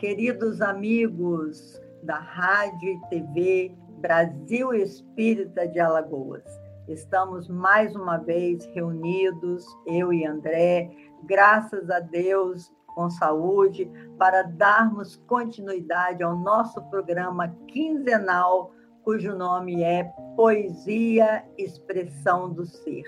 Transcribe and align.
queridos 0.00 0.62
amigos 0.62 1.78
da 2.02 2.18
Rádio 2.18 2.88
e 2.88 3.00
TV 3.10 3.74
Brasil 3.98 4.72
Espírita 4.72 5.68
de 5.68 5.78
Alagoas. 5.78 6.42
Estamos 6.88 7.50
mais 7.50 7.94
uma 7.94 8.16
vez 8.16 8.64
reunidos, 8.74 9.62
eu 9.86 10.10
e 10.10 10.24
André, 10.24 10.90
graças 11.24 11.90
a 11.90 12.00
Deus, 12.00 12.72
com 12.94 13.10
saúde, 13.10 13.90
para 14.18 14.40
darmos 14.40 15.16
continuidade 15.26 16.22
ao 16.22 16.34
nosso 16.34 16.82
programa 16.88 17.54
quinzenal, 17.68 18.72
cujo 19.04 19.36
nome 19.36 19.82
é 19.82 20.04
Poesia 20.34 21.44
Expressão 21.58 22.50
do 22.50 22.64
Ser. 22.64 23.04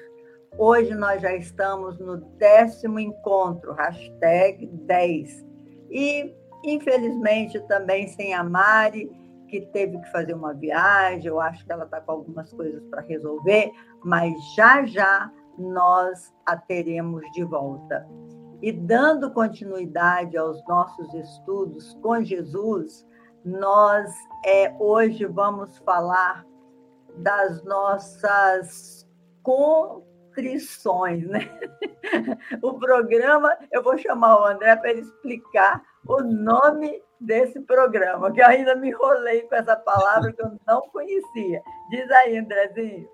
Hoje 0.59 0.95
nós 0.95 1.23
já 1.23 1.35
estamos 1.35 1.99
no 1.99 2.19
décimo 2.37 3.01
encontro, 3.01 3.73
hashtag 3.73 4.67
10 4.67 5.53
e, 5.91 6.35
infelizmente, 6.65 7.61
também 7.66 8.09
sem 8.09 8.34
a 8.34 8.42
Mari, 8.42 9.11
que 9.48 9.61
teve 9.61 9.98
que 9.98 10.11
fazer 10.11 10.34
uma 10.34 10.55
viagem, 10.55 11.27
eu 11.27 11.39
acho 11.39 11.64
que 11.64 11.70
ela 11.70 11.84
está 11.84 12.00
com 12.00 12.12
algumas 12.12 12.50
coisas 12.53 12.83
para 12.87 13.03
resolver, 13.03 13.70
mas 14.03 14.33
já 14.55 14.84
já 14.87 15.31
nós 15.59 16.33
a 16.47 16.56
teremos 16.56 17.22
de 17.33 17.45
volta. 17.45 18.09
E 18.62 18.72
dando 18.72 19.31
continuidade 19.31 20.39
aos 20.39 20.64
nossos 20.67 21.12
estudos 21.14 21.92
com 22.00 22.22
Jesus, 22.22 23.06
nós 23.44 24.11
é, 24.47 24.75
hoje 24.78 25.27
vamos 25.27 25.77
falar 25.78 26.47
das 27.17 27.62
nossas 27.65 29.06
contrições, 29.42 31.27
né? 31.28 31.41
O 32.62 32.78
programa, 32.78 33.56
eu 33.70 33.83
vou 33.83 33.97
chamar 33.97 34.41
o 34.41 34.44
André 34.44 34.77
para 34.77 34.91
ele 34.91 35.00
explicar 35.00 35.83
o 36.06 36.22
nome 36.22 37.00
desse 37.20 37.61
programa, 37.61 38.33
que 38.33 38.41
eu 38.41 38.47
ainda 38.47 38.75
me 38.75 38.89
enrolei 38.89 39.42
com 39.42 39.55
essa 39.55 39.77
palavra 39.77 40.33
que 40.33 40.42
eu 40.42 40.53
não 40.67 40.83
conhecia. 40.92 41.62
Diz 41.91 42.11
aí, 42.11 42.39
Andrezinho. 42.39 43.09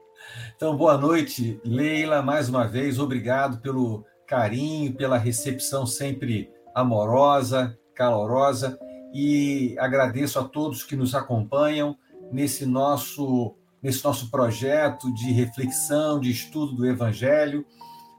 Então, 0.57 0.77
boa 0.77 0.97
noite, 0.97 1.61
Leila, 1.65 2.23
mais 2.23 2.49
uma 2.49 2.67
vez, 2.67 2.99
obrigado 2.99 3.61
pelo 3.61 4.05
carinho, 4.27 4.95
pela 4.95 5.17
recepção 5.17 5.87
sempre 5.87 6.51
amorosa, 6.75 7.79
calorosa, 7.95 8.79
e 9.13 9.77
agradeço 9.79 10.39
a 10.39 10.45
todos 10.45 10.83
que 10.83 10.97
nos 10.97 11.15
acompanham 11.15 11.97
nesse 12.31 12.67
nosso 12.67 13.55
nesse 13.81 14.05
nosso 14.05 14.29
projeto 14.29 15.13
de 15.15 15.31
reflexão, 15.31 16.19
de 16.19 16.33
estudo 16.33 16.75
do 16.75 16.85
Evangelho, 16.85 17.65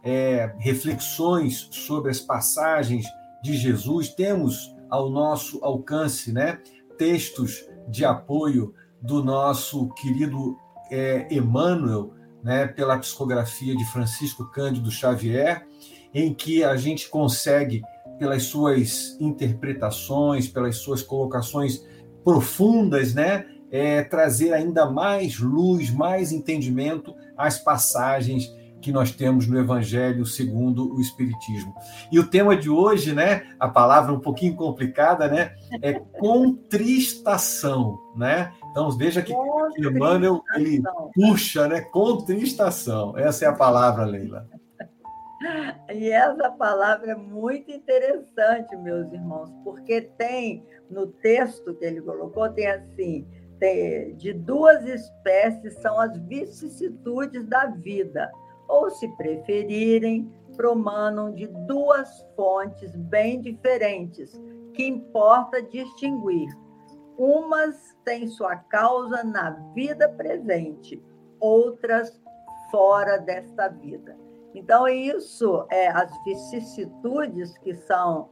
é, 0.02 0.56
reflexões 0.58 1.68
sobre 1.70 2.12
as 2.12 2.22
passagens 2.22 3.06
de 3.44 3.56
Jesus, 3.56 4.10
temos 4.10 4.76
ao 4.90 5.10
nosso 5.10 5.64
alcance 5.64 6.32
né, 6.32 6.60
textos 6.98 7.66
de 7.88 8.04
apoio 8.04 8.74
do 9.02 9.24
nosso 9.24 9.90
querido 9.94 10.58
é, 10.92 11.28
Emmanuel, 11.34 12.14
né, 12.44 12.68
pela 12.68 12.98
psicografia 12.98 13.76
de 13.76 13.86
Francisco 13.86 14.46
Cândido 14.52 14.92
Xavier, 14.92 15.66
em 16.14 16.34
que 16.34 16.64
a 16.64 16.76
gente 16.76 17.10
consegue, 17.10 17.82
pelas 18.18 18.44
suas 18.44 19.16
interpretações, 19.20 20.48
pelas 20.48 20.78
suas 20.78 21.02
colocações 21.02 21.86
profundas, 22.24 23.14
né, 23.14 23.46
é, 23.72 24.04
trazer 24.04 24.54
ainda 24.54 24.90
mais 24.90 25.40
luz, 25.40 25.92
mais 25.92 26.32
entendimento 26.32 27.14
às 27.38 27.60
passagens 27.60 28.52
que 28.82 28.92
nós 28.92 29.12
temos 29.12 29.48
no 29.48 29.60
Evangelho 29.60 30.26
segundo 30.26 30.94
o 30.94 31.02
Espiritismo. 31.02 31.74
E 32.12 32.20
o 32.20 32.28
tema 32.28 32.56
de 32.56 32.70
hoje, 32.70 33.14
né, 33.14 33.54
a 33.60 33.68
palavra 33.68 34.14
um 34.14 34.20
pouquinho 34.20 34.56
complicada, 34.56 35.28
né, 35.28 35.56
é 35.82 35.94
contristação, 36.20 38.00
né? 38.16 38.52
Então 38.72 38.92
veja 38.92 39.22
que, 39.22 39.34
Emmanuel 39.78 40.42
ele 40.56 40.82
puxa, 41.14 41.68
né, 41.68 41.82
contristação. 41.82 43.18
Essa 43.18 43.46
é 43.46 43.48
a 43.48 43.54
palavra, 43.54 44.06
Leila. 44.06 44.48
E 45.90 46.10
essa 46.12 46.52
palavra 46.52 47.14
é 47.14 47.16
muito 47.16 47.72
interessante, 47.72 48.76
meus 48.76 49.10
irmãos, 49.14 49.50
porque 49.64 50.02
tem 50.02 50.66
no 50.92 51.08
texto 51.08 51.74
que 51.76 51.86
ele 51.86 52.02
colocou 52.02 52.50
tem 52.50 52.68
assim, 52.68 53.26
tem, 53.58 54.16
de 54.16 54.34
duas 54.34 54.84
espécies 54.86 55.76
são 55.76 55.98
as 55.98 56.18
vicissitudes 56.18 57.46
da 57.46 57.68
vida 57.68 58.30
ou, 58.70 58.90
se 58.90 59.08
preferirem, 59.18 60.32
promanam 60.56 61.34
de 61.34 61.48
duas 61.68 62.26
fontes 62.36 62.96
bem 62.96 63.42
diferentes, 63.42 64.40
que 64.74 64.86
importa 64.86 65.62
distinguir. 65.62 66.50
Umas 67.18 67.98
têm 68.06 68.28
sua 68.28 68.56
causa 68.56 69.24
na 69.24 69.52
vida 69.74 70.08
presente, 70.08 71.04
outras 71.40 72.22
fora 72.72 73.18
desta 73.18 73.68
vida. 73.68 74.16
Então, 74.54 74.88
isso 74.88 75.66
é 75.72 75.88
as 75.90 76.12
vicissitudes 76.24 77.58
que 77.58 77.74
são 77.74 78.30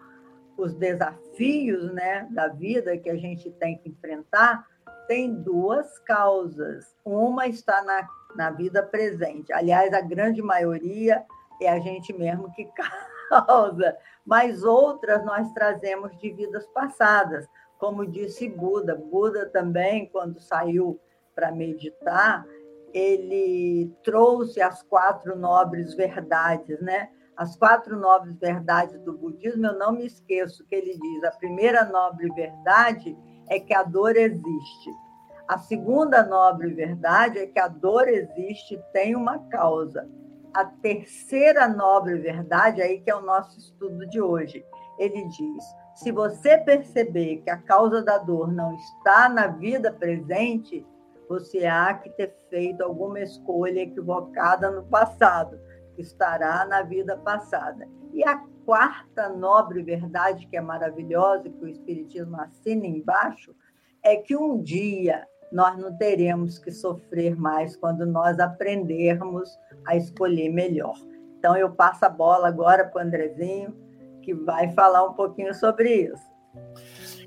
os 0.58 0.74
desafios 0.74 1.94
né, 1.94 2.28
da 2.32 2.48
vida 2.48 2.98
que 2.98 3.10
a 3.10 3.16
gente 3.16 3.52
tem 3.52 3.78
que 3.78 3.90
enfrentar, 3.90 4.66
tem 5.08 5.34
duas 5.34 6.00
causas. 6.00 6.96
Uma 7.06 7.48
está 7.48 7.84
na 7.84 8.08
na 8.36 8.52
vida 8.52 8.84
presente. 8.84 9.52
Aliás, 9.54 9.94
a 9.94 10.02
grande 10.02 10.42
maioria 10.42 11.26
é 11.62 11.70
a 11.70 11.80
gente 11.80 12.14
mesmo 12.14 12.52
que 12.54 12.70
causa, 13.30 13.98
mas 14.26 14.64
outras 14.64 15.24
nós 15.26 15.52
trazemos 15.54 16.16
de 16.18 16.32
vidas 16.32 16.66
passadas, 16.68 17.48
como 17.78 18.06
disse 18.06 18.48
Buda. 18.48 18.96
Buda 18.96 19.48
também, 19.50 20.08
quando 20.08 20.40
saiu 20.40 21.00
para 21.36 21.52
meditar, 21.52 22.46
ele 22.94 23.92
trouxe 24.04 24.62
as 24.62 24.82
quatro 24.84 25.36
nobres 25.36 25.94
verdades, 25.94 26.80
né? 26.82 27.10
As 27.36 27.56
quatro 27.56 27.96
nobres 27.96 28.36
verdades 28.40 29.00
do 29.02 29.14
budismo, 29.14 29.68
eu 29.68 29.78
não 29.78 29.92
me 29.92 30.08
esqueço 30.08 30.66
que 30.66 30.74
ele 30.74 30.98
diz: 30.98 31.24
a 31.24 31.32
primeira 31.32 31.86
nobre 31.86 32.28
verdade 32.34 33.16
é 33.48 33.60
que 33.60 33.74
a 33.74 33.84
dor 33.84 34.16
existe. 34.16 34.90
A 35.48 35.58
segunda 35.58 36.26
nobre 36.26 36.74
verdade 36.74 37.40
é 37.40 37.48
que 37.48 37.58
a 37.58 37.70
dor 37.70 38.10
existe 38.10 38.76
e 38.76 38.84
tem 38.92 39.16
uma 39.16 39.40
causa. 39.48 40.06
A 40.54 40.66
terceira 40.66 41.70
nobre 41.70 42.18
verdade, 42.18 42.82
aí 42.82 43.00
que 43.00 43.10
é 43.10 43.16
o 43.16 43.22
nosso 43.22 43.58
estudo 43.58 44.06
de 44.08 44.20
hoje, 44.20 44.66
ele 45.00 45.26
diz: 45.30 45.64
se 45.96 46.12
você 46.12 46.58
perceber 46.58 47.38
que 47.38 47.50
a 47.50 47.58
causa 47.58 48.04
da 48.04 48.18
dor 48.18 48.52
não 48.52 48.74
está 48.76 49.30
na 49.30 49.48
vida 49.48 49.90
presente, 49.94 50.86
você 51.30 51.66
há 51.66 51.94
que 51.94 52.10
ter 52.10 52.36
feito 52.50 52.82
alguma 52.82 53.22
escolha 53.22 53.80
equivocada 53.80 54.70
no 54.70 54.84
passado, 54.84 55.58
que 55.96 56.02
estará 56.02 56.66
na 56.66 56.82
vida 56.82 57.16
passada. 57.16 57.88
E 58.12 58.22
a 58.28 58.38
quarta 58.66 59.30
nobre 59.30 59.82
verdade, 59.82 60.46
que 60.48 60.58
é 60.58 60.62
maravilhosa, 60.62 61.50
que 61.50 61.64
o 61.64 61.70
Espiritismo 61.70 62.36
assina 62.42 62.86
embaixo, 62.86 63.56
é 64.04 64.18
que 64.18 64.36
um 64.36 64.62
dia 64.62 65.26
nós 65.52 65.78
não 65.78 65.96
teremos 65.96 66.60
que 66.60 66.72
sofrer 66.72 67.36
mais 67.36 67.76
quando 67.76 68.06
nós 68.06 68.40
aprendermos 68.40 69.50
a 69.86 69.96
escolher 69.96 70.50
melhor. 70.50 70.98
Então, 71.40 71.56
eu 71.56 71.72
passo 71.72 72.06
a 72.06 72.10
bola 72.10 72.48
agora 72.48 72.86
para 72.86 73.04
o 73.04 73.06
Andrezinho, 73.06 73.76
que 74.22 74.34
vai 74.34 74.72
falar 74.74 75.08
um 75.08 75.14
pouquinho 75.14 75.54
sobre 75.54 76.12
isso. 76.12 76.24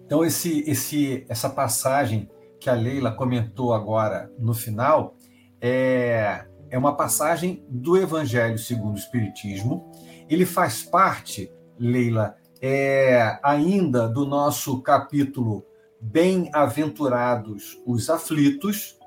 Então, 0.04 0.24
esse, 0.24 0.68
esse, 0.68 1.24
essa 1.28 1.48
passagem 1.48 2.28
que 2.58 2.68
a 2.68 2.74
Leila 2.74 3.12
comentou 3.12 3.72
agora 3.72 4.30
no 4.38 4.52
final 4.52 5.14
é, 5.60 6.44
é 6.68 6.76
uma 6.78 6.96
passagem 6.96 7.64
do 7.68 7.96
Evangelho 7.96 8.58
segundo 8.58 8.96
o 8.96 8.98
Espiritismo. 8.98 9.90
Ele 10.28 10.44
faz 10.44 10.82
parte, 10.82 11.50
Leila, 11.78 12.36
é, 12.60 13.38
ainda 13.42 14.08
do 14.08 14.26
nosso 14.26 14.82
capítulo 14.82 15.64
Bem-aventurados 16.00 17.78
os 17.86 18.08
aflitos, 18.08 18.98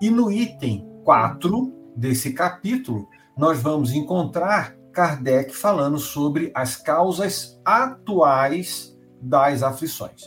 e 0.00 0.10
no 0.10 0.32
item 0.32 0.84
4 1.04 1.72
desse 1.94 2.32
capítulo, 2.32 3.08
nós 3.36 3.62
vamos 3.62 3.92
encontrar 3.92 4.74
Kardec 4.92 5.54
falando 5.54 5.98
sobre 5.98 6.50
as 6.54 6.76
causas 6.76 7.60
atuais 7.64 8.98
das 9.22 9.62
aflições. 9.62 10.22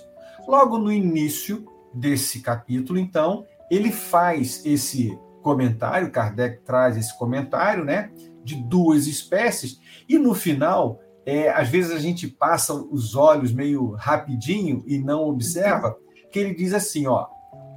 Logo 0.48 0.78
no 0.78 0.92
início 0.92 1.66
desse 1.94 2.42
capítulo, 2.42 2.98
então, 2.98 3.46
ele 3.70 3.92
faz 3.92 4.66
esse 4.66 5.18
comentário, 5.42 6.10
Kardec 6.10 6.64
traz 6.64 6.96
esse 6.96 7.18
comentário, 7.18 7.84
né, 7.84 8.12
de 8.44 8.56
duas 8.56 9.08
espécies, 9.08 9.80
e 10.08 10.18
no 10.18 10.34
final, 10.34 11.00
é, 11.26 11.50
às 11.50 11.70
vezes 11.70 11.92
a 11.92 12.00
gente 12.00 12.28
passa 12.28 12.74
os 12.74 13.16
olhos 13.16 13.52
meio 13.52 13.92
rapidinho 13.92 14.84
e 14.88 14.98
não 14.98 15.24
observa, 15.28 15.98
que 16.34 16.40
ele 16.40 16.56
diz 16.56 16.74
assim, 16.74 17.06
ó, 17.06 17.28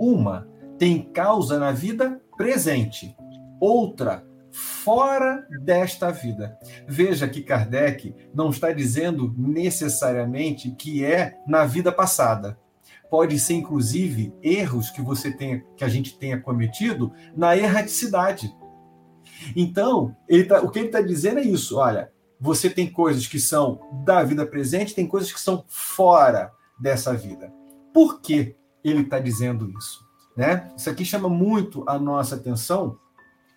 uma 0.01 0.49
tem 0.79 1.03
causa 1.03 1.59
na 1.59 1.71
vida 1.71 2.21
presente, 2.37 3.15
outra 3.61 4.27
fora 4.51 5.47
desta 5.63 6.11
vida. 6.11 6.59
Veja 6.89 7.29
que 7.29 7.43
Kardec 7.43 8.15
não 8.35 8.49
está 8.49 8.73
dizendo 8.73 9.35
necessariamente 9.37 10.71
que 10.71 11.05
é 11.05 11.39
na 11.47 11.67
vida 11.67 11.93
passada 11.93 12.59
pode 13.11 13.39
ser 13.39 13.55
inclusive 13.55 14.35
erros 14.43 14.91
que 14.91 15.01
você 15.01 15.31
tenha, 15.31 15.63
que 15.77 15.85
a 15.85 15.89
gente 15.89 16.19
tenha 16.19 16.41
cometido 16.41 17.13
na 17.37 17.57
erraticidade. 17.57 18.53
Então, 19.55 20.17
tá, 20.49 20.61
o 20.61 20.71
que 20.71 20.79
ele 20.79 20.87
está 20.87 21.01
dizendo 21.01 21.39
é 21.39 21.45
isso: 21.45 21.77
olha, 21.77 22.11
você 22.41 22.69
tem 22.69 22.91
coisas 22.91 23.27
que 23.27 23.39
são 23.39 23.81
da 24.05 24.25
vida 24.25 24.47
presente, 24.47 24.95
tem 24.95 25.07
coisas 25.07 25.33
que 25.33 25.41
são 25.41 25.65
fora 25.69 26.51
dessa 26.81 27.15
vida. 27.15 27.53
Por 27.97 28.21
que 28.21 28.55
ele 28.85 29.01
está 29.01 29.19
dizendo 29.19 29.73
isso? 29.79 30.07
Né? 30.37 30.71
Isso 30.77 30.91
aqui 30.91 31.03
chama 31.03 31.31
muito 31.31 31.83
a 31.89 31.99
nossa 31.99 32.35
atenção 32.35 32.99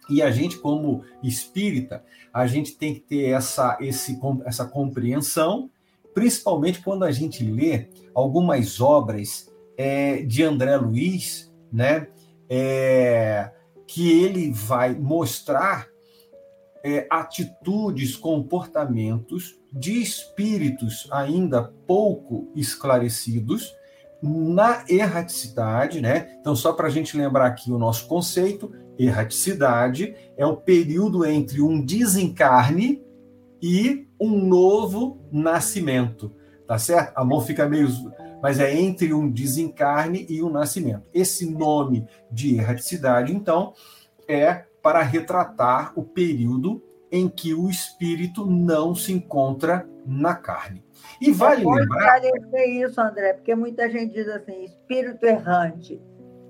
e 0.09 0.21
a 0.21 0.31
gente, 0.31 0.57
como 0.59 1.03
espírita, 1.21 2.06
a 2.33 2.47
gente 2.47 2.77
tem 2.77 2.94
que 2.94 3.01
ter 3.01 3.31
essa, 3.31 3.77
esse, 3.81 4.18
essa 4.45 4.63
compreensão, 4.63 5.69
principalmente 6.13 6.81
quando 6.81 7.03
a 7.03 7.12
gente 7.12 7.44
lê 7.44 7.89
algumas 8.15 8.80
obras 8.80 9.51
é, 9.77 10.21
de 10.21 10.42
André 10.42 10.77
Luiz, 10.77 11.53
né? 11.69 12.07
É, 12.50 13.51
que 13.85 14.09
ele 14.24 14.53
vai 14.53 14.95
mostrar 14.95 15.89
é, 16.81 17.06
atitudes, 17.09 18.15
comportamentos 18.15 19.59
de 19.69 20.01
espíritos 20.01 21.09
ainda 21.12 21.74
pouco 21.85 22.50
esclarecidos 22.56 23.77
na 24.21 24.83
erraticidade, 24.88 26.01
né? 26.01 26.38
Então, 26.39 26.56
só 26.56 26.74
para 26.74 26.88
a 26.88 26.89
gente 26.92 27.18
lembrar 27.18 27.45
aqui 27.45 27.71
o 27.71 27.77
nosso 27.77 28.07
conceito, 28.07 28.71
erraticidade 28.98 30.13
é 30.38 30.45
o 30.45 30.57
período 30.57 31.25
entre 31.25 31.62
um 31.62 31.83
desencarne 31.83 33.01
e 33.62 34.07
um 34.19 34.45
novo 34.45 35.19
nascimento 35.31 36.36
tá 36.69 36.77
certo? 36.77 37.18
A 37.18 37.25
mão 37.25 37.42
fica 37.42 37.68
meio. 37.68 37.88
Mas 38.44 38.60
é 38.60 38.80
entre 38.80 39.12
um 39.12 39.27
desencarne 39.27 40.27
e 40.30 40.44
um 40.44 40.51
nascimento. 40.51 41.01
Esse 41.12 41.50
nome 41.50 42.06
de 42.31 42.57
erraticidade, 42.57 43.33
então, 43.33 43.74
é 44.27 44.66
para 44.83 45.01
retratar 45.01 45.92
o 45.95 46.04
período 46.04 46.80
em 47.12 47.27
que 47.27 47.56
o 47.56 47.71
espírito 47.71 48.45
não 48.45 48.94
se 48.94 49.12
encontra 49.12 49.89
na 50.06 50.36
carne. 50.36 50.83
E 51.21 51.31
vale 51.31 51.63
pode 51.63 51.81
lembrar. 51.81 52.21
isso, 52.68 53.01
André, 53.01 53.33
porque 53.33 53.54
muita 53.56 53.89
gente 53.89 54.13
diz 54.13 54.27
assim, 54.30 54.63
espírito 54.63 55.25
errante. 55.25 56.01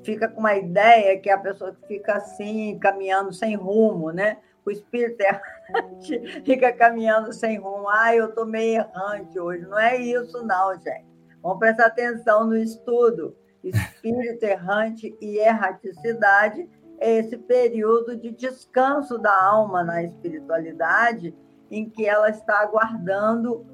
Fica 0.04 0.27
com 0.27 0.39
uma 0.39 0.56
ideia 0.56 1.19
que 1.19 1.30
a 1.30 1.38
pessoa 1.38 1.75
fica 1.88 2.16
assim, 2.16 2.77
caminhando 2.80 3.33
sem 3.33 3.56
rumo, 3.56 4.12
né? 4.12 4.38
o 4.69 4.71
espírito 4.71 5.21
errante 5.21 6.19
fica 6.45 6.71
caminhando 6.71 7.33
sem 7.33 7.57
rumo. 7.57 7.89
Ah, 7.89 8.16
eu 8.16 8.30
estou 8.30 8.45
meio 8.45 8.81
errante 8.81 9.39
hoje. 9.39 9.66
Não 9.66 9.80
é 9.80 9.98
isso, 9.98 10.45
não, 10.45 10.74
gente. 10.75 11.07
Vamos 11.42 11.60
prestar 11.60 11.88
atenção 11.88 12.45
no 12.45 12.56
estudo. 12.56 13.36
Espírito 13.63 14.44
errante 14.44 15.16
e 15.19 15.38
erraticidade 15.38 16.69
é 17.00 17.18
esse 17.18 17.38
período 17.38 18.16
de 18.16 18.31
descanso 18.31 19.18
da 19.18 19.36
alma 19.44 19.83
na 19.83 20.04
espiritualidade 20.04 21.36
em 21.69 21.89
que 21.89 22.06
ela 22.06 22.30
está 22.30 22.60
aguardando 22.60 23.66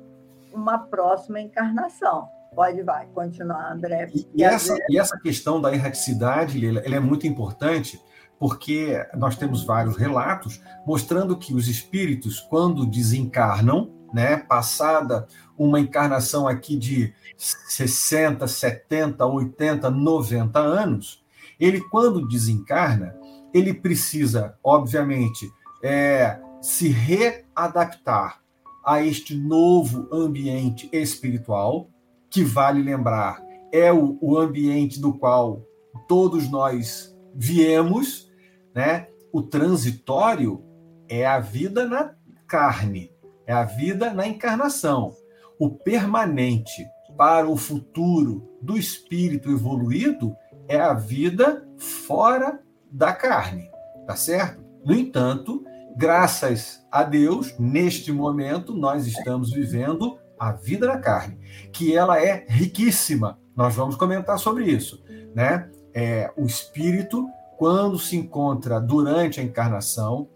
uma 0.56 0.80
próxima 0.80 1.40
encarnação. 1.40 2.28
Pode, 2.56 2.82
vai, 2.84 3.06
continuar, 3.08 3.74
André. 3.74 4.10
E, 4.14 4.28
e 4.34 4.44
essa, 4.44 4.78
e 4.90 4.98
essa 4.98 5.20
questão 5.20 5.60
da 5.60 5.74
erraticidade, 5.74 6.58
Lila, 6.58 6.80
ela 6.80 6.96
é 6.96 7.00
muito 7.00 7.28
importante, 7.28 8.02
porque 8.40 9.06
nós 9.14 9.36
temos 9.36 9.64
vários 9.64 9.98
relatos 9.98 10.62
mostrando 10.88 11.38
que 11.38 11.54
os 11.54 11.68
espíritos, 11.68 12.40
quando 12.40 12.86
desencarnam, 12.86 13.94
né, 14.14 14.38
passada 14.38 15.28
uma 15.58 15.80
encarnação 15.80 16.48
aqui 16.48 16.78
de 16.78 17.14
60, 17.36 18.48
70, 18.48 19.26
80, 19.26 19.90
90 19.90 20.60
anos, 20.60 21.26
ele, 21.60 21.82
quando 21.82 22.28
desencarna, 22.28 23.16
ele 23.54 23.74
precisa, 23.74 24.58
obviamente, 24.64 25.50
é, 25.84 26.40
se 26.62 26.88
readaptar 26.88 28.45
a 28.86 29.04
este 29.04 29.36
novo 29.36 30.08
ambiente 30.12 30.90
espiritual, 30.94 31.90
que 32.30 32.44
vale 32.44 32.82
lembrar, 32.82 33.44
é 33.72 33.92
o, 33.92 34.18
o 34.22 34.38
ambiente 34.38 35.00
do 35.00 35.14
qual 35.14 35.66
todos 36.08 36.50
nós 36.50 37.16
viemos, 37.34 38.32
né? 38.74 39.08
O 39.32 39.42
transitório 39.42 40.64
é 41.10 41.26
a 41.26 41.40
vida 41.40 41.86
na 41.86 42.14
carne, 42.48 43.12
é 43.46 43.54
a 43.54 43.64
vida 43.64 44.14
na 44.14 44.28
encarnação. 44.28 45.16
O 45.60 45.70
permanente 45.70 46.86
para 47.18 47.50
o 47.50 47.58
futuro 47.58 48.48
do 48.62 48.78
espírito 48.78 49.50
evoluído 49.50 50.36
é 50.68 50.80
a 50.80 50.94
vida 50.94 51.68
fora 51.78 52.60
da 52.92 53.14
carne, 53.14 53.70
tá 54.06 54.16
certo? 54.16 54.64
No 54.84 54.94
entanto, 54.94 55.64
graças 55.96 56.86
a 56.92 57.04
Deus, 57.04 57.56
neste 57.58 58.12
momento 58.12 58.74
nós 58.74 59.08
estamos 59.08 59.52
vivendo 59.52 60.18
a 60.38 60.52
vida 60.52 60.88
da 60.88 60.98
carne, 60.98 61.40
que 61.72 61.96
ela 61.96 62.22
é 62.22 62.46
riquíssima. 62.48 63.40
Nós 63.56 63.76
vamos 63.76 63.96
comentar 63.96 64.38
sobre 64.38 64.66
isso, 64.66 65.04
né? 65.34 65.70
É, 65.94 66.32
o 66.36 66.46
espírito 66.46 67.26
quando 67.58 67.98
se 67.98 68.18
encontra 68.18 68.80
durante 68.80 69.40
a 69.40 69.44
encarnação, 69.44 70.30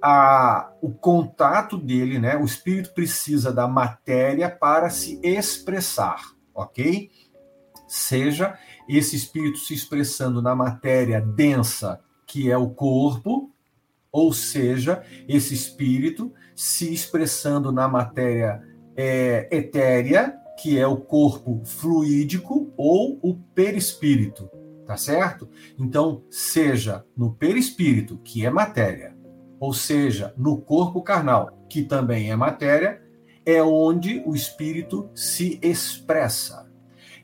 a, 0.00 0.72
o 0.80 0.90
contato 0.90 1.76
dele, 1.76 2.18
né? 2.18 2.36
O 2.36 2.44
espírito 2.44 2.94
precisa 2.94 3.52
da 3.52 3.68
matéria 3.68 4.48
para 4.48 4.88
se 4.88 5.20
expressar, 5.22 6.22
ok? 6.54 7.10
Seja 7.88 8.56
esse 8.88 9.16
espírito 9.16 9.58
se 9.58 9.74
expressando 9.74 10.40
na 10.40 10.54
matéria 10.54 11.20
densa, 11.20 12.00
que 12.26 12.50
é 12.50 12.56
o 12.56 12.70
corpo, 12.70 13.50
ou 14.12 14.32
seja, 14.32 15.02
esse 15.28 15.54
espírito 15.54 16.32
se 16.54 16.92
expressando 16.92 17.72
na 17.72 17.88
matéria 17.88 18.62
é, 18.96 19.48
etérea, 19.50 20.34
que 20.60 20.78
é 20.78 20.86
o 20.86 20.96
corpo 20.96 21.62
fluídico, 21.64 22.72
ou 22.76 23.18
o 23.22 23.34
perispírito 23.54 24.50
tá 24.90 24.96
certo? 24.96 25.48
Então, 25.78 26.24
seja 26.28 27.04
no 27.16 27.32
perispírito, 27.32 28.18
que 28.24 28.44
é 28.44 28.50
matéria, 28.50 29.16
ou 29.60 29.72
seja, 29.72 30.34
no 30.36 30.60
corpo 30.60 31.00
carnal, 31.00 31.64
que 31.68 31.84
também 31.84 32.32
é 32.32 32.34
matéria, 32.34 33.00
é 33.46 33.62
onde 33.62 34.20
o 34.26 34.34
espírito 34.34 35.08
se 35.14 35.60
expressa. 35.62 36.68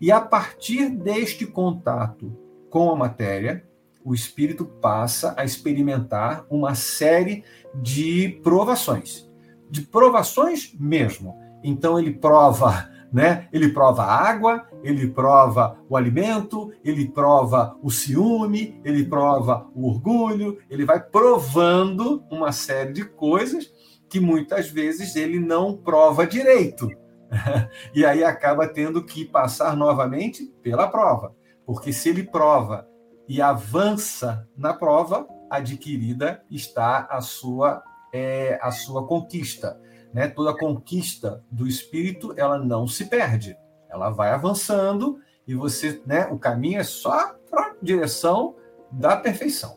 E 0.00 0.12
a 0.12 0.20
partir 0.20 0.90
deste 0.90 1.44
contato 1.44 2.38
com 2.70 2.88
a 2.88 2.94
matéria, 2.94 3.66
o 4.06 4.14
espírito 4.14 4.64
passa 4.64 5.34
a 5.36 5.44
experimentar 5.44 6.46
uma 6.48 6.76
série 6.76 7.42
de 7.74 8.40
provações, 8.40 9.28
de 9.68 9.82
provações 9.82 10.72
mesmo. 10.78 11.36
Então 11.64 11.98
ele 11.98 12.12
prova 12.12 12.88
né? 13.12 13.48
Ele 13.52 13.68
prova 13.70 14.02
a 14.02 14.28
água, 14.28 14.66
ele 14.82 15.08
prova 15.08 15.78
o 15.88 15.96
alimento, 15.96 16.72
ele 16.84 17.08
prova 17.08 17.76
o 17.82 17.90
ciúme, 17.90 18.80
ele 18.84 19.04
prova 19.06 19.66
o 19.74 19.88
orgulho, 19.88 20.58
ele 20.68 20.84
vai 20.84 21.00
provando 21.00 22.22
uma 22.30 22.52
série 22.52 22.92
de 22.92 23.04
coisas 23.04 23.72
que 24.08 24.20
muitas 24.20 24.68
vezes 24.68 25.16
ele 25.16 25.38
não 25.38 25.76
prova 25.76 26.26
direito. 26.26 26.90
e 27.94 28.04
aí 28.04 28.22
acaba 28.22 28.68
tendo 28.68 29.02
que 29.02 29.24
passar 29.24 29.76
novamente 29.76 30.44
pela 30.62 30.86
prova, 30.88 31.34
porque 31.64 31.92
se 31.92 32.08
ele 32.08 32.24
prova 32.24 32.86
e 33.28 33.42
avança 33.42 34.48
na 34.56 34.72
prova, 34.72 35.26
adquirida 35.50 36.42
está 36.50 37.06
a 37.10 37.20
sua 37.20 37.82
é, 38.12 38.58
a 38.62 38.70
sua 38.70 39.06
conquista 39.06 39.78
né, 40.16 40.28
toda 40.28 40.56
conquista 40.56 41.44
do 41.50 41.68
espírito, 41.68 42.32
ela 42.38 42.58
não 42.58 42.88
se 42.88 43.04
perde. 43.04 43.54
Ela 43.86 44.08
vai 44.08 44.30
avançando 44.30 45.18
e 45.46 45.54
você, 45.54 46.00
né, 46.06 46.26
o 46.28 46.38
caminho 46.38 46.80
é 46.80 46.84
só 46.84 47.34
para 47.50 47.66
a 47.66 47.74
direção 47.82 48.56
da 48.90 49.14
perfeição. 49.14 49.76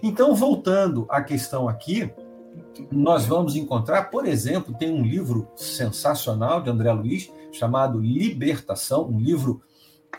Então, 0.00 0.32
voltando 0.32 1.06
à 1.10 1.20
questão 1.20 1.68
aqui, 1.68 2.08
nós 2.88 3.26
vamos 3.26 3.56
encontrar, 3.56 4.10
por 4.10 4.26
exemplo, 4.26 4.78
tem 4.78 4.92
um 4.92 5.02
livro 5.02 5.48
sensacional 5.56 6.62
de 6.62 6.70
André 6.70 6.92
Luiz 6.92 7.28
chamado 7.50 7.98
Libertação, 7.98 9.08
um 9.08 9.18
livro 9.18 9.60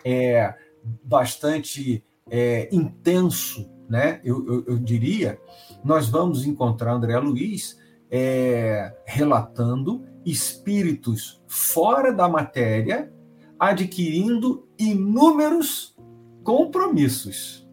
é, 0.03 0.53
bastante 1.01 2.03
é, 2.31 2.73
intenso, 2.73 3.69
né? 3.89 4.21
Eu, 4.23 4.47
eu, 4.47 4.65
eu, 4.67 4.79
diria. 4.79 5.39
Nós 5.83 6.07
vamos 6.07 6.45
encontrar 6.45 6.93
André 6.93 7.19
Luiz 7.19 7.77
é, 8.09 8.95
relatando 9.05 10.05
espíritos 10.25 11.43
fora 11.47 12.13
da 12.13 12.29
matéria 12.29 13.11
adquirindo 13.59 14.67
inúmeros 14.79 15.95
compromissos. 16.43 17.69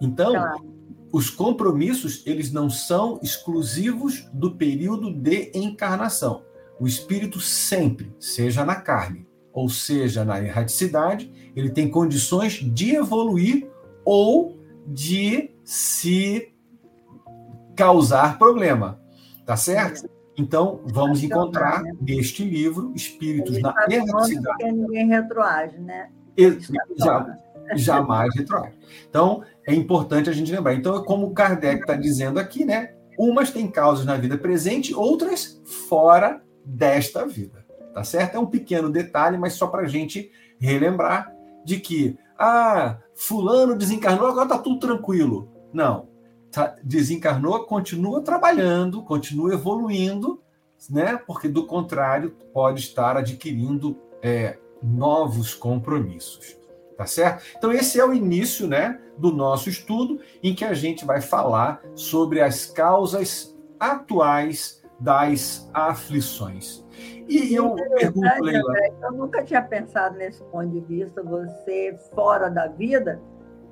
Então, 0.00 0.32
claro 0.32 0.72
os 1.12 1.28
compromissos 1.28 2.22
eles 2.26 2.50
não 2.50 2.70
são 2.70 3.20
exclusivos 3.22 4.26
do 4.32 4.56
período 4.56 5.12
de 5.12 5.52
encarnação. 5.54 6.42
O 6.80 6.86
espírito 6.86 7.38
sempre, 7.38 8.16
seja 8.18 8.64
na 8.64 8.76
carne 8.76 9.26
ou 9.52 9.68
seja 9.68 10.24
na 10.24 10.40
erraticidade, 10.40 11.52
ele 11.54 11.70
tem 11.70 11.90
condições 11.90 12.54
de 12.54 12.96
evoluir 12.96 13.68
ou 14.04 14.58
de 14.86 15.50
se 15.64 16.52
causar 17.76 18.38
problema. 18.38 19.00
Tá 19.44 19.56
certo? 19.56 20.08
Então, 20.38 20.80
vamos 20.86 21.22
encontrar 21.22 21.82
neste 22.00 22.44
livro 22.44 22.92
espíritos 22.94 23.60
na 23.60 23.74
erraticidade. 23.90 24.72
Ninguém 24.72 25.08
retroage, 25.08 25.78
né? 25.78 26.10
Exato 26.36 27.42
jamais 27.74 28.34
retroage. 28.34 28.74
Então, 29.08 29.42
é 29.66 29.74
importante 29.74 30.28
a 30.28 30.32
gente 30.32 30.52
lembrar. 30.52 30.74
Então, 30.74 31.02
como 31.04 31.32
Kardec 31.32 31.80
está 31.80 31.94
dizendo 31.94 32.38
aqui, 32.38 32.64
né? 32.64 32.94
Umas 33.18 33.50
têm 33.50 33.68
causas 33.68 34.04
na 34.04 34.16
vida 34.16 34.36
presente, 34.38 34.94
outras 34.94 35.60
fora 35.88 36.42
desta 36.64 37.26
vida. 37.26 37.61
Tá 37.92 38.04
certo? 38.04 38.36
É 38.36 38.38
um 38.38 38.46
pequeno 38.46 38.90
detalhe, 38.90 39.36
mas 39.36 39.54
só 39.54 39.66
para 39.66 39.82
a 39.82 39.88
gente 39.88 40.30
relembrar 40.58 41.32
de 41.64 41.78
que, 41.78 42.18
ah, 42.38 42.98
fulano 43.14 43.76
desencarnou, 43.76 44.26
agora 44.26 44.44
está 44.44 44.58
tudo 44.58 44.78
tranquilo. 44.78 45.48
Não. 45.72 46.08
Tá, 46.50 46.76
desencarnou, 46.82 47.64
continua 47.64 48.22
trabalhando, 48.22 49.02
continua 49.02 49.54
evoluindo, 49.54 50.42
né? 50.90 51.16
Porque 51.16 51.48
do 51.48 51.66
contrário, 51.66 52.36
pode 52.52 52.80
estar 52.80 53.16
adquirindo 53.16 53.96
é, 54.22 54.58
novos 54.82 55.54
compromissos 55.54 56.62
tá 57.02 57.06
certo? 57.06 57.44
Então 57.56 57.72
esse 57.72 57.98
é 57.98 58.04
o 58.04 58.12
início, 58.12 58.68
né, 58.68 59.00
do 59.18 59.32
nosso 59.32 59.68
estudo 59.68 60.20
em 60.42 60.54
que 60.54 60.64
a 60.64 60.72
gente 60.72 61.04
vai 61.04 61.20
falar 61.20 61.82
sobre 61.94 62.40
as 62.40 62.66
causas 62.66 63.56
atuais 63.78 64.82
das 65.00 65.68
aflições. 65.74 66.81
E 67.32 67.54
eu 67.54 67.74
pergunto, 67.74 68.42
Leila, 68.42 68.74
eu 69.02 69.12
nunca 69.12 69.42
tinha 69.42 69.62
pensado 69.62 70.16
nesse 70.16 70.42
ponto 70.44 70.68
de 70.68 70.80
vista, 70.80 71.22
você 71.22 71.96
fora 72.14 72.50
da 72.50 72.66
vida, 72.66 73.20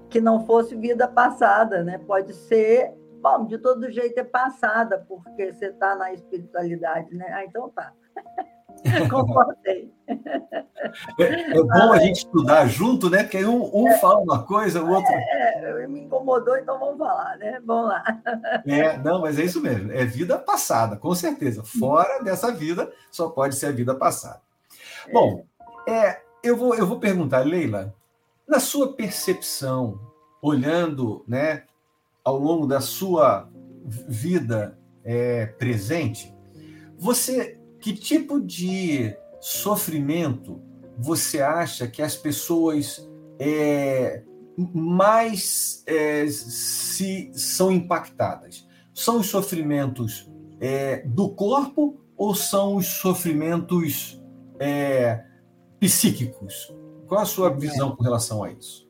que 0.09 0.21
não 0.21 0.47
fosse 0.47 0.75
vida 0.75 1.07
passada, 1.07 1.85
né? 1.85 1.99
Pode 1.99 2.33
ser, 2.33 2.93
bom, 3.21 3.47
de 3.47 3.59
todo 3.59 3.91
jeito 3.91 4.19
é 4.19 4.25
passada, 4.25 5.05
porque 5.07 5.53
você 5.53 5.67
está 5.67 5.95
na 5.95 6.13
espiritualidade, 6.13 7.15
né? 7.15 7.27
Ah, 7.33 7.45
então 7.45 7.69
tá. 7.69 7.93
Concordei. 9.11 9.93
É, 11.19 11.53
é 11.53 11.63
bom 11.63 11.93
a 11.93 11.99
gente 11.99 12.19
estudar 12.19 12.67
junto, 12.67 13.09
né? 13.09 13.23
Porque 13.23 13.45
um, 13.45 13.71
um 13.75 13.89
é, 13.89 13.99
fala 13.99 14.21
uma 14.21 14.43
coisa, 14.43 14.83
o 14.83 14.91
outro. 14.91 15.13
É, 15.13 15.87
me 15.87 16.01
incomodou, 16.01 16.57
então 16.57 16.79
vamos 16.79 16.99
falar, 16.99 17.37
né? 17.37 17.61
Vamos 17.65 17.89
lá. 17.89 18.05
É, 18.67 18.99
não, 18.99 19.21
mas 19.21 19.39
é 19.39 19.45
isso 19.45 19.61
mesmo. 19.61 19.93
É 19.93 20.05
vida 20.05 20.39
passada, 20.39 20.97
com 20.97 21.15
certeza. 21.15 21.63
Fora 21.63 22.23
dessa 22.23 22.51
vida, 22.51 22.91
só 23.11 23.29
pode 23.29 23.55
ser 23.55 23.67
a 23.67 23.73
vida 23.73 23.95
passada. 23.95 24.41
É. 25.07 25.13
Bom, 25.13 25.45
é, 25.87 26.21
eu, 26.43 26.57
vou, 26.57 26.75
eu 26.75 26.87
vou 26.87 26.99
perguntar, 26.99 27.45
Leila, 27.47 27.95
na 28.49 28.59
sua 28.59 28.95
percepção, 28.95 30.01
olhando 30.43 31.25
né, 31.29 31.65
ao 32.25 32.39
longo 32.39 32.67
da 32.67 32.81
sua 32.81 33.49
vida 33.85 34.79
é, 35.05 35.47
presente, 35.47 36.35
você 36.99 37.60
que 37.81 37.95
tipo 37.95 38.41
de 38.41 39.17
sofrimento 39.41 40.61
você 40.99 41.41
acha 41.41 41.89
que 41.89 42.03
as 42.03 42.15
pessoas 42.15 43.09
é, 43.39 44.23
mais 44.75 45.83
é, 45.87 46.27
se 46.29 47.31
são 47.33 47.73
impactadas? 47.73 48.69
São 48.93 49.21
os 49.21 49.29
sofrimentos 49.29 50.31
é, 50.61 51.03
do 51.07 51.31
corpo 51.31 51.99
ou 52.17 52.35
são 52.35 52.77
os 52.77 52.87
sofrimentos 52.87 54.23
é, 54.59 55.25
psíquicos? 55.79 56.75
Qual 57.07 57.23
a 57.23 57.25
sua 57.25 57.51
visão 57.51 57.97
com 57.97 58.03
relação 58.03 58.45
a 58.45 58.53
isso? 58.53 58.89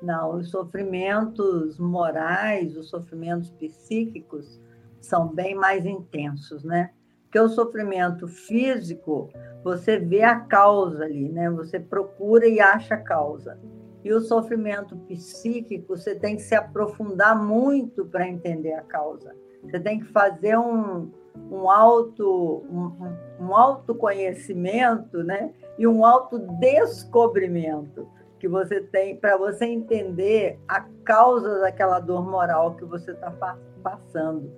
Não, 0.00 0.36
os 0.36 0.50
sofrimentos 0.50 1.78
morais, 1.78 2.76
os 2.76 2.88
sofrimentos 2.88 3.50
psíquicos 3.50 4.60
são 5.00 5.28
bem 5.28 5.54
mais 5.54 5.84
intensos, 5.84 6.62
né? 6.62 6.90
Porque 7.30 7.38
o 7.38 7.48
sofrimento 7.48 8.26
físico, 8.26 9.30
você 9.62 10.00
vê 10.00 10.24
a 10.24 10.40
causa 10.40 11.04
ali, 11.04 11.28
né? 11.28 11.48
Você 11.50 11.78
procura 11.78 12.48
e 12.48 12.60
acha 12.60 12.94
a 12.94 13.00
causa. 13.00 13.56
E 14.02 14.12
o 14.12 14.20
sofrimento 14.20 14.96
psíquico, 15.06 15.96
você 15.96 16.16
tem 16.16 16.34
que 16.34 16.42
se 16.42 16.56
aprofundar 16.56 17.40
muito 17.40 18.04
para 18.04 18.28
entender 18.28 18.72
a 18.72 18.82
causa. 18.82 19.32
Você 19.62 19.78
tem 19.78 20.00
que 20.00 20.06
fazer 20.06 20.58
um, 20.58 21.08
um 21.52 21.70
auto 21.70 22.64
um, 22.68 23.14
um 23.38 23.54
autoconhecimento, 23.54 25.22
né? 25.22 25.52
E 25.78 25.86
um 25.86 26.04
autodescobrimento 26.04 28.08
que 28.40 28.48
você 28.48 28.80
tem 28.80 29.16
para 29.16 29.36
você 29.36 29.66
entender 29.66 30.58
a 30.66 30.80
causa 31.04 31.60
daquela 31.60 32.00
dor 32.00 32.28
moral 32.28 32.74
que 32.74 32.84
você 32.84 33.12
está 33.12 33.56
passando. 33.84 34.50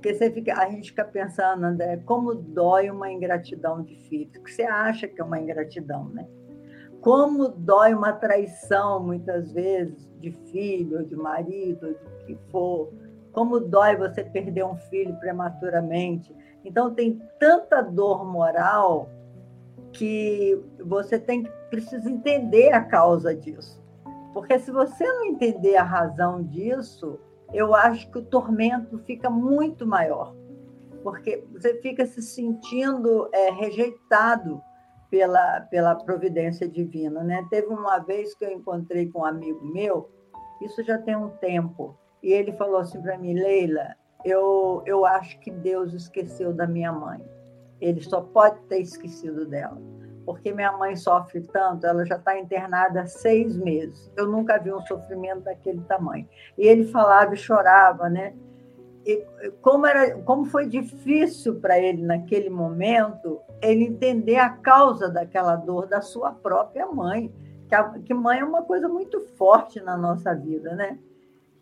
Porque 0.00 0.14
você 0.14 0.30
fica, 0.30 0.58
a 0.58 0.66
gente 0.70 0.88
fica 0.88 1.04
pensando, 1.04 1.62
André, 1.62 1.98
como 2.06 2.34
dói 2.34 2.88
uma 2.88 3.12
ingratidão 3.12 3.82
de 3.82 3.94
filho. 4.08 4.30
Que 4.30 4.50
você 4.50 4.62
acha 4.62 5.06
que 5.06 5.20
é 5.20 5.24
uma 5.24 5.38
ingratidão, 5.38 6.08
né? 6.08 6.26
Como 7.02 7.48
dói 7.48 7.92
uma 7.92 8.10
traição, 8.14 8.98
muitas 9.04 9.52
vezes, 9.52 10.10
de 10.18 10.30
filho, 10.50 11.00
ou 11.00 11.04
de 11.04 11.14
marido, 11.14 11.86
ou 11.86 11.92
do 11.92 12.24
que 12.24 12.38
for. 12.50 12.90
Como 13.32 13.60
dói 13.60 13.94
você 13.94 14.24
perder 14.24 14.64
um 14.64 14.76
filho 14.76 15.14
prematuramente. 15.20 16.34
Então, 16.64 16.94
tem 16.94 17.20
tanta 17.38 17.82
dor 17.82 18.24
moral 18.24 19.10
que 19.92 20.58
você 20.82 21.18
tem 21.18 21.42
precisa 21.68 22.10
entender 22.10 22.72
a 22.72 22.82
causa 22.82 23.34
disso. 23.34 23.84
Porque 24.32 24.58
se 24.58 24.70
você 24.70 25.04
não 25.04 25.26
entender 25.26 25.76
a 25.76 25.82
razão 25.82 26.42
disso, 26.42 27.18
eu 27.52 27.74
acho 27.74 28.10
que 28.10 28.18
o 28.18 28.24
tormento 28.24 28.98
fica 29.00 29.28
muito 29.28 29.86
maior, 29.86 30.34
porque 31.02 31.44
você 31.52 31.80
fica 31.80 32.06
se 32.06 32.22
sentindo 32.22 33.28
é, 33.32 33.50
rejeitado 33.50 34.62
pela, 35.10 35.60
pela 35.62 35.94
providência 35.94 36.68
divina. 36.68 37.22
Né? 37.24 37.46
Teve 37.50 37.68
uma 37.68 37.98
vez 37.98 38.34
que 38.34 38.44
eu 38.44 38.50
encontrei 38.50 39.10
com 39.10 39.20
um 39.20 39.24
amigo 39.24 39.64
meu, 39.64 40.08
isso 40.62 40.82
já 40.82 40.98
tem 40.98 41.16
um 41.16 41.30
tempo, 41.30 41.96
e 42.22 42.32
ele 42.32 42.52
falou 42.52 42.78
assim 42.78 43.00
para 43.00 43.18
mim, 43.18 43.34
Leila, 43.34 43.96
eu, 44.24 44.82
eu 44.86 45.06
acho 45.06 45.38
que 45.40 45.50
Deus 45.50 45.94
esqueceu 45.94 46.52
da 46.52 46.66
minha 46.66 46.92
mãe. 46.92 47.24
Ele 47.80 48.02
só 48.02 48.20
pode 48.20 48.60
ter 48.64 48.80
esquecido 48.80 49.46
dela 49.46 49.80
porque 50.30 50.52
minha 50.52 50.70
mãe 50.70 50.94
sofre 50.94 51.40
tanto, 51.40 51.84
ela 51.84 52.06
já 52.06 52.14
está 52.14 52.38
internada 52.38 53.00
há 53.00 53.06
seis 53.06 53.56
meses. 53.56 54.08
Eu 54.16 54.28
nunca 54.28 54.58
vi 54.58 54.72
um 54.72 54.80
sofrimento 54.82 55.40
daquele 55.40 55.80
tamanho. 55.80 56.28
E 56.56 56.68
ele 56.68 56.84
falava 56.84 57.34
e 57.34 57.36
chorava, 57.36 58.08
né? 58.08 58.32
E 59.04 59.26
como, 59.60 59.86
era, 59.86 60.20
como 60.22 60.44
foi 60.44 60.68
difícil 60.68 61.56
para 61.56 61.80
ele 61.80 62.02
naquele 62.02 62.48
momento 62.48 63.40
ele 63.60 63.86
entender 63.86 64.36
a 64.36 64.50
causa 64.50 65.08
daquela 65.08 65.56
dor 65.56 65.88
da 65.88 66.00
sua 66.00 66.30
própria 66.30 66.86
mãe, 66.86 67.34
que, 67.68 67.74
a, 67.74 67.88
que 67.98 68.14
mãe 68.14 68.38
é 68.38 68.44
uma 68.44 68.62
coisa 68.62 68.88
muito 68.88 69.20
forte 69.36 69.80
na 69.80 69.96
nossa 69.96 70.32
vida, 70.32 70.76
né? 70.76 70.96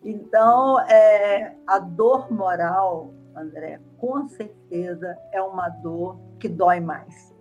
Então, 0.03 0.79
é, 0.81 1.55
a 1.65 1.79
dor 1.79 2.31
moral, 2.31 3.11
André, 3.35 3.79
com 3.97 4.27
certeza 4.27 5.17
é 5.31 5.41
uma 5.41 5.69
dor 5.69 6.19
que 6.39 6.47
dói 6.47 6.79
mais 6.79 7.38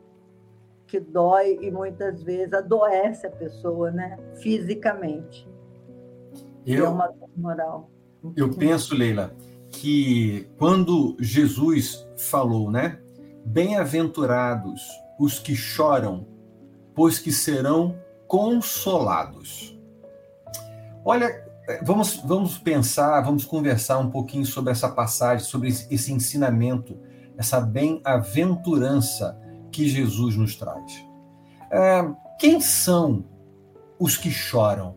que 0.88 0.98
dói 0.98 1.58
e 1.60 1.70
muitas 1.70 2.22
vezes 2.22 2.52
adoece 2.54 3.26
a 3.26 3.30
pessoa, 3.30 3.90
né, 3.90 4.18
fisicamente. 4.40 5.46
Eu, 6.66 6.86
é 6.86 6.88
uma 6.88 7.14
moral. 7.36 7.90
Eu 8.34 8.52
penso, 8.54 8.94
Leila, 8.94 9.32
que 9.70 10.48
quando 10.58 11.14
Jesus 11.20 12.08
falou, 12.16 12.70
né, 12.70 12.98
bem-aventurados 13.44 14.82
os 15.18 15.38
que 15.38 15.54
choram, 15.54 16.26
pois 16.94 17.18
que 17.18 17.30
serão 17.30 17.96
consolados. 18.26 19.78
Olha, 21.04 21.44
vamos, 21.82 22.16
vamos 22.24 22.58
pensar, 22.58 23.20
vamos 23.20 23.44
conversar 23.44 23.98
um 23.98 24.10
pouquinho 24.10 24.46
sobre 24.46 24.72
essa 24.72 24.88
passagem, 24.88 25.44
sobre 25.44 25.68
esse 25.68 26.12
ensinamento, 26.12 26.98
essa 27.36 27.60
bem-aventurança 27.60 29.38
que 29.78 29.88
Jesus 29.88 30.36
nos 30.36 30.56
traz. 30.56 31.06
É, 31.70 32.04
quem 32.36 32.60
são 32.60 33.24
os 33.96 34.16
que 34.16 34.28
choram? 34.28 34.96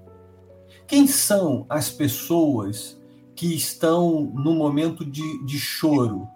Quem 0.88 1.06
são 1.06 1.68
as 1.70 1.92
pessoas 1.92 3.00
que 3.36 3.56
estão 3.56 4.22
no 4.34 4.56
momento 4.56 5.06
de, 5.06 5.46
de 5.46 5.60
choro? 5.60 6.28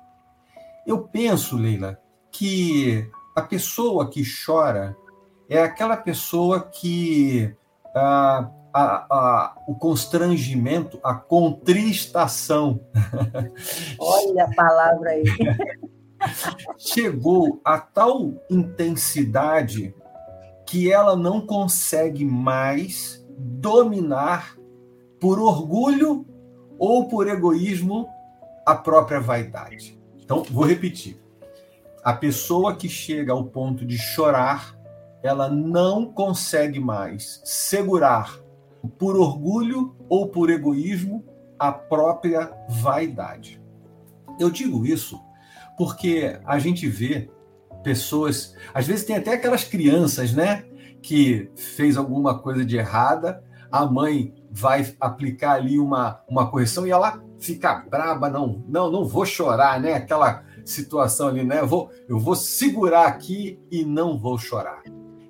Eu 0.85 1.07
penso, 1.07 1.57
Leila, 1.57 1.99
que 2.31 3.09
a 3.35 3.41
pessoa 3.41 4.11
que 4.11 4.21
chora 4.45 4.95
é 5.49 5.63
aquela 5.63 5.97
pessoa 5.97 6.61
que 6.61 7.51
ah, 7.95 8.47
a, 8.71 9.07
a, 9.09 9.55
o 9.67 9.73
constrangimento, 9.73 10.99
a 11.03 11.15
contristação. 11.15 12.79
Olha 13.97 14.45
a 14.45 14.53
palavra 14.53 15.09
aí. 15.09 15.23
Chegou 16.77 17.59
a 17.63 17.79
tal 17.79 18.33
intensidade 18.49 19.95
que 20.65 20.91
ela 20.91 21.15
não 21.15 21.45
consegue 21.45 22.25
mais 22.25 23.25
dominar 23.37 24.57
por 25.19 25.39
orgulho 25.39 26.25
ou 26.77 27.07
por 27.07 27.27
egoísmo 27.27 28.07
a 28.65 28.75
própria 28.75 29.19
vaidade. 29.19 29.99
Então, 30.17 30.43
vou 30.43 30.65
repetir. 30.65 31.21
A 32.03 32.13
pessoa 32.13 32.75
que 32.75 32.89
chega 32.89 33.31
ao 33.31 33.45
ponto 33.45 33.85
de 33.85 33.97
chorar, 33.97 34.77
ela 35.23 35.49
não 35.49 36.05
consegue 36.05 36.79
mais 36.79 37.41
segurar 37.43 38.39
por 38.99 39.15
orgulho 39.15 39.95
ou 40.07 40.27
por 40.27 40.49
egoísmo 40.49 41.23
a 41.57 41.71
própria 41.71 42.51
vaidade. 42.69 43.61
Eu 44.39 44.49
digo 44.49 44.85
isso 44.85 45.19
porque 45.77 46.39
a 46.45 46.59
gente 46.59 46.87
vê 46.87 47.29
pessoas, 47.83 48.55
às 48.73 48.87
vezes 48.87 49.05
tem 49.05 49.15
até 49.15 49.33
aquelas 49.33 49.63
crianças, 49.63 50.33
né, 50.33 50.65
que 51.01 51.49
fez 51.55 51.97
alguma 51.97 52.39
coisa 52.39 52.65
de 52.65 52.77
errada, 52.77 53.43
a 53.71 53.85
mãe 53.85 54.33
vai 54.49 54.95
aplicar 54.99 55.53
ali 55.53 55.77
uma, 55.77 56.21
uma 56.27 56.49
correção 56.49 56.87
e 56.87 56.91
ela 56.91 57.21
fica 57.39 57.75
braba, 57.75 58.29
não, 58.29 58.63
não, 58.67 58.89
não 58.91 59.05
vou 59.05 59.25
chorar, 59.25 59.79
né? 59.79 59.93
Aquela 59.93 60.43
situação 60.63 61.27
ali, 61.27 61.43
né? 61.43 61.59
Eu 61.59 61.67
vou, 61.67 61.91
eu 62.07 62.17
vou 62.17 62.35
segurar 62.35 63.05
aqui 63.05 63.59
e 63.69 63.83
não 63.83 64.17
vou 64.17 64.37
chorar. 64.37 64.81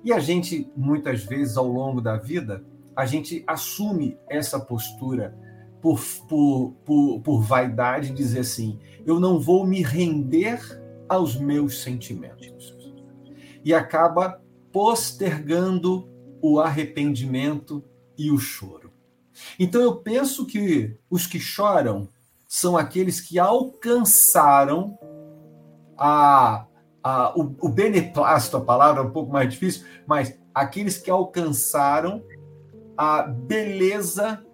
E 0.04 0.12
a 0.12 0.20
gente, 0.20 0.70
muitas 0.76 1.24
vezes, 1.24 1.56
ao 1.56 1.66
longo 1.66 2.00
da 2.00 2.16
vida, 2.16 2.64
a 2.94 3.04
gente 3.04 3.42
assume 3.46 4.16
essa 4.30 4.58
postura 4.60 5.36
por, 5.86 6.00
por, 6.26 6.72
por, 6.84 7.20
por 7.20 7.42
vaidade, 7.42 8.12
dizer 8.12 8.40
assim: 8.40 8.80
eu 9.04 9.20
não 9.20 9.38
vou 9.38 9.64
me 9.64 9.82
render 9.82 10.60
aos 11.08 11.36
meus 11.36 11.80
sentimentos. 11.80 12.74
E 13.64 13.72
acaba 13.72 14.42
postergando 14.72 16.08
o 16.42 16.58
arrependimento 16.58 17.84
e 18.18 18.32
o 18.32 18.38
choro. 18.38 18.92
Então 19.60 19.80
eu 19.80 19.94
penso 19.96 20.44
que 20.44 20.96
os 21.08 21.24
que 21.24 21.38
choram 21.38 22.08
são 22.48 22.76
aqueles 22.76 23.20
que 23.20 23.38
alcançaram 23.38 24.98
a, 25.96 26.66
a, 27.00 27.38
o, 27.38 27.54
o 27.60 27.68
beneplácito, 27.68 28.56
a 28.56 28.60
palavra 28.60 29.02
é 29.02 29.06
um 29.06 29.10
pouco 29.12 29.32
mais 29.32 29.48
difícil, 29.52 29.86
mas 30.04 30.36
aqueles 30.52 30.98
que 30.98 31.10
alcançaram 31.10 32.24
a 32.96 33.22
beleza 33.22 34.45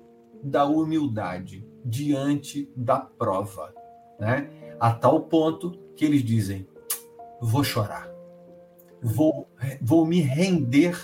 da 0.42 0.64
humildade 0.64 1.66
diante 1.84 2.70
da 2.76 2.98
prova, 2.98 3.72
né? 4.18 4.50
A 4.80 4.92
tal 4.92 5.20
ponto 5.22 5.72
que 5.96 6.04
eles 6.04 6.22
dizem: 6.22 6.66
vou 7.40 7.62
chorar, 7.62 8.10
vou, 9.00 9.48
vou 9.80 10.06
me 10.06 10.20
render 10.20 10.96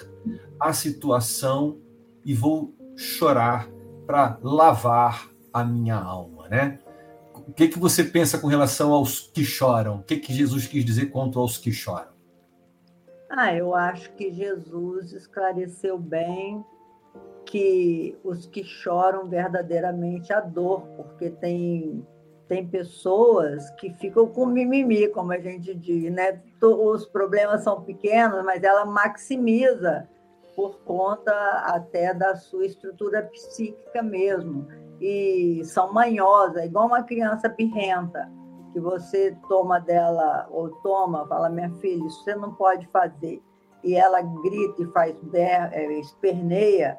à 0.58 0.72
situação 0.72 1.78
e 2.24 2.34
vou 2.34 2.74
chorar 2.96 3.68
para 4.06 4.38
lavar 4.42 5.30
a 5.52 5.64
minha 5.64 5.96
alma, 5.96 6.48
né? 6.48 6.78
O 7.34 7.52
que, 7.52 7.68
que 7.68 7.78
você 7.78 8.04
pensa 8.04 8.38
com 8.38 8.46
relação 8.46 8.92
aos 8.92 9.30
que 9.32 9.44
choram? 9.44 9.96
O 9.96 10.02
que, 10.02 10.16
que 10.16 10.34
Jesus 10.34 10.66
quis 10.66 10.84
dizer 10.84 11.06
quanto 11.06 11.38
aos 11.38 11.56
que 11.56 11.72
choram? 11.72 12.12
Ah, 13.30 13.54
eu 13.54 13.74
acho 13.74 14.12
que 14.14 14.32
Jesus 14.32 15.12
esclareceu 15.12 15.98
bem 15.98 16.64
que 17.44 18.16
os 18.22 18.46
que 18.46 18.62
choram 18.62 19.28
verdadeiramente 19.28 20.32
a 20.32 20.40
dor, 20.40 20.82
porque 20.96 21.30
tem 21.30 22.06
tem 22.48 22.66
pessoas 22.66 23.68
que 23.72 23.92
ficam 23.94 24.26
com 24.26 24.46
mimimi, 24.46 25.06
como 25.08 25.32
a 25.32 25.38
gente 25.38 25.74
diz, 25.74 26.10
né? 26.10 26.40
Os 26.62 27.04
problemas 27.04 27.62
são 27.62 27.82
pequenos, 27.82 28.42
mas 28.42 28.62
ela 28.62 28.86
maximiza 28.86 30.08
por 30.56 30.78
conta 30.80 31.32
até 31.66 32.14
da 32.14 32.34
sua 32.34 32.64
estrutura 32.64 33.22
psíquica 33.24 34.02
mesmo. 34.02 34.66
E 35.00 35.62
são 35.64 35.92
manhosas, 35.92 36.64
igual 36.64 36.86
uma 36.86 37.02
criança 37.02 37.48
birrenta, 37.48 38.28
que 38.72 38.80
você 38.80 39.36
toma 39.48 39.78
dela, 39.78 40.48
ou 40.50 40.70
toma, 40.82 41.26
fala, 41.28 41.50
minha 41.50 41.70
filha, 41.74 42.04
isso 42.06 42.24
você 42.24 42.34
não 42.34 42.54
pode 42.54 42.86
fazer. 42.88 43.40
E 43.84 43.94
ela 43.94 44.20
grita 44.20 44.82
e 44.82 44.86
faz, 44.86 45.16
é, 45.34 45.92
esperneia, 46.00 46.98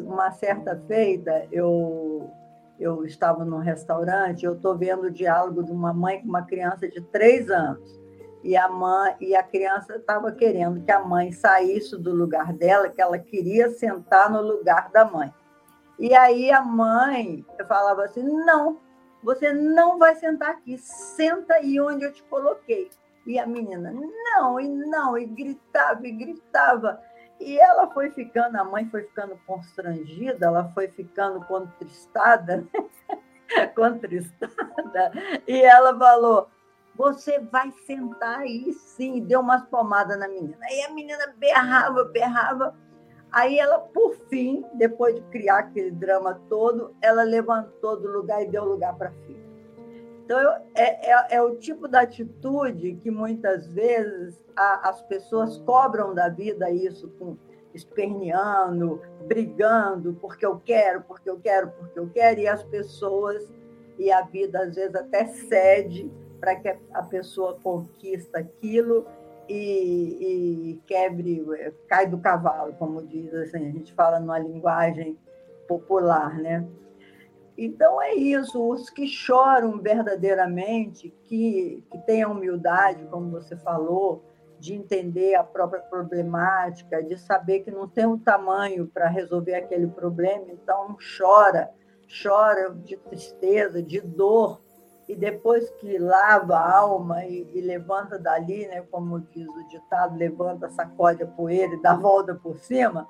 uma 0.00 0.30
certa 0.30 0.76
feita, 0.86 1.46
eu, 1.50 2.30
eu 2.78 3.04
estava 3.04 3.44
num 3.44 3.58
restaurante, 3.58 4.44
eu 4.44 4.54
estou 4.54 4.76
vendo 4.76 5.04
o 5.04 5.10
diálogo 5.10 5.62
de 5.62 5.72
uma 5.72 5.92
mãe 5.92 6.20
com 6.20 6.28
uma 6.28 6.42
criança 6.42 6.88
de 6.88 7.00
três 7.00 7.50
anos. 7.50 7.98
E 8.42 8.56
a 8.56 8.68
mãe 8.68 9.16
e 9.20 9.34
a 9.34 9.42
criança 9.42 9.96
estava 9.96 10.30
querendo 10.30 10.84
que 10.84 10.92
a 10.92 11.00
mãe 11.00 11.32
saísse 11.32 11.96
do 11.96 12.14
lugar 12.14 12.52
dela, 12.52 12.88
que 12.88 13.00
ela 13.00 13.18
queria 13.18 13.70
sentar 13.70 14.30
no 14.30 14.40
lugar 14.40 14.90
da 14.92 15.04
mãe. 15.04 15.32
E 15.98 16.14
aí 16.14 16.52
a 16.52 16.62
mãe 16.62 17.44
falava 17.66 18.04
assim: 18.04 18.22
não, 18.22 18.78
você 19.22 19.52
não 19.52 19.98
vai 19.98 20.14
sentar 20.14 20.50
aqui, 20.50 20.78
senta 20.78 21.54
aí 21.54 21.80
onde 21.80 22.04
eu 22.04 22.12
te 22.12 22.22
coloquei. 22.24 22.88
E 23.26 23.38
a 23.40 23.46
menina, 23.46 23.92
não, 23.92 24.60
e 24.60 24.68
não, 24.68 25.18
e 25.18 25.26
gritava, 25.26 26.06
e 26.06 26.12
gritava. 26.12 27.00
E 27.40 27.58
ela 27.58 27.88
foi 27.88 28.10
ficando, 28.10 28.56
a 28.56 28.64
mãe 28.64 28.88
foi 28.88 29.02
ficando 29.02 29.38
constrangida, 29.46 30.46
ela 30.46 30.70
foi 30.72 30.88
ficando 30.88 31.44
contristada, 31.46 32.66
contristada, 33.74 35.12
e 35.46 35.62
ela 35.62 35.96
falou: 35.96 36.48
Você 36.94 37.38
vai 37.38 37.70
sentar 37.86 38.40
aí 38.40 38.72
sim, 38.72 39.20
deu 39.20 39.40
umas 39.40 39.64
palmadas 39.66 40.18
na 40.18 40.28
menina. 40.28 40.58
Aí 40.62 40.82
a 40.82 40.90
menina 40.90 41.34
berrava, 41.36 42.04
berrava. 42.04 42.74
Aí 43.30 43.58
ela, 43.58 43.78
por 43.78 44.16
fim, 44.30 44.64
depois 44.74 45.14
de 45.14 45.20
criar 45.22 45.58
aquele 45.58 45.90
drama 45.90 46.40
todo, 46.48 46.96
ela 47.02 47.22
levantou 47.22 48.00
do 48.00 48.10
lugar 48.10 48.42
e 48.42 48.48
deu 48.48 48.64
lugar 48.64 48.94
para 48.94 49.08
a 49.10 49.12
filha. 49.12 49.45
Então, 50.26 50.40
é, 50.74 51.12
é, 51.12 51.36
é, 51.36 51.42
o 51.42 51.54
tipo 51.54 51.86
da 51.86 52.00
atitude 52.00 52.96
que 52.96 53.12
muitas 53.12 53.68
vezes 53.68 54.44
a, 54.56 54.88
as 54.88 55.00
pessoas 55.02 55.58
cobram 55.58 56.12
da 56.12 56.28
vida 56.28 56.68
isso, 56.68 57.08
com 57.10 57.36
esperneando, 57.72 59.00
brigando, 59.28 60.14
porque 60.14 60.44
eu 60.44 60.58
quero, 60.64 61.02
porque 61.02 61.30
eu 61.30 61.38
quero, 61.38 61.70
porque 61.70 61.98
eu 62.00 62.10
quero, 62.10 62.40
e 62.40 62.48
as 62.48 62.64
pessoas, 62.64 63.52
e 63.98 64.10
a 64.10 64.22
vida 64.22 64.62
às 64.62 64.74
vezes 64.74 64.96
até 64.96 65.26
cede 65.26 66.10
para 66.40 66.56
que 66.56 66.76
a 66.92 67.02
pessoa 67.02 67.60
conquista 67.62 68.38
aquilo 68.38 69.06
e, 69.48 70.72
e, 70.72 70.82
quebre, 70.86 71.44
cai 71.86 72.08
do 72.08 72.18
cavalo, 72.18 72.72
como 72.74 73.06
diz 73.06 73.32
assim, 73.32 73.68
a 73.68 73.70
gente 73.70 73.92
fala 73.94 74.18
numa 74.18 74.40
linguagem 74.40 75.16
popular, 75.68 76.36
né? 76.36 76.66
Então 77.56 78.00
é 78.02 78.14
isso, 78.14 78.62
os 78.68 78.90
que 78.90 79.06
choram 79.06 79.80
verdadeiramente, 79.80 81.12
que, 81.24 81.82
que 81.90 81.98
têm 82.00 82.22
a 82.22 82.28
humildade, 82.28 83.06
como 83.10 83.30
você 83.30 83.56
falou, 83.56 84.22
de 84.58 84.74
entender 84.74 85.34
a 85.34 85.44
própria 85.44 85.80
problemática, 85.80 87.02
de 87.02 87.16
saber 87.16 87.60
que 87.60 87.70
não 87.70 87.88
tem 87.88 88.06
o 88.06 88.12
um 88.12 88.18
tamanho 88.18 88.86
para 88.86 89.08
resolver 89.08 89.54
aquele 89.54 89.86
problema, 89.86 90.46
então 90.50 90.96
chora, 91.18 91.70
chora 92.22 92.74
de 92.74 92.96
tristeza, 92.96 93.82
de 93.82 94.00
dor, 94.00 94.60
e 95.08 95.14
depois 95.14 95.70
que 95.72 95.98
lava 95.98 96.56
a 96.56 96.78
alma 96.78 97.24
e, 97.24 97.48
e 97.54 97.60
levanta 97.60 98.18
dali, 98.18 98.66
né, 98.66 98.82
como 98.90 99.20
diz 99.20 99.46
o 99.48 99.68
ditado, 99.68 100.16
levanta, 100.16 100.68
sacode 100.70 101.22
a 101.22 101.26
poeira 101.26 101.74
e 101.74 101.80
dá 101.80 101.94
volta 101.94 102.34
por 102.34 102.58
cima, 102.58 103.06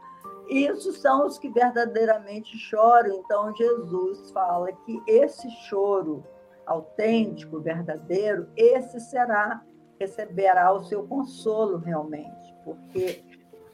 isso 0.48 0.92
são 0.92 1.26
os 1.26 1.38
que 1.38 1.48
verdadeiramente 1.48 2.56
choram. 2.58 3.16
Então, 3.16 3.54
Jesus 3.54 4.30
fala 4.30 4.72
que 4.72 5.02
esse 5.06 5.50
choro 5.68 6.24
autêntico, 6.66 7.60
verdadeiro, 7.60 8.48
esse 8.56 9.00
será, 9.00 9.62
receberá 9.98 10.72
o 10.72 10.84
seu 10.84 11.06
consolo 11.06 11.78
realmente, 11.78 12.54
porque 12.64 13.24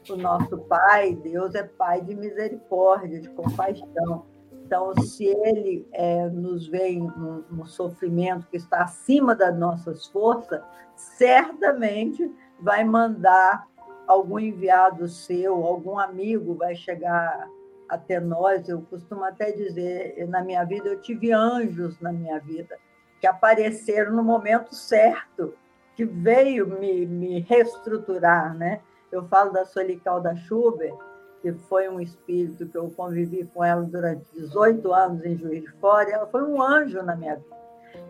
o 0.09 0.15
nosso 0.15 0.57
Pai, 0.59 1.15
Deus 1.15 1.55
é 1.55 1.63
Pai 1.63 2.01
de 2.01 2.15
misericórdia, 2.15 3.19
de 3.19 3.29
compaixão. 3.29 4.25
Então, 4.65 4.93
se 4.95 5.25
ele 5.25 5.87
é, 5.91 6.29
nos 6.29 6.67
vê 6.67 6.99
um, 6.99 7.43
um 7.51 7.65
sofrimento 7.65 8.47
que 8.47 8.57
está 8.57 8.83
acima 8.83 9.35
das 9.35 9.57
nossas 9.57 10.07
forças, 10.07 10.61
certamente 10.95 12.31
vai 12.59 12.83
mandar 12.83 13.67
algum 14.07 14.39
enviado 14.39 15.07
seu, 15.07 15.63
algum 15.63 15.97
amigo 15.99 16.55
vai 16.55 16.75
chegar 16.75 17.47
até 17.87 18.19
nós. 18.19 18.67
Eu 18.67 18.81
costumo 18.81 19.23
até 19.23 19.51
dizer, 19.51 20.27
na 20.27 20.41
minha 20.41 20.63
vida, 20.63 20.89
eu 20.89 21.01
tive 21.01 21.31
anjos 21.31 21.99
na 21.99 22.11
minha 22.11 22.39
vida 22.39 22.77
que 23.19 23.27
apareceram 23.27 24.11
no 24.11 24.23
momento 24.23 24.75
certo, 24.75 25.53
que 25.95 26.03
veio 26.03 26.67
me, 26.67 27.05
me 27.05 27.39
reestruturar, 27.39 28.53
né? 28.53 28.81
Eu 29.11 29.23
falo 29.27 29.51
da 29.51 29.63
Solical 29.63 30.19
da 30.19 30.35
Schubert, 30.35 30.97
que 31.41 31.53
foi 31.53 31.87
um 31.87 32.01
espírito 32.01 32.67
que 32.67 32.77
eu 32.77 32.89
convivi 32.89 33.45
com 33.53 33.63
ela 33.63 33.83
durante 33.83 34.25
18 34.33 34.93
anos 34.93 35.23
em 35.23 35.37
Juiz 35.37 35.61
de 35.61 35.71
Fora, 35.79 36.09
ela 36.09 36.27
foi 36.27 36.43
um 36.43 36.61
anjo 36.61 37.01
na 37.03 37.15
minha 37.15 37.35
vida. 37.35 37.55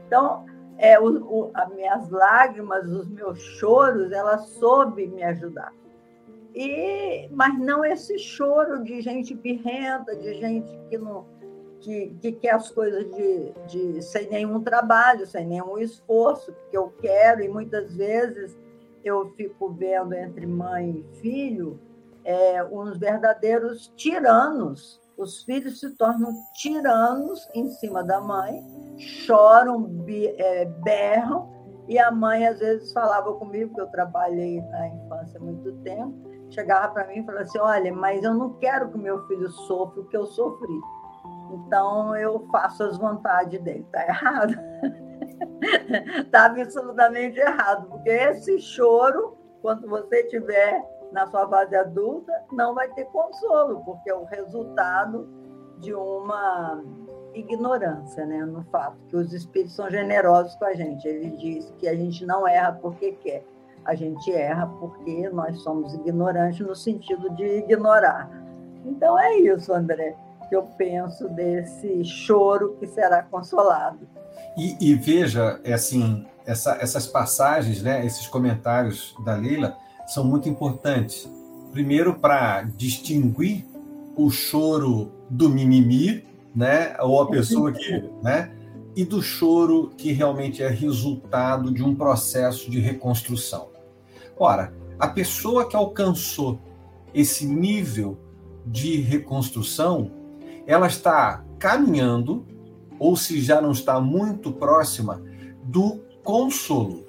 Então, 0.07 0.45
é, 0.77 0.99
o, 0.99 1.05
o, 1.05 1.51
as 1.53 1.69
minhas 1.73 2.09
lágrimas, 2.09 2.89
os 2.89 3.07
meus 3.09 3.39
choros, 3.39 4.11
ela 4.11 4.37
soube 4.39 5.07
me 5.07 5.23
ajudar. 5.23 5.71
E, 6.53 7.27
mas 7.31 7.57
não 7.57 7.83
esse 7.83 8.17
choro 8.19 8.83
de 8.83 9.01
gente 9.01 9.33
birrenta, 9.33 10.15
de 10.15 10.35
gente 10.35 10.79
que 10.89 10.97
não 10.97 11.25
que, 11.83 12.15
que 12.21 12.31
quer 12.31 12.55
as 12.55 12.71
coisas 12.71 13.03
de, 13.13 13.51
de 13.67 14.01
sem 14.01 14.29
nenhum 14.29 14.61
trabalho, 14.61 15.27
sem 15.27 15.45
nenhum 15.45 15.77
esforço, 15.77 16.53
porque 16.53 16.77
eu 16.77 16.93
quero, 17.01 17.43
e 17.43 17.49
muitas 17.49 17.93
vezes 17.95 18.57
eu 19.03 19.31
fico 19.35 19.69
vendo 19.71 20.13
entre 20.13 20.45
mãe 20.47 20.91
e 20.91 21.17
filho 21.17 21.77
é, 22.23 22.63
uns 22.63 22.97
verdadeiros 22.97 23.91
tiranos. 23.97 25.01
Os 25.17 25.43
filhos 25.43 25.79
se 25.79 25.91
tornam 25.91 26.33
tiranos 26.55 27.47
em 27.53 27.69
cima 27.69 28.03
da 28.03 28.19
mãe, 28.19 28.63
choram, 28.97 30.05
é, 30.09 30.65
berram, 30.65 31.51
e 31.87 31.99
a 31.99 32.09
mãe 32.09 32.47
às 32.47 32.59
vezes 32.59 32.93
falava 32.93 33.33
comigo, 33.33 33.75
que 33.75 33.81
eu 33.81 33.87
trabalhei 33.87 34.61
na 34.61 34.87
infância 34.87 35.39
muito 35.39 35.73
tempo, 35.83 36.32
chegava 36.53 36.93
para 36.93 37.07
mim 37.07 37.19
e 37.19 37.25
falava 37.25 37.43
assim: 37.43 37.59
Olha, 37.59 37.93
mas 37.93 38.23
eu 38.23 38.33
não 38.33 38.53
quero 38.53 38.89
que 38.89 38.97
meu 38.97 39.25
filho 39.27 39.49
sofra 39.49 40.01
o 40.01 40.05
que 40.05 40.15
eu 40.15 40.25
sofri. 40.25 40.79
Então 41.51 42.15
eu 42.15 42.47
faço 42.51 42.83
as 42.83 42.97
vontades 42.97 43.61
dele. 43.61 43.85
Está 43.85 44.07
errado? 44.07 44.53
Está 46.19 46.45
absolutamente 46.45 47.39
errado, 47.39 47.87
porque 47.87 48.09
esse 48.09 48.59
choro, 48.59 49.37
quando 49.61 49.87
você 49.87 50.23
tiver 50.25 50.83
na 51.11 51.27
sua 51.27 51.47
fase 51.47 51.75
adulta, 51.75 52.33
não 52.51 52.73
vai 52.73 52.89
ter 52.89 53.05
consolo, 53.05 53.83
porque 53.85 54.09
é 54.09 54.15
o 54.15 54.23
resultado 54.23 55.29
de 55.77 55.93
uma 55.93 56.83
ignorância, 57.33 58.25
né, 58.25 58.45
no 58.45 58.63
fato 58.65 58.97
que 59.07 59.15
os 59.15 59.33
espíritos 59.33 59.75
são 59.75 59.89
generosos 59.89 60.55
com 60.55 60.65
a 60.65 60.73
gente. 60.73 61.07
Ele 61.07 61.31
diz 61.31 61.71
que 61.77 61.87
a 61.87 61.95
gente 61.95 62.25
não 62.25 62.47
erra 62.47 62.73
porque 62.73 63.13
quer, 63.13 63.45
a 63.85 63.95
gente 63.95 64.31
erra 64.31 64.67
porque 64.79 65.29
nós 65.29 65.61
somos 65.61 65.93
ignorantes 65.93 66.65
no 66.65 66.75
sentido 66.75 67.29
de 67.31 67.43
ignorar. 67.59 68.29
Então 68.85 69.19
é 69.19 69.37
isso, 69.37 69.73
André, 69.73 70.15
que 70.49 70.55
eu 70.55 70.63
penso 70.77 71.29
desse 71.29 72.03
choro 72.03 72.75
que 72.79 72.87
será 72.87 73.23
consolado. 73.23 74.07
E, 74.57 74.91
e 74.91 74.95
veja, 74.95 75.59
é 75.63 75.73
assim, 75.73 76.25
essa, 76.45 76.77
essas 76.79 77.07
passagens, 77.07 77.81
né, 77.81 78.05
esses 78.05 78.27
comentários 78.27 79.15
da 79.23 79.35
Leila, 79.35 79.75
são 80.07 80.23
muito 80.23 80.49
importantes. 80.49 81.29
Primeiro, 81.71 82.19
para 82.19 82.63
distinguir 82.63 83.65
o 84.15 84.29
choro 84.29 85.11
do 85.29 85.49
mimimi, 85.49 86.23
né? 86.55 86.95
Ou 86.99 87.21
a 87.21 87.29
pessoa 87.29 87.71
que, 87.71 88.03
né? 88.21 88.51
E 88.95 89.03
do 89.03 89.21
choro 89.23 89.91
que 89.97 90.11
realmente 90.11 90.61
é 90.61 90.67
resultado 90.67 91.71
de 91.71 91.83
um 91.83 91.95
processo 91.95 92.69
de 92.69 92.79
reconstrução. 92.79 93.72
Ora, 94.37 94.73
a 94.99 95.07
pessoa 95.07 95.67
que 95.67 95.75
alcançou 95.75 96.59
esse 97.13 97.45
nível 97.45 98.17
de 98.65 99.01
reconstrução, 99.01 100.11
ela 100.65 100.87
está 100.87 101.43
caminhando, 101.59 102.45
ou 102.97 103.15
se 103.15 103.41
já 103.41 103.61
não 103.61 103.71
está 103.71 103.99
muito 103.99 104.51
próxima, 104.51 105.21
do 105.63 106.01
consolo. 106.23 107.05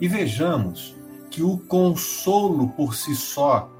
E 0.00 0.08
vejamos 0.08 0.96
que 1.30 1.42
o 1.42 1.58
consolo 1.58 2.68
por 2.70 2.94
si 2.94 3.14
só 3.14 3.70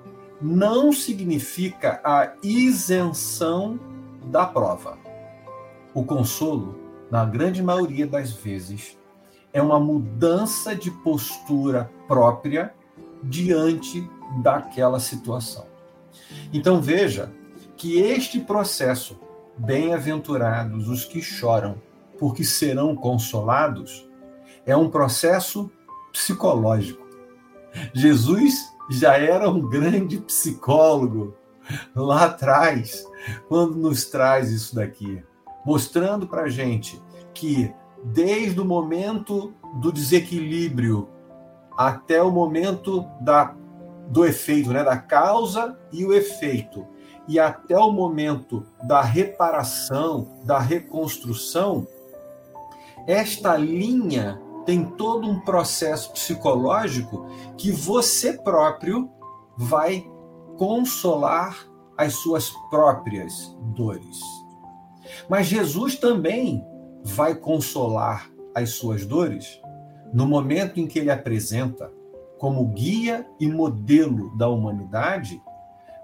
não 0.40 0.92
significa 0.92 2.00
a 2.02 2.34
isenção 2.42 3.78
da 4.24 4.46
prova. 4.46 4.98
O 5.94 6.04
consolo, 6.04 6.78
na 7.10 7.24
grande 7.24 7.62
maioria 7.62 8.06
das 8.06 8.32
vezes, 8.32 8.98
é 9.52 9.60
uma 9.60 9.78
mudança 9.78 10.74
de 10.74 10.90
postura 10.90 11.90
própria 12.08 12.74
diante 13.22 14.08
daquela 14.42 14.98
situação. 14.98 15.66
Então 16.52 16.80
veja 16.80 17.32
que 17.76 18.00
este 18.00 18.40
processo, 18.40 19.18
bem-aventurados 19.56 20.88
os 20.88 21.04
que 21.04 21.20
choram, 21.20 21.80
porque 22.18 22.44
serão 22.44 22.94
consolados, 22.94 24.08
é 24.64 24.76
um 24.76 24.88
processo 24.88 25.70
psicológico. 26.12 27.02
Jesus 27.92 28.54
já 28.90 29.16
era 29.16 29.48
um 29.48 29.68
grande 29.68 30.18
psicólogo 30.18 31.34
lá 31.94 32.26
atrás, 32.26 33.04
quando 33.48 33.76
nos 33.76 34.04
traz 34.06 34.50
isso 34.50 34.74
daqui, 34.74 35.22
mostrando 35.64 36.26
para 36.26 36.48
gente 36.48 37.00
que 37.32 37.72
desde 38.02 38.60
o 38.60 38.64
momento 38.64 39.54
do 39.80 39.92
desequilíbrio 39.92 41.08
até 41.76 42.22
o 42.22 42.30
momento 42.30 43.06
da, 43.20 43.54
do 44.08 44.24
efeito, 44.24 44.70
né, 44.70 44.84
da 44.84 44.96
causa 44.96 45.78
e 45.90 46.04
o 46.04 46.12
efeito, 46.12 46.86
e 47.28 47.38
até 47.38 47.76
o 47.78 47.90
momento 47.90 48.66
da 48.82 49.00
reparação, 49.00 50.28
da 50.44 50.58
reconstrução, 50.58 51.86
esta 53.06 53.56
linha 53.56 54.40
tem 54.64 54.84
todo 54.84 55.28
um 55.28 55.40
processo 55.40 56.12
psicológico 56.12 57.26
que 57.56 57.72
você 57.72 58.32
próprio 58.34 59.10
vai 59.56 60.06
consolar 60.56 61.66
as 61.96 62.14
suas 62.14 62.50
próprias 62.70 63.56
dores. 63.74 64.18
Mas 65.28 65.46
Jesus 65.46 65.96
também 65.96 66.64
vai 67.04 67.34
consolar 67.34 68.30
as 68.54 68.70
suas 68.70 69.04
dores 69.06 69.60
no 70.12 70.26
momento 70.26 70.78
em 70.78 70.86
que 70.86 70.98
ele 70.98 71.10
apresenta 71.10 71.90
como 72.38 72.66
guia 72.66 73.26
e 73.40 73.46
modelo 73.46 74.36
da 74.36 74.48
humanidade 74.48 75.40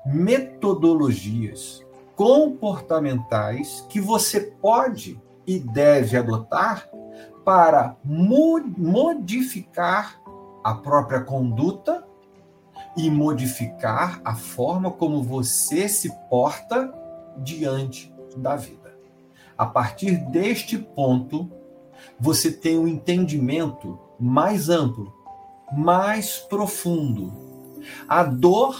metodologias 0.06 1.84
comportamentais 2.16 3.84
que 3.88 4.00
você 4.00 4.40
pode 4.40 5.20
e 5.46 5.58
deve 5.58 6.16
adotar 6.16 6.88
para 7.44 7.96
modificar 8.76 10.20
a 10.64 10.74
própria 10.74 11.20
conduta 11.20 12.04
e 12.96 13.10
modificar 13.10 14.20
a 14.24 14.34
forma 14.34 14.90
como 14.90 15.22
você 15.22 15.88
se 15.88 16.12
porta 16.28 16.92
diante 17.38 18.12
da 18.36 18.56
vida. 18.56 18.77
A 19.58 19.66
partir 19.66 20.16
deste 20.30 20.78
ponto, 20.78 21.50
você 22.18 22.52
tem 22.52 22.78
um 22.78 22.86
entendimento 22.86 23.98
mais 24.20 24.68
amplo, 24.68 25.12
mais 25.76 26.38
profundo. 26.38 27.32
A 28.08 28.22
dor 28.22 28.76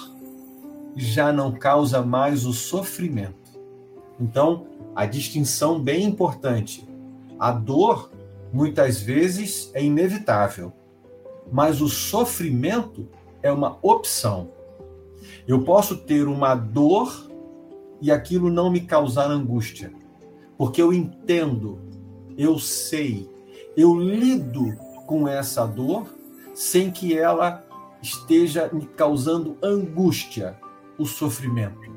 já 0.95 1.33
não 1.33 1.51
causa 1.51 2.01
mais 2.01 2.47
o 2.47 2.53
sofrimento. 2.53 3.59
Então, 4.21 4.69
a 4.95 5.05
distinção 5.05 5.81
bem 5.81 6.05
importante. 6.05 6.89
A 7.41 7.51
dor 7.51 8.13
muitas 8.53 9.01
vezes 9.01 9.73
é 9.75 9.83
inevitável, 9.83 10.73
mas 11.51 11.81
o 11.81 11.89
sofrimento 11.89 13.09
é 13.43 13.51
uma 13.51 13.79
opção. 13.83 14.51
Eu 15.47 15.65
posso 15.65 15.97
ter 15.97 16.29
uma 16.29 16.55
dor 16.55 17.29
e 18.01 18.13
aquilo 18.13 18.49
não 18.49 18.71
me 18.71 18.81
causar 18.81 19.29
angústia, 19.29 19.93
porque 20.59 20.83
eu 20.83 20.93
entendo, 20.93 21.79
eu 22.37 22.59
sei, 22.59 23.31
eu 23.77 23.95
lido 23.95 24.77
com 25.07 25.29
essa 25.29 25.65
dor 25.65 26.07
sem 26.53 26.91
que 26.91 27.17
ela 27.17 27.65
esteja 28.03 28.69
me 28.73 28.85
causando 28.85 29.57
angústia, 29.63 30.59
o 30.99 31.07
sofrimento, 31.07 31.93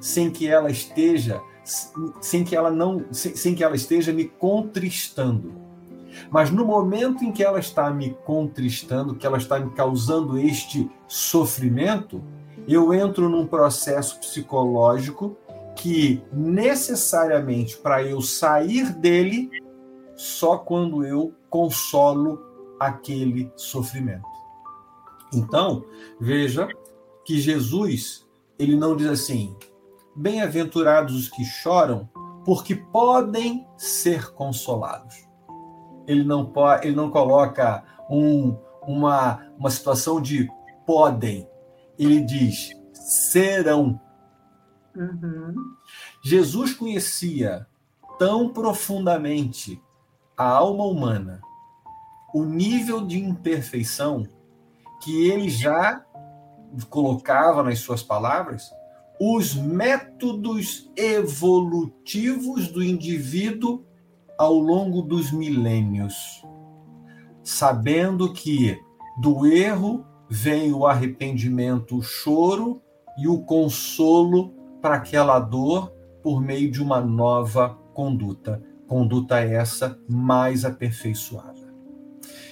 sem 0.00 0.28
que 0.28 0.48
ela 0.48 0.70
esteja 0.70 1.40
sem 2.20 2.44
que 2.44 2.54
ela 2.54 2.70
não 2.70 3.06
sem, 3.10 3.34
sem 3.34 3.54
que 3.54 3.64
ela 3.64 3.74
esteja 3.74 4.12
me 4.12 4.24
contristando. 4.24 5.54
Mas 6.30 6.50
no 6.50 6.64
momento 6.64 7.24
em 7.24 7.32
que 7.32 7.42
ela 7.42 7.58
está 7.58 7.90
me 7.90 8.10
contristando, 8.24 9.14
que 9.14 9.26
ela 9.26 9.38
está 9.38 9.58
me 9.58 9.70
causando 9.70 10.38
este 10.38 10.90
sofrimento, 11.08 12.22
eu 12.68 12.92
entro 12.92 13.28
num 13.28 13.46
processo 13.46 14.18
psicológico 14.20 15.36
que 15.76 16.22
necessariamente 16.32 17.76
para 17.76 18.02
eu 18.02 18.20
sair 18.20 18.92
dele, 18.92 19.50
só 20.16 20.56
quando 20.58 21.04
eu 21.04 21.34
consolo 21.50 22.40
aquele 22.78 23.50
sofrimento. 23.56 24.26
Então, 25.32 25.84
veja 26.20 26.68
que 27.24 27.38
Jesus, 27.38 28.26
ele 28.58 28.76
não 28.76 28.96
diz 28.96 29.08
assim: 29.08 29.56
bem-aventurados 30.14 31.14
os 31.14 31.28
que 31.28 31.44
choram, 31.44 32.08
porque 32.44 32.74
podem 32.74 33.66
ser 33.76 34.32
consolados. 34.32 35.14
Ele 36.06 36.22
não, 36.22 36.52
ele 36.82 36.94
não 36.94 37.10
coloca 37.10 37.82
um, 38.10 38.56
uma, 38.86 39.46
uma 39.58 39.70
situação 39.70 40.20
de 40.20 40.48
podem. 40.86 41.48
Ele 41.98 42.20
diz 42.20 42.72
serão. 43.04 44.00
Uhum. 44.96 45.54
Jesus 46.22 46.74
conhecia 46.74 47.66
tão 48.18 48.48
profundamente 48.48 49.82
a 50.36 50.44
alma 50.44 50.84
humana, 50.84 51.40
o 52.32 52.44
nível 52.44 53.04
de 53.04 53.18
imperfeição, 53.18 54.26
que 55.02 55.28
ele 55.28 55.48
já 55.48 56.04
colocava 56.88 57.62
nas 57.62 57.80
suas 57.80 58.02
palavras 58.02 58.70
os 59.20 59.54
métodos 59.54 60.90
evolutivos 60.96 62.68
do 62.68 62.82
indivíduo 62.82 63.84
ao 64.36 64.54
longo 64.54 65.02
dos 65.02 65.30
milênios, 65.30 66.44
sabendo 67.42 68.32
que 68.32 68.80
do 69.20 69.46
erro 69.46 70.04
vem 70.28 70.72
o 70.72 70.84
arrependimento, 70.84 71.96
o 71.96 72.02
choro 72.02 72.82
e 73.16 73.28
o 73.28 73.42
consolo 73.42 74.52
para 74.84 74.96
aquela 74.96 75.40
dor 75.40 75.90
por 76.22 76.42
meio 76.42 76.70
de 76.70 76.82
uma 76.82 77.00
nova 77.00 77.70
conduta, 77.94 78.62
conduta 78.86 79.40
essa 79.40 79.98
mais 80.06 80.62
aperfeiçoada. 80.62 81.72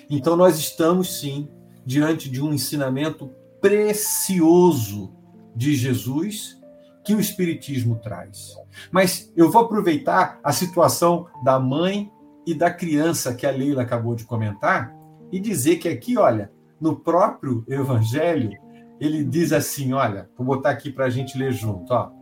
Então 0.08 0.34
nós 0.34 0.58
estamos 0.58 1.20
sim 1.20 1.50
diante 1.84 2.30
de 2.30 2.40
um 2.42 2.54
ensinamento 2.54 3.30
precioso 3.60 5.14
de 5.54 5.74
Jesus 5.74 6.58
que 7.04 7.14
o 7.14 7.20
Espiritismo 7.20 7.96
traz. 7.96 8.56
Mas 8.90 9.30
eu 9.36 9.50
vou 9.50 9.66
aproveitar 9.66 10.40
a 10.42 10.52
situação 10.54 11.26
da 11.44 11.60
mãe 11.60 12.10
e 12.46 12.54
da 12.54 12.70
criança 12.70 13.34
que 13.34 13.46
a 13.46 13.50
Leila 13.50 13.82
acabou 13.82 14.14
de 14.14 14.24
comentar 14.24 14.90
e 15.30 15.38
dizer 15.38 15.76
que 15.76 15.86
aqui, 15.86 16.16
olha, 16.16 16.50
no 16.80 16.96
próprio 16.96 17.62
Evangelho, 17.68 18.58
ele 18.98 19.22
diz 19.22 19.52
assim: 19.52 19.92
olha, 19.92 20.30
vou 20.34 20.46
botar 20.46 20.70
aqui 20.70 20.90
para 20.90 21.04
a 21.04 21.10
gente 21.10 21.36
ler 21.36 21.52
junto, 21.52 21.92
ó. 21.92 22.21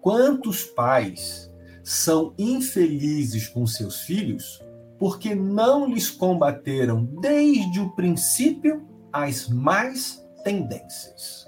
Quantos 0.00 0.64
pais 0.64 1.50
são 1.82 2.34
infelizes 2.38 3.48
com 3.48 3.66
seus 3.66 4.00
filhos 4.02 4.62
porque 4.98 5.34
não 5.34 5.86
lhes 5.86 6.10
combateram 6.10 7.04
desde 7.04 7.80
o 7.80 7.90
princípio 7.90 8.86
as 9.12 9.48
mais 9.48 10.24
tendências. 10.42 11.46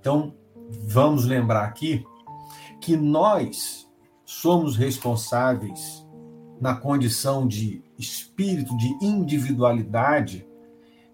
Então, 0.00 0.34
vamos 0.84 1.24
lembrar 1.24 1.64
aqui 1.64 2.04
que 2.80 2.96
nós 2.96 3.88
somos 4.24 4.76
responsáveis 4.76 6.06
na 6.60 6.74
condição 6.74 7.46
de 7.46 7.82
espírito, 7.98 8.76
de 8.76 8.88
individualidade, 9.00 10.46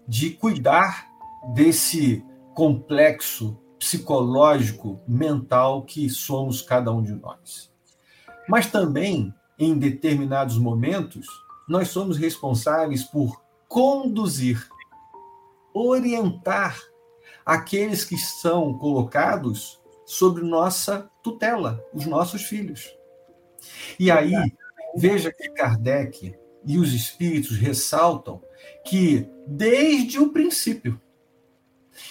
de 0.07 0.31
cuidar 0.31 1.07
desse 1.53 2.23
complexo 2.55 3.57
psicológico, 3.79 5.01
mental 5.07 5.83
que 5.83 6.09
somos 6.09 6.61
cada 6.61 6.91
um 6.91 7.01
de 7.01 7.13
nós. 7.13 7.71
Mas 8.47 8.69
também, 8.69 9.33
em 9.57 9.77
determinados 9.77 10.57
momentos, 10.57 11.25
nós 11.67 11.87
somos 11.87 12.17
responsáveis 12.17 13.03
por 13.03 13.41
conduzir 13.67 14.67
orientar 15.73 16.77
aqueles 17.45 18.03
que 18.03 18.17
são 18.17 18.77
colocados 18.77 19.79
sobre 20.05 20.43
nossa 20.43 21.09
tutela, 21.23 21.83
os 21.93 22.05
nossos 22.05 22.43
filhos. 22.43 22.95
E 23.99 24.09
aí, 24.11 24.33
veja 24.95 25.31
que 25.31 25.49
Kardec 25.49 26.35
e 26.65 26.77
os 26.77 26.93
espíritos 26.93 27.57
ressaltam 27.57 28.41
que 28.85 29.29
desde 29.47 30.19
o 30.19 30.31
princípio. 30.31 30.99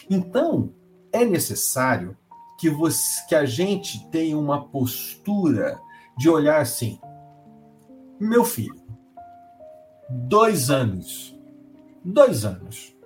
Então, 0.08 0.72
é 1.12 1.24
necessário 1.24 2.16
que, 2.58 2.68
você, 2.68 3.26
que 3.28 3.34
a 3.34 3.44
gente 3.44 4.08
tenha 4.10 4.36
uma 4.36 4.68
postura 4.68 5.80
de 6.16 6.28
olhar 6.28 6.60
assim: 6.60 7.00
meu 8.18 8.44
filho, 8.44 8.82
dois 10.08 10.70
anos, 10.70 11.38
dois 12.04 12.44
anos 12.44 12.96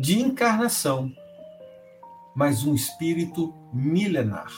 de 0.00 0.20
encarnação, 0.20 1.10
mas 2.34 2.64
um 2.64 2.74
espírito 2.74 3.54
milenar. 3.72 4.52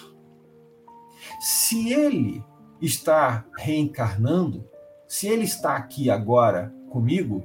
Se 1.41 1.93
ele 1.93 2.45
está 2.81 3.45
reencarnando, 3.57 4.69
se 5.07 5.29
ele 5.29 5.45
está 5.45 5.77
aqui 5.77 6.11
agora 6.11 6.75
comigo, 6.91 7.45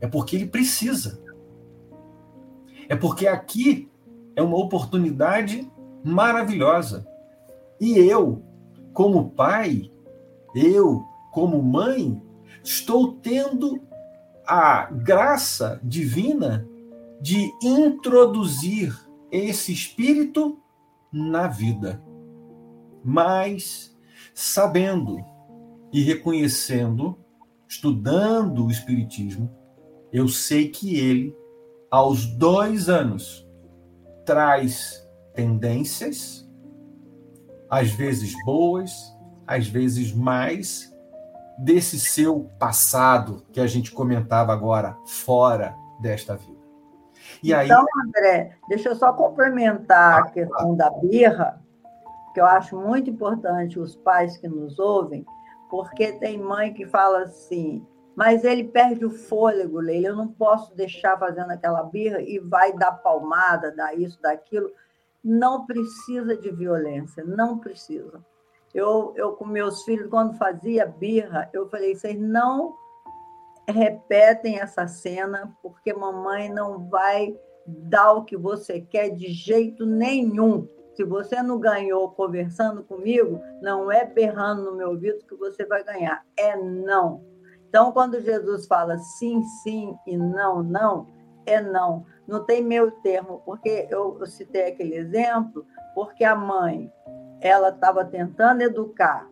é 0.00 0.06
porque 0.06 0.36
ele 0.36 0.46
precisa. 0.46 1.22
É 2.88 2.94
porque 2.94 3.26
aqui 3.26 3.90
é 4.36 4.42
uma 4.42 4.56
oportunidade 4.56 5.70
maravilhosa. 6.02 7.06
E 7.80 7.98
eu, 7.98 8.42
como 8.92 9.30
pai, 9.30 9.90
eu, 10.54 11.04
como 11.32 11.62
mãe, 11.62 12.20
estou 12.62 13.14
tendo 13.14 13.80
a 14.46 14.86
graça 14.86 15.80
divina 15.82 16.68
de 17.20 17.50
introduzir 17.62 18.94
esse 19.30 19.72
espírito 19.72 20.58
na 21.12 21.48
vida. 21.48 22.02
Mas 23.02 23.94
sabendo 24.34 25.24
e 25.92 26.02
reconhecendo, 26.02 27.18
estudando 27.68 28.66
o 28.66 28.70
Espiritismo, 28.70 29.50
eu 30.12 30.28
sei 30.28 30.68
que 30.68 30.96
ele, 30.96 31.34
aos 31.90 32.26
dois 32.26 32.88
anos, 32.88 33.43
traz 34.24 35.06
tendências, 35.34 36.48
às 37.68 37.90
vezes 37.90 38.32
boas, 38.44 38.92
às 39.46 39.66
vezes 39.66 40.12
mais, 40.12 40.92
desse 41.58 41.98
seu 41.98 42.50
passado 42.58 43.44
que 43.52 43.60
a 43.60 43.66
gente 43.66 43.92
comentava 43.92 44.52
agora, 44.52 44.96
fora 45.06 45.74
desta 46.00 46.36
vida. 46.36 46.64
E 47.42 47.52
aí... 47.52 47.66
Então, 47.66 47.84
André, 48.06 48.56
deixa 48.68 48.88
eu 48.88 48.96
só 48.96 49.12
complementar 49.12 50.20
a 50.20 50.30
questão 50.30 50.74
da 50.74 50.90
birra, 50.90 51.62
que 52.32 52.40
eu 52.40 52.46
acho 52.46 52.76
muito 52.76 53.10
importante 53.10 53.78
os 53.78 53.94
pais 53.94 54.36
que 54.36 54.48
nos 54.48 54.78
ouvem, 54.78 55.24
porque 55.70 56.12
tem 56.12 56.38
mãe 56.38 56.72
que 56.72 56.86
fala 56.86 57.22
assim, 57.22 57.86
mas 58.14 58.44
ele 58.44 58.64
perde 58.64 59.04
o 59.04 59.10
fôlego, 59.10 59.80
Leila, 59.80 60.08
eu 60.08 60.16
não 60.16 60.28
posso 60.28 60.74
deixar 60.74 61.18
fazendo 61.18 61.50
aquela 61.50 61.82
birra 61.82 62.20
e 62.22 62.38
vai 62.38 62.72
dar 62.72 62.92
palmada, 62.92 63.72
dar 63.72 63.98
isso, 63.98 64.20
daquilo. 64.22 64.70
Não 65.22 65.66
precisa 65.66 66.36
de 66.36 66.50
violência, 66.50 67.24
não 67.24 67.58
precisa. 67.58 68.24
Eu, 68.72 69.12
eu 69.16 69.32
com 69.32 69.44
meus 69.44 69.82
filhos, 69.82 70.08
quando 70.08 70.36
fazia 70.36 70.86
birra, 70.86 71.48
eu 71.52 71.68
falei, 71.68 71.94
vocês 71.94 72.18
não 72.18 72.74
repetem 73.68 74.58
essa 74.60 74.86
cena, 74.86 75.56
porque 75.62 75.92
mamãe 75.92 76.48
não 76.52 76.88
vai 76.88 77.34
dar 77.66 78.12
o 78.12 78.24
que 78.24 78.36
você 78.36 78.80
quer 78.80 79.10
de 79.10 79.32
jeito 79.32 79.86
nenhum. 79.86 80.68
Se 80.94 81.02
você 81.02 81.42
não 81.42 81.58
ganhou 81.58 82.10
conversando 82.10 82.84
comigo, 82.84 83.40
não 83.60 83.90
é 83.90 84.04
berrando 84.04 84.64
no 84.64 84.76
meu 84.76 84.90
ouvido 84.90 85.24
que 85.26 85.34
você 85.34 85.64
vai 85.64 85.82
ganhar, 85.82 86.24
é 86.36 86.56
não. 86.56 87.33
Então, 87.74 87.90
quando 87.90 88.20
Jesus 88.20 88.68
fala 88.68 88.96
sim, 88.98 89.42
sim 89.64 89.98
e 90.06 90.16
não, 90.16 90.62
não, 90.62 91.08
é 91.44 91.60
não. 91.60 92.06
Não 92.24 92.44
tem 92.44 92.62
meio 92.62 92.92
termo, 93.02 93.42
porque 93.44 93.88
eu, 93.90 94.16
eu 94.20 94.26
citei 94.26 94.68
aquele 94.68 94.94
exemplo, 94.94 95.66
porque 95.92 96.22
a 96.22 96.36
mãe 96.36 96.88
ela 97.40 97.70
estava 97.70 98.04
tentando 98.04 98.62
educar 98.62 99.28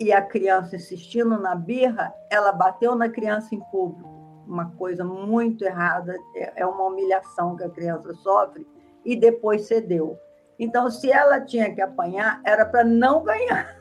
e 0.00 0.12
a 0.12 0.20
criança 0.20 0.74
insistindo 0.74 1.38
na 1.38 1.54
birra, 1.54 2.12
ela 2.28 2.50
bateu 2.50 2.96
na 2.96 3.08
criança 3.08 3.54
em 3.54 3.60
público. 3.70 4.10
Uma 4.48 4.68
coisa 4.72 5.04
muito 5.04 5.64
errada, 5.64 6.16
é, 6.34 6.62
é 6.62 6.66
uma 6.66 6.86
humilhação 6.86 7.54
que 7.54 7.62
a 7.62 7.70
criança 7.70 8.12
sofre, 8.14 8.66
e 9.04 9.14
depois 9.14 9.68
cedeu. 9.68 10.18
Então, 10.58 10.90
se 10.90 11.12
ela 11.12 11.40
tinha 11.40 11.72
que 11.72 11.80
apanhar, 11.80 12.40
era 12.44 12.66
para 12.66 12.82
não 12.82 13.22
ganhar 13.22 13.76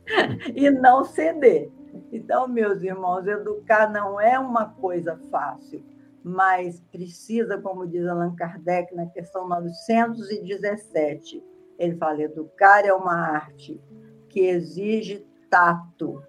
e 0.56 0.70
não 0.70 1.04
ceder. 1.04 1.70
Então, 2.12 2.48
meus 2.48 2.82
irmãos, 2.82 3.26
educar 3.26 3.90
não 3.90 4.20
é 4.20 4.38
uma 4.38 4.70
coisa 4.70 5.16
fácil, 5.30 5.84
mas 6.22 6.80
precisa, 6.92 7.58
como 7.58 7.86
diz 7.86 8.06
Allan 8.06 8.34
Kardec 8.34 8.94
na 8.94 9.06
questão 9.06 9.48
917, 9.48 11.42
Ele 11.78 11.96
fala: 11.96 12.22
educar 12.22 12.84
é 12.84 12.92
uma 12.92 13.14
arte 13.14 13.80
que 14.28 14.40
exige 14.40 15.26
tato, 15.48 16.22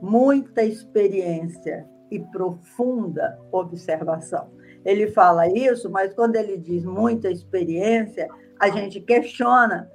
muita 0.00 0.62
experiência 0.62 1.88
e 2.10 2.20
profunda 2.20 3.38
observação. 3.50 4.50
Ele 4.84 5.06
fala 5.10 5.48
isso, 5.48 5.90
mas 5.90 6.12
quando 6.12 6.36
ele 6.36 6.58
diz 6.58 6.84
muita 6.84 7.30
experiência, 7.30 8.28
a 8.60 8.68
gente 8.68 9.00
questiona 9.00 9.90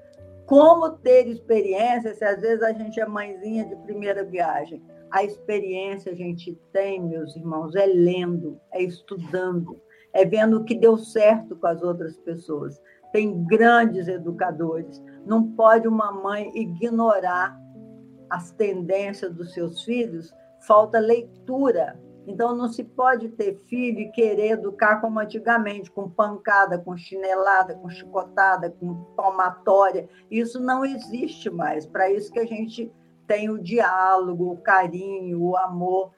como 0.49 0.89
ter 0.89 1.27
experiência 1.27 2.15
se 2.15 2.25
às 2.25 2.41
vezes 2.41 2.63
a 2.63 2.73
gente 2.73 2.99
é 2.99 3.05
mãezinha 3.05 3.67
de 3.67 3.75
primeira 3.83 4.23
viagem. 4.23 4.81
A 5.12 5.23
experiência 5.23 6.12
a 6.12 6.15
gente 6.15 6.59
tem, 6.73 6.99
meus 6.99 7.35
irmãos, 7.35 7.75
é 7.75 7.85
lendo, 7.85 8.59
é 8.73 8.81
estudando, 8.81 9.79
é 10.12 10.25
vendo 10.25 10.57
o 10.57 10.63
que 10.63 10.73
deu 10.73 10.97
certo 10.97 11.55
com 11.55 11.67
as 11.67 11.83
outras 11.83 12.17
pessoas. 12.17 12.81
Tem 13.12 13.43
grandes 13.43 14.07
educadores. 14.07 14.99
Não 15.23 15.51
pode 15.51 15.88
uma 15.88 16.12
mãe 16.12 16.51
ignorar 16.55 17.55
as 18.27 18.49
tendências 18.53 19.31
dos 19.35 19.53
seus 19.53 19.83
filhos, 19.83 20.33
falta 20.62 20.97
leitura. 20.97 21.95
Então, 22.29 22.55
não 22.55 22.67
se 22.67 22.83
pode 22.83 23.27
ter 23.29 23.55
filho 23.67 24.01
e 24.01 24.11
querer 24.11 24.51
educar 24.51 25.01
como 25.01 25.19
antigamente, 25.19 25.89
com 25.89 26.07
pancada, 26.07 26.77
com 26.77 26.95
chinelada, 26.95 27.73
com 27.73 27.89
chicotada, 27.89 28.69
com 28.69 28.93
palmatória. 29.15 30.07
Isso 30.29 30.59
não 30.59 30.85
existe 30.85 31.49
mais. 31.49 31.87
Para 31.87 32.11
isso 32.11 32.31
que 32.31 32.37
a 32.37 32.45
gente 32.45 32.91
tem 33.25 33.49
o 33.49 33.57
diálogo, 33.57 34.51
o 34.51 34.57
carinho, 34.57 35.41
o 35.41 35.57
amor 35.57 36.11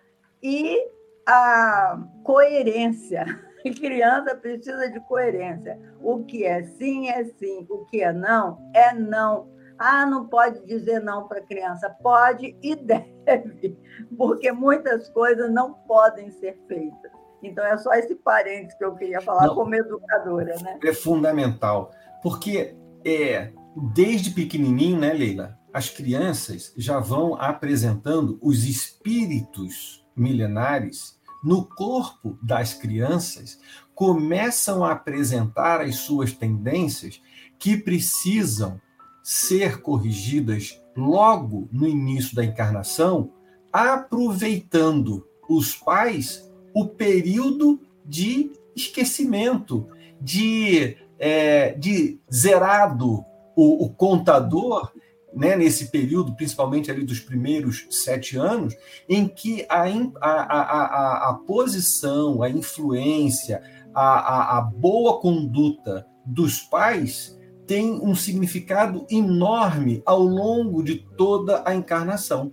e 0.43 0.85
a 1.25 1.97
coerência. 2.25 3.23
A 3.65 3.69
criança 3.73 4.35
precisa 4.35 4.91
de 4.91 4.99
coerência. 5.07 5.79
O 6.01 6.25
que 6.25 6.43
é 6.43 6.61
sim 6.63 7.07
é 7.07 7.23
sim, 7.23 7.65
o 7.69 7.85
que 7.85 8.03
é 8.03 8.11
não 8.11 8.69
é 8.73 8.93
não. 8.93 9.47
Ah, 9.83 10.05
não 10.05 10.27
pode 10.27 10.63
dizer 10.67 10.99
não 10.99 11.27
para 11.27 11.39
a 11.39 11.43
criança. 11.43 11.89
Pode 12.03 12.55
e 12.61 12.75
deve, 12.77 13.75
porque 14.15 14.51
muitas 14.51 15.09
coisas 15.09 15.51
não 15.51 15.73
podem 15.73 16.29
ser 16.29 16.55
feitas. 16.67 17.11
Então, 17.41 17.65
é 17.65 17.75
só 17.79 17.91
esse 17.93 18.13
parênteses 18.13 18.77
que 18.77 18.85
eu 18.85 18.93
queria 18.93 19.19
falar 19.21 19.47
não, 19.47 19.55
como 19.55 19.73
educadora. 19.73 20.55
Né? 20.61 20.79
É 20.83 20.93
fundamental, 20.93 21.91
porque 22.21 22.75
é, 23.03 23.51
desde 23.95 24.29
pequenininho, 24.29 24.99
né, 24.99 25.11
Leila, 25.13 25.57
as 25.73 25.89
crianças 25.89 26.71
já 26.77 26.99
vão 26.99 27.33
apresentando 27.33 28.37
os 28.39 28.65
espíritos 28.65 30.05
milenares 30.15 31.19
no 31.43 31.65
corpo 31.65 32.37
das 32.43 32.75
crianças, 32.75 33.59
começam 33.95 34.85
a 34.85 34.91
apresentar 34.91 35.81
as 35.81 35.95
suas 35.95 36.33
tendências 36.33 37.19
que 37.57 37.75
precisam 37.75 38.79
ser 39.23 39.81
corrigidas 39.81 40.81
logo 40.95 41.67
no 41.71 41.87
início 41.87 42.35
da 42.35 42.43
encarnação, 42.43 43.31
aproveitando 43.71 45.27
os 45.47 45.75
pais 45.75 46.49
o 46.73 46.85
período 46.85 47.79
de 48.05 48.51
esquecimento, 48.75 49.87
de, 50.19 50.97
é, 51.19 51.73
de 51.73 52.19
zerado 52.33 53.25
o, 53.55 53.85
o 53.85 53.89
contador, 53.89 54.91
né, 55.33 55.55
nesse 55.55 55.89
período, 55.89 56.35
principalmente 56.35 56.91
ali 56.91 57.03
dos 57.03 57.19
primeiros 57.19 57.87
sete 57.89 58.37
anos, 58.37 58.75
em 59.07 59.27
que 59.27 59.65
a, 59.69 59.83
a, 60.19 60.31
a, 60.41 61.29
a, 61.29 61.33
posição, 61.33 62.43
a 62.43 62.49
influência, 62.49 63.61
a, 63.93 64.57
a 64.57 64.61
boa 64.61 65.19
conduta 65.19 66.05
dos 66.25 66.59
pais 66.59 67.37
tem 67.71 67.93
um 68.01 68.13
significado 68.13 69.07
enorme 69.09 70.03
ao 70.05 70.19
longo 70.21 70.83
de 70.83 70.95
toda 71.15 71.63
a 71.65 71.73
encarnação. 71.73 72.51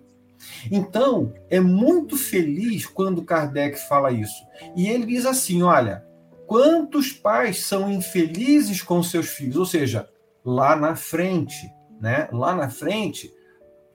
Então, 0.71 1.35
é 1.51 1.59
muito 1.59 2.17
feliz 2.17 2.87
quando 2.87 3.25
Kardec 3.25 3.81
fala 3.89 4.13
isso. 4.13 4.41
E 4.77 4.87
ele 4.87 5.07
diz 5.07 5.27
assim: 5.27 5.61
olha, 5.61 6.07
quantos 6.47 7.11
pais 7.11 7.65
são 7.65 7.91
infelizes 7.91 8.81
com 8.81 9.03
seus 9.03 9.27
filhos? 9.31 9.57
Ou 9.57 9.67
seja, 9.67 10.09
lá 10.45 10.77
na 10.77 10.95
frente, 10.95 11.69
né? 12.01 12.29
Lá 12.31 12.55
na 12.55 12.71
frente, 12.71 13.35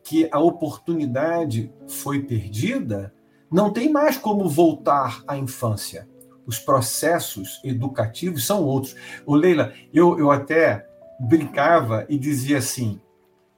que 0.03 0.27
a 0.29 0.39
oportunidade 0.41 1.71
foi 1.87 2.21
perdida, 2.23 3.13
não 3.49 3.71
tem 3.71 3.89
mais 3.89 4.17
como 4.17 4.49
voltar 4.49 5.23
à 5.25 5.37
infância. 5.37 6.05
Os 6.45 6.59
processos 6.59 7.61
educativos 7.63 8.45
são 8.45 8.61
outros. 8.65 8.93
O 9.25 9.33
Leila, 9.33 9.71
eu, 9.93 10.19
eu 10.19 10.29
até 10.29 10.85
brincava 11.19 12.05
e 12.09 12.17
dizia 12.17 12.57
assim: 12.57 12.99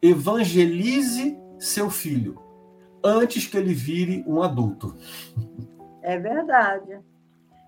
evangelize 0.02 1.38
seu 1.60 1.90
filho 1.90 2.40
antes 3.04 3.48
que 3.48 3.58
ele 3.58 3.74
vire 3.74 4.24
um 4.28 4.42
adulto. 4.42 4.96
É 6.02 6.18
verdade. 6.20 7.00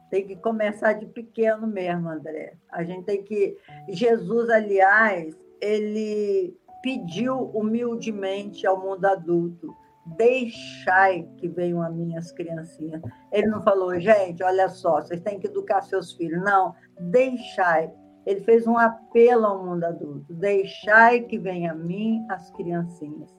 Tem 0.10 0.26
que 0.26 0.36
começar 0.38 0.94
de 0.94 1.06
pequeno 1.06 1.68
mesmo, 1.68 2.10
André. 2.10 2.54
A 2.72 2.84
gente 2.84 3.04
tem 3.04 3.24
que. 3.24 3.58
Jesus, 3.90 4.50
aliás, 4.50 5.36
ele 5.60 6.56
pediu 6.82 7.50
humildemente 7.54 8.66
ao 8.66 8.80
mundo 8.80 9.06
adulto: 9.06 9.76
deixai 10.06 11.28
que 11.38 11.48
venham 11.48 11.82
a 11.82 11.90
minhas 11.90 12.32
criancinhas. 12.32 13.02
Ele 13.32 13.48
não 13.48 13.62
falou, 13.62 14.00
gente, 14.00 14.42
olha 14.44 14.70
só, 14.70 15.02
vocês 15.02 15.20
têm 15.22 15.40
que 15.40 15.48
educar 15.48 15.82
seus 15.82 16.14
filhos. 16.14 16.42
Não, 16.42 16.74
deixai 17.00 17.92
ele 18.28 18.42
fez 18.42 18.68
um 18.68 18.78
apelo 18.78 19.46
ao 19.46 19.66
mundo 19.66 19.86
adulto: 19.86 20.34
deixai 20.34 21.22
que 21.22 21.40
venha 21.40 21.72
a 21.72 21.76
mim 21.76 22.26
as 22.30 22.52
criancinhas. 22.52 23.34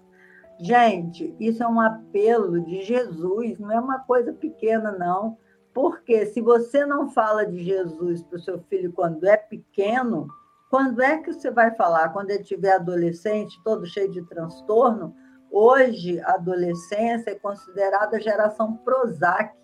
Gente, 0.59 1.37
isso 1.39 1.63
é 1.63 1.69
um 1.69 1.79
apelo 1.79 2.59
de 2.63 2.81
Jesus, 2.81 3.59
não 3.59 3.71
é 3.71 3.79
uma 3.79 3.99
coisa 3.99 4.33
pequena, 4.33 4.91
não. 4.91 5.37
Porque 5.75 6.25
se 6.27 6.41
você 6.41 6.87
não 6.87 7.11
fala 7.11 7.45
de 7.45 7.63
Jesus 7.63 8.23
para 8.23 8.39
o 8.39 8.41
seu 8.41 8.59
filho 8.63 8.91
quando 8.93 9.25
é 9.25 9.37
pequeno, 9.37 10.27
quando 10.71 11.03
é 11.03 11.19
que 11.19 11.35
você 11.35 11.51
vai 11.51 11.75
falar? 11.77 12.09
Quando 12.09 12.31
ele 12.31 12.43
tiver 12.43 12.73
adolescente, 12.73 13.61
todo 13.63 13.87
cheio 13.87 14.11
de 14.11 14.23
transtorno? 14.23 15.15
Hoje, 15.51 16.19
a 16.21 16.33
adolescência 16.33 17.31
é 17.31 17.35
considerada 17.35 18.17
a 18.17 18.21
geração 18.21 18.75
Prozac, 18.79 19.55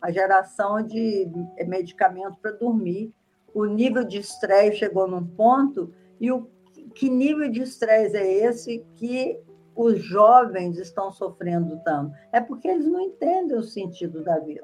a 0.00 0.10
geração 0.12 0.80
de 0.80 1.28
medicamentos 1.66 2.38
para 2.38 2.52
dormir 2.52 3.12
o 3.58 3.66
nível 3.66 4.04
de 4.04 4.18
estresse 4.18 4.78
chegou 4.78 5.08
num 5.08 5.26
ponto 5.26 5.92
e 6.20 6.30
o 6.30 6.48
que 6.94 7.10
nível 7.10 7.50
de 7.50 7.62
estresse 7.62 8.16
é 8.16 8.44
esse 8.44 8.84
que 8.94 9.36
os 9.74 10.00
jovens 10.00 10.78
estão 10.78 11.10
sofrendo 11.10 11.80
tanto? 11.84 12.14
É 12.32 12.40
porque 12.40 12.68
eles 12.68 12.86
não 12.86 13.00
entendem 13.00 13.56
o 13.56 13.62
sentido 13.62 14.22
da 14.22 14.38
vida. 14.38 14.62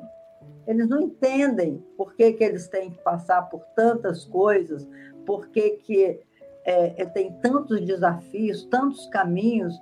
Eles 0.64 0.88
não 0.88 1.00
entendem 1.00 1.84
por 1.96 2.14
que, 2.14 2.32
que 2.34 2.44
eles 2.44 2.68
têm 2.68 2.92
que 2.92 3.02
passar 3.02 3.42
por 3.42 3.64
tantas 3.74 4.24
coisas, 4.24 4.88
por 5.26 5.48
que, 5.48 5.70
que 5.70 6.20
é, 6.64 7.02
é 7.02 7.04
tem 7.04 7.32
tantos 7.40 7.84
desafios, 7.84 8.64
tantos 8.66 9.06
caminhos 9.08 9.74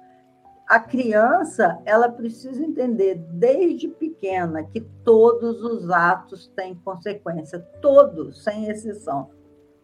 a 0.72 0.80
criança 0.80 1.78
ela 1.84 2.08
precisa 2.08 2.64
entender 2.64 3.16
desde 3.16 3.88
pequena 3.88 4.64
que 4.64 4.80
todos 5.04 5.62
os 5.62 5.90
atos 5.90 6.50
têm 6.56 6.74
consequência, 6.76 7.60
todos, 7.82 8.42
sem 8.42 8.70
exceção. 8.70 9.28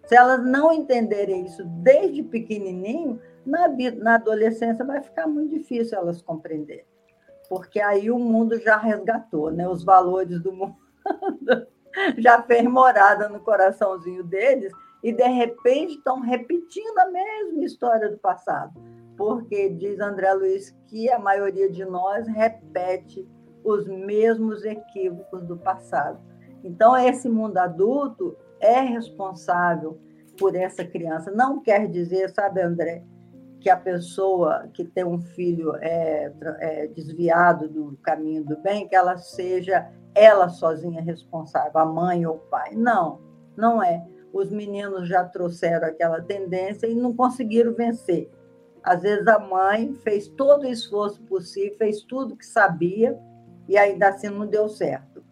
Se 0.06 0.16
elas 0.16 0.42
não 0.42 0.72
entenderem 0.72 1.44
isso 1.44 1.62
desde 1.82 2.22
pequenininho, 2.22 3.20
na, 3.44 3.68
na 3.98 4.14
adolescência 4.14 4.82
vai 4.82 5.02
ficar 5.02 5.26
muito 5.26 5.58
difícil 5.58 5.98
elas 5.98 6.22
compreenderem, 6.22 6.86
porque 7.50 7.82
aí 7.82 8.10
o 8.10 8.18
mundo 8.18 8.58
já 8.58 8.78
resgatou, 8.78 9.50
né? 9.50 9.68
Os 9.68 9.84
valores 9.84 10.40
do 10.40 10.54
mundo 10.54 10.74
já 12.16 12.40
fez 12.40 12.64
morada 12.64 13.28
no 13.28 13.40
coraçãozinho 13.40 14.24
deles 14.24 14.72
e 15.04 15.12
de 15.12 15.28
repente 15.28 15.96
estão 15.96 16.20
repetindo 16.20 16.98
a 16.98 17.10
mesma 17.10 17.62
história 17.62 18.08
do 18.08 18.16
passado 18.16 18.72
porque 19.18 19.68
diz 19.70 19.98
André 19.98 20.32
Luiz 20.32 20.70
que 20.86 21.10
a 21.10 21.18
maioria 21.18 21.68
de 21.68 21.84
nós 21.84 22.28
repete 22.28 23.28
os 23.64 23.86
mesmos 23.88 24.64
equívocos 24.64 25.44
do 25.44 25.56
passado. 25.56 26.20
Então, 26.62 26.96
esse 26.96 27.28
mundo 27.28 27.58
adulto 27.58 28.36
é 28.60 28.80
responsável 28.80 29.98
por 30.38 30.54
essa 30.54 30.84
criança. 30.84 31.32
Não 31.32 31.60
quer 31.60 31.88
dizer, 31.88 32.30
sabe, 32.30 32.62
André, 32.62 33.02
que 33.60 33.68
a 33.68 33.76
pessoa 33.76 34.68
que 34.72 34.84
tem 34.84 35.04
um 35.04 35.20
filho 35.20 35.74
é, 35.80 36.32
é 36.60 36.86
desviado 36.86 37.68
do 37.68 37.98
caminho 38.02 38.44
do 38.44 38.56
bem, 38.58 38.88
que 38.88 38.94
ela 38.94 39.16
seja 39.16 39.90
ela 40.14 40.48
sozinha 40.48 41.02
responsável, 41.02 41.78
a 41.80 41.84
mãe 41.84 42.24
ou 42.24 42.36
o 42.36 42.38
pai. 42.38 42.74
Não, 42.74 43.20
não 43.56 43.82
é. 43.82 44.06
Os 44.32 44.50
meninos 44.50 45.08
já 45.08 45.24
trouxeram 45.24 45.88
aquela 45.88 46.20
tendência 46.22 46.86
e 46.86 46.94
não 46.94 47.14
conseguiram 47.14 47.74
vencer. 47.74 48.30
Às 48.82 49.02
vezes 49.02 49.26
a 49.26 49.38
mãe 49.38 49.94
fez 50.02 50.28
todo 50.28 50.62
o 50.62 50.68
esforço 50.68 51.20
possível, 51.22 51.76
fez 51.78 52.02
tudo 52.02 52.36
que 52.36 52.46
sabia 52.46 53.18
e 53.68 53.76
ainda 53.76 54.08
assim 54.08 54.28
não 54.28 54.46
deu 54.46 54.68
certo. 54.68 55.22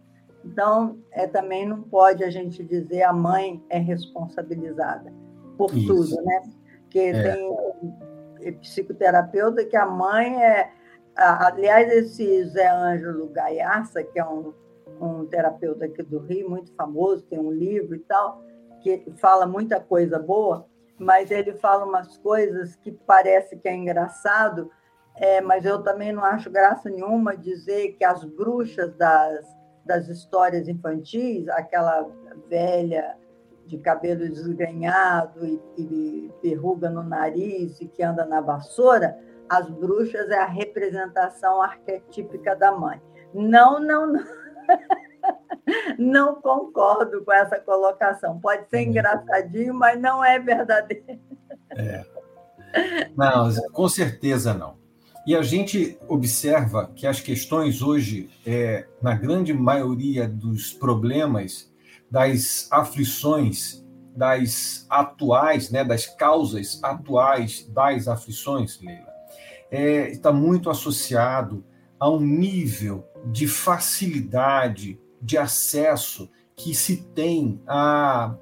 Então, 0.45 0.99
é, 1.11 1.27
também 1.27 1.67
não 1.67 1.83
pode 1.83 2.23
a 2.23 2.31
gente 2.31 2.63
dizer 2.63 3.03
a 3.03 3.13
mãe 3.13 3.63
é 3.69 3.79
responsabilizada 3.79 5.13
por 5.59 5.75
Isso. 5.75 5.87
tudo, 5.87 6.23
né? 6.23 6.43
Porque 6.83 6.99
é. 7.01 7.33
tem 7.33 8.53
psicoterapeuta 8.61 9.65
que 9.65 9.77
a 9.77 9.87
mãe 9.87 10.43
é. 10.43 10.71
Aliás, 11.17 11.91
esse 11.91 12.45
Zé 12.45 12.69
Ângelo 12.69 13.29
Gaiaça, 13.31 14.05
que 14.05 14.19
é 14.19 14.25
um, 14.25 14.53
um 15.01 15.25
terapeuta 15.25 15.87
aqui 15.87 16.03
do 16.03 16.19
Rio, 16.19 16.51
muito 16.51 16.71
famoso, 16.75 17.23
tem 17.23 17.39
um 17.39 17.51
livro 17.51 17.95
e 17.95 18.01
tal, 18.01 18.43
que 18.83 19.03
fala 19.17 19.47
muita 19.47 19.81
coisa 19.81 20.19
boa, 20.19 20.67
mas 20.99 21.31
ele 21.31 21.55
fala 21.55 21.85
umas 21.85 22.17
coisas 22.19 22.77
que 22.77 22.91
parece 22.91 23.57
que 23.57 23.69
é 23.69 23.75
engraçado, 23.75 24.71
é, 25.15 25.41
mas 25.41 25.65
eu 25.65 25.83
também 25.83 26.13
não 26.13 26.25
acho 26.25 26.51
graça 26.51 26.91
nenhuma 26.91 27.37
dizer 27.37 27.93
que 27.93 28.05
as 28.05 28.25
bruxas 28.25 28.95
das, 28.97 29.47
das 29.85 30.09
histórias 30.09 30.69
infantis, 30.69 31.49
aquela 31.49 32.07
velha 32.49 33.17
de 33.67 33.79
cabelo 33.79 34.29
desgrenhado 34.29 35.45
e, 35.45 36.31
e 36.43 36.55
no 36.55 37.03
nariz 37.03 37.81
e 37.81 37.89
que 37.89 38.03
anda 38.03 38.25
na 38.25 38.41
vassoura, 38.41 39.19
as 39.49 39.69
bruxas 39.71 40.29
é 40.31 40.39
a 40.39 40.47
representação 40.47 41.63
arquetípica 41.63 42.55
da 42.55 42.73
mãe. 42.73 43.01
Não, 43.35 43.81
não, 43.81 44.07
não. 44.07 44.25
não 45.99 46.41
concordo 46.41 47.24
com 47.24 47.33
essa 47.33 47.59
colocação. 47.59 48.39
Pode 48.41 48.68
ser 48.68 48.79
uhum. 48.79 48.91
engraçadinho, 48.91 49.74
mas 49.74 50.01
não 50.01 50.24
é 50.24 50.39
verdadeiro. 50.39 51.20
É. 51.70 52.05
Não, 53.16 53.53
com 53.72 53.89
certeza 53.89 54.53
não. 54.53 54.77
E 55.27 55.35
a 55.35 55.43
gente 55.43 55.99
observa 56.09 56.91
que 56.95 57.07
as 57.07 57.20
questões 57.20 57.83
hoje, 57.83 58.31
é, 58.47 58.87
na 59.03 59.14
grande 59.14 59.53
maioria 59.53 60.29
dos 60.29 60.72
problemas, 60.72 61.72
das 62.09 62.68
aflições, 62.70 63.85
das 64.14 64.87
atuais, 64.89 65.70
né, 65.70 65.85
das 65.85 66.07
causas 66.07 66.79
atuais 66.83 67.66
das 67.68 68.07
aflições, 68.07 68.81
Leila, 68.81 69.12
é, 69.70 70.11
está 70.11 70.33
muito 70.33 70.70
associado 70.70 71.64
a 71.99 72.09
um 72.09 72.20
nível 72.20 73.05
de 73.27 73.49
facilidade 73.49 75.01
de 75.21 75.37
acesso 75.39 76.29
que 76.55 76.75
se 76.75 76.97
tem 77.14 77.61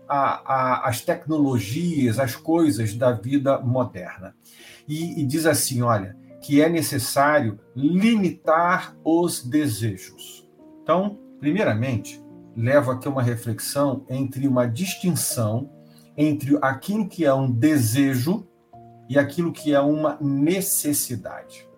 às 0.07 1.01
tecnologias, 1.01 2.19
às 2.19 2.37
coisas 2.37 2.95
da 2.95 3.13
vida 3.13 3.59
moderna. 3.61 4.35
E, 4.87 5.21
e 5.21 5.27
diz 5.27 5.47
assim: 5.47 5.83
olha, 5.83 6.17
que 6.41 6.61
é 6.61 6.69
necessário 6.69 7.59
limitar 7.75 8.97
os 9.03 9.43
desejos. 9.43 10.49
Então, 10.83 11.19
primeiramente, 11.41 12.23
levo 12.57 12.91
aqui 12.91 13.09
uma 13.09 13.23
reflexão 13.23 14.05
entre 14.09 14.47
uma 14.47 14.67
distinção 14.67 15.71
entre 16.17 16.57
aquilo 16.63 17.09
que 17.09 17.25
é 17.25 17.35
um 17.35 17.51
desejo 17.51 18.47
e 19.09 19.19
aquilo 19.19 19.53
que 19.53 19.75
é 19.75 19.81
uma 19.81 20.17
necessidade. 20.21 21.69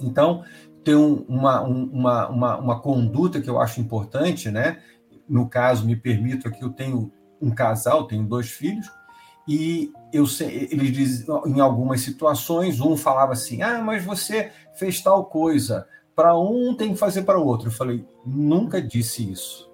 Então, 0.00 0.44
tem 0.84 0.94
uma, 0.94 1.62
uma, 1.62 2.28
uma, 2.28 2.56
uma 2.58 2.80
conduta 2.80 3.40
que 3.40 3.48
eu 3.48 3.60
acho 3.60 3.80
importante, 3.80 4.50
né? 4.50 4.82
No 5.28 5.48
caso, 5.48 5.86
me 5.86 5.96
permito 5.96 6.46
aqui, 6.46 6.62
eu 6.62 6.70
tenho 6.70 7.10
um 7.40 7.50
casal, 7.50 8.06
tenho 8.06 8.24
dois 8.24 8.50
filhos, 8.50 8.86
e 9.48 9.92
eu 10.12 10.24
eles 10.40 10.92
dizem, 10.92 11.26
em 11.46 11.60
algumas 11.60 12.02
situações, 12.02 12.80
um 12.80 12.96
falava 12.96 13.32
assim: 13.32 13.62
ah, 13.62 13.80
mas 13.82 14.04
você 14.04 14.52
fez 14.74 15.00
tal 15.02 15.24
coisa, 15.24 15.86
para 16.14 16.38
um 16.38 16.74
tem 16.74 16.92
que 16.92 16.98
fazer 16.98 17.22
para 17.22 17.38
o 17.38 17.46
outro. 17.46 17.68
Eu 17.68 17.72
falei: 17.72 18.06
nunca 18.24 18.80
disse 18.80 19.30
isso. 19.30 19.70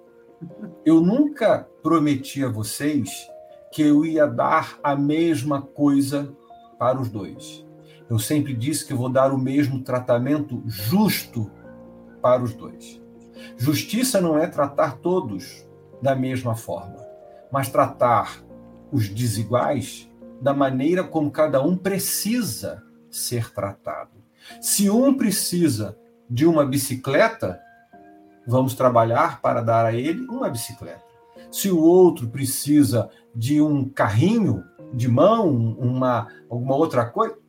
Eu 0.85 0.99
nunca 1.01 1.67
prometi 1.83 2.43
a 2.43 2.49
vocês 2.49 3.09
que 3.71 3.81
eu 3.81 4.05
ia 4.05 4.25
dar 4.27 4.77
a 4.83 4.95
mesma 4.95 5.61
coisa 5.61 6.35
para 6.77 6.99
os 6.99 7.09
dois. 7.09 7.65
Eu 8.11 8.19
sempre 8.19 8.53
disse 8.53 8.85
que 8.85 8.93
vou 8.93 9.07
dar 9.07 9.31
o 9.31 9.37
mesmo 9.37 9.81
tratamento 9.81 10.61
justo 10.65 11.49
para 12.21 12.43
os 12.43 12.53
dois. 12.53 13.01
Justiça 13.55 14.19
não 14.19 14.37
é 14.37 14.47
tratar 14.47 14.97
todos 14.97 15.65
da 16.01 16.13
mesma 16.13 16.53
forma, 16.53 16.97
mas 17.49 17.69
tratar 17.69 18.43
os 18.91 19.07
desiguais 19.07 20.11
da 20.41 20.53
maneira 20.53 21.05
como 21.05 21.31
cada 21.31 21.63
um 21.63 21.77
precisa 21.77 22.83
ser 23.09 23.49
tratado. 23.53 24.11
Se 24.59 24.89
um 24.89 25.15
precisa 25.15 25.97
de 26.29 26.45
uma 26.45 26.65
bicicleta, 26.65 27.61
vamos 28.45 28.73
trabalhar 28.73 29.39
para 29.39 29.61
dar 29.61 29.85
a 29.85 29.93
ele 29.93 30.27
uma 30.27 30.49
bicicleta. 30.49 31.05
Se 31.49 31.71
o 31.71 31.79
outro 31.79 32.27
precisa 32.27 33.09
de 33.33 33.61
um 33.61 33.87
carrinho 33.87 34.65
de 34.93 35.07
mão, 35.07 35.47
uma 35.79 36.27
alguma 36.49 36.75
outra 36.75 37.05
coisa, 37.05 37.39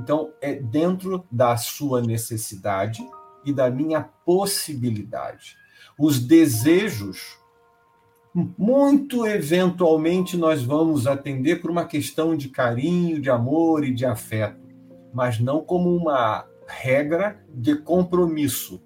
então, 0.00 0.32
é 0.40 0.54
dentro 0.54 1.26
da 1.30 1.58
sua 1.58 2.00
necessidade 2.00 3.06
e 3.44 3.52
da 3.52 3.70
minha 3.70 4.02
possibilidade. 4.24 5.58
Os 5.98 6.18
desejos, 6.18 7.38
muito 8.34 9.26
eventualmente, 9.26 10.38
nós 10.38 10.62
vamos 10.64 11.06
atender 11.06 11.60
por 11.60 11.70
uma 11.70 11.84
questão 11.84 12.34
de 12.34 12.48
carinho, 12.48 13.20
de 13.20 13.28
amor 13.28 13.84
e 13.84 13.92
de 13.92 14.06
afeto, 14.06 14.66
mas 15.12 15.38
não 15.38 15.62
como 15.62 15.94
uma 15.94 16.46
regra 16.66 17.44
de 17.52 17.76
compromisso. 17.76 18.82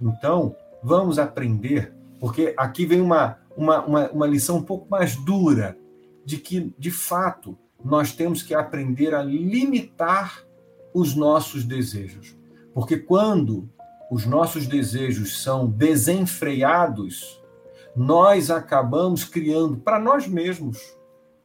Então, 0.00 0.54
vamos 0.80 1.18
aprender, 1.18 1.92
porque 2.20 2.54
aqui 2.56 2.86
vem 2.86 3.00
uma, 3.00 3.38
uma, 3.56 3.84
uma, 3.84 4.10
uma 4.10 4.26
lição 4.28 4.58
um 4.58 4.62
pouco 4.62 4.88
mais 4.88 5.16
dura, 5.16 5.76
de 6.24 6.36
que, 6.36 6.72
de 6.78 6.92
fato, 6.92 7.58
nós 7.84 8.12
temos 8.12 8.42
que 8.42 8.54
aprender 8.54 9.14
a 9.14 9.22
limitar 9.22 10.44
os 10.92 11.14
nossos 11.14 11.64
desejos. 11.64 12.36
Porque 12.72 12.96
quando 12.96 13.68
os 14.10 14.24
nossos 14.24 14.66
desejos 14.66 15.42
são 15.42 15.66
desenfreados, 15.68 17.42
nós 17.94 18.50
acabamos 18.50 19.24
criando 19.24 19.76
para 19.78 19.98
nós 19.98 20.26
mesmos 20.26 20.96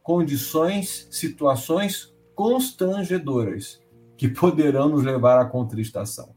condições, 0.02 1.06
situações 1.10 2.14
constrangedoras 2.34 3.80
que 4.16 4.28
poderão 4.28 4.88
nos 4.88 5.02
levar 5.02 5.40
à 5.40 5.44
contristação. 5.44 6.34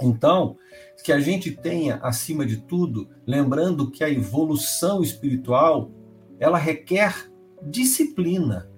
Então, 0.00 0.56
que 1.04 1.12
a 1.12 1.20
gente 1.20 1.50
tenha, 1.50 1.96
acima 1.96 2.46
de 2.46 2.58
tudo, 2.58 3.08
lembrando 3.26 3.90
que 3.90 4.02
a 4.02 4.10
evolução 4.10 5.02
espiritual, 5.02 5.90
ela 6.38 6.58
requer 6.58 7.30
disciplina 7.62 8.69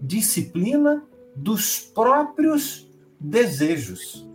disciplina 0.00 1.02
dos 1.34 1.78
próprios 1.78 2.90
desejos. 3.20 4.28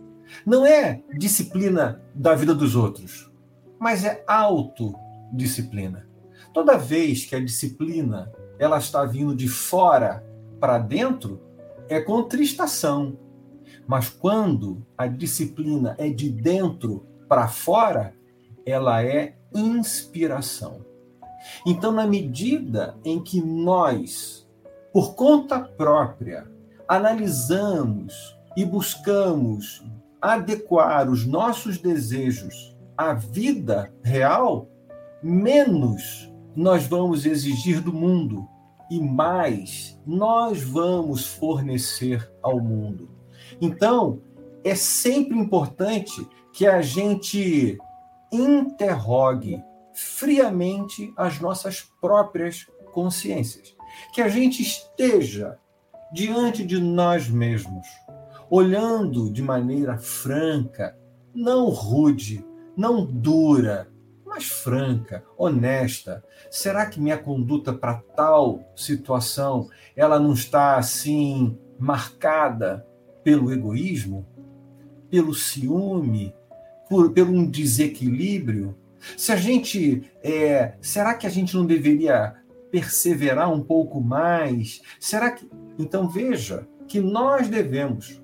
Não 0.46 0.66
é 0.66 1.02
disciplina 1.16 2.02
da 2.14 2.34
vida 2.34 2.54
dos 2.54 2.74
outros, 2.74 3.30
mas 3.78 4.04
é 4.04 4.24
autodisciplina. 4.26 6.06
Toda 6.52 6.78
vez 6.78 7.24
que 7.24 7.34
a 7.34 7.40
disciplina 7.40 8.32
ela 8.58 8.78
está 8.78 9.04
vindo 9.04 9.34
de 9.34 9.48
fora 9.48 10.24
para 10.60 10.78
dentro, 10.78 11.40
é 11.88 12.00
contristação. 12.00 13.18
Mas 13.86 14.08
quando 14.08 14.86
a 14.96 15.06
disciplina 15.06 15.96
é 15.98 16.08
de 16.08 16.30
dentro 16.30 17.06
para 17.28 17.48
fora, 17.48 18.14
ela 18.64 19.02
é 19.02 19.36
inspiração. 19.54 20.84
Então, 21.66 21.90
na 21.90 22.06
medida 22.06 22.96
em 23.04 23.20
que 23.20 23.40
nós 23.40 24.41
por 24.92 25.14
conta 25.14 25.58
própria, 25.58 26.46
analisamos 26.86 28.38
e 28.56 28.64
buscamos 28.64 29.82
adequar 30.20 31.08
os 31.08 31.26
nossos 31.26 31.78
desejos 31.78 32.76
à 32.96 33.14
vida 33.14 33.92
real, 34.02 34.68
menos 35.22 36.30
nós 36.54 36.86
vamos 36.86 37.24
exigir 37.24 37.80
do 37.80 37.92
mundo 37.92 38.46
e 38.90 39.00
mais 39.00 39.98
nós 40.06 40.62
vamos 40.62 41.26
fornecer 41.26 42.30
ao 42.42 42.60
mundo. 42.60 43.10
Então, 43.60 44.20
é 44.62 44.74
sempre 44.74 45.38
importante 45.38 46.28
que 46.52 46.66
a 46.66 46.82
gente 46.82 47.78
interrogue 48.30 49.62
friamente 49.94 51.12
as 51.16 51.40
nossas 51.40 51.80
próprias 52.00 52.66
consciências 52.92 53.74
que 54.12 54.20
a 54.20 54.28
gente 54.28 54.62
esteja 54.62 55.58
diante 56.12 56.64
de 56.64 56.78
nós 56.78 57.28
mesmos, 57.28 57.86
olhando 58.50 59.32
de 59.32 59.42
maneira 59.42 59.96
franca, 59.96 60.94
não 61.34 61.70
rude, 61.70 62.44
não 62.76 63.06
dura, 63.06 63.88
mas 64.26 64.44
franca, 64.44 65.24
honesta. 65.36 66.22
Será 66.50 66.84
que 66.84 67.00
minha 67.00 67.16
conduta 67.16 67.72
para 67.72 68.02
tal 68.14 68.60
situação, 68.76 69.68
ela 69.96 70.18
não 70.18 70.34
está 70.34 70.76
assim 70.76 71.58
marcada 71.78 72.86
pelo 73.24 73.50
egoísmo, 73.50 74.26
pelo 75.10 75.34
ciúme, 75.34 76.34
por, 76.88 77.12
pelo 77.12 77.32
um 77.32 77.50
desequilíbrio? 77.50 78.76
Se 79.16 79.32
a 79.32 79.36
gente, 79.36 80.10
é, 80.22 80.74
será 80.80 81.14
que 81.14 81.26
a 81.26 81.30
gente 81.30 81.56
não 81.56 81.66
deveria 81.66 82.41
perseverar 82.72 83.52
um 83.52 83.62
pouco 83.62 84.00
mais? 84.00 84.80
Será 84.98 85.30
que. 85.30 85.48
Então 85.78 86.08
veja 86.08 86.66
que 86.88 87.00
nós 87.00 87.46
devemos 87.48 88.20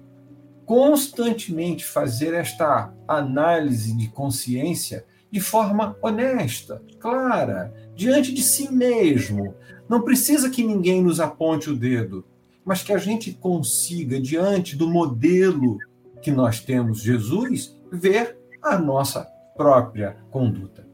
constantemente 0.66 1.84
fazer 1.84 2.34
esta 2.34 2.92
análise 3.06 3.96
de 3.96 4.08
consciência 4.08 5.06
de 5.30 5.40
forma 5.40 5.96
honesta, 6.02 6.82
clara, 6.98 7.72
diante 7.94 8.34
de 8.34 8.42
si 8.42 8.70
mesmo. 8.72 9.54
Não 9.88 10.02
precisa 10.02 10.50
que 10.50 10.62
ninguém 10.62 11.02
nos 11.02 11.20
aponte 11.20 11.70
o 11.70 11.76
dedo, 11.76 12.24
mas 12.64 12.82
que 12.82 12.92
a 12.92 12.98
gente 12.98 13.32
consiga, 13.32 14.20
diante 14.20 14.76
do 14.76 14.88
modelo 14.88 15.78
que 16.20 16.30
nós 16.30 16.60
temos, 16.60 17.00
Jesus, 17.00 17.78
ver 17.90 18.36
a 18.62 18.78
nossa 18.78 19.26
própria 19.56 20.16
conduta. 20.30 20.86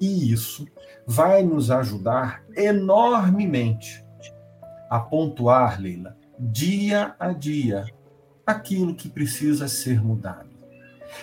E 0.00 0.30
isso 0.30 0.66
vai 1.06 1.42
nos 1.42 1.70
ajudar 1.70 2.42
enormemente 2.56 4.04
a 4.88 5.00
pontuar, 5.00 5.80
Leila, 5.80 6.16
dia 6.38 7.14
a 7.18 7.32
dia, 7.32 7.86
aquilo 8.46 8.94
que 8.94 9.08
precisa 9.08 9.66
ser 9.68 10.02
mudado. 10.02 10.50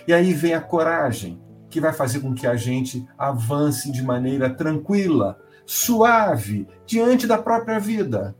E 0.07 0.13
aí 0.13 0.33
vem 0.33 0.53
a 0.53 0.61
coragem, 0.61 1.39
que 1.69 1.79
vai 1.79 1.93
fazer 1.93 2.19
com 2.19 2.33
que 2.33 2.47
a 2.47 2.55
gente 2.55 3.07
avance 3.17 3.91
de 3.91 4.01
maneira 4.01 4.49
tranquila, 4.49 5.39
suave, 5.65 6.67
diante 6.85 7.27
da 7.27 7.37
própria 7.37 7.79
vida. 7.79 8.35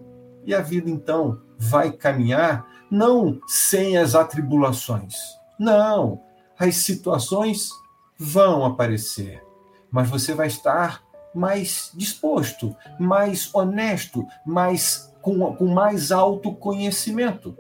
E 0.46 0.54
a 0.54 0.62
vida, 0.62 0.90
então, 0.90 1.40
vai 1.58 1.92
caminhar 1.92 2.66
não 2.90 3.40
sem 3.46 3.98
as 3.98 4.16
atribulações. 4.16 5.16
Não, 5.60 6.22
as 6.58 6.78
situações 6.78 7.70
vão 8.18 8.66
aparecer, 8.66 9.44
mas 9.92 10.10
você 10.10 10.34
vai 10.34 10.48
estar 10.48 11.04
mais 11.34 11.92
disposto, 11.94 12.76
mais 13.00 13.54
honesto, 13.54 14.26
mais 14.46 15.14
com, 15.22 15.56
com 15.56 15.66
mais 15.66 16.12
autoconhecimento. 16.12 17.58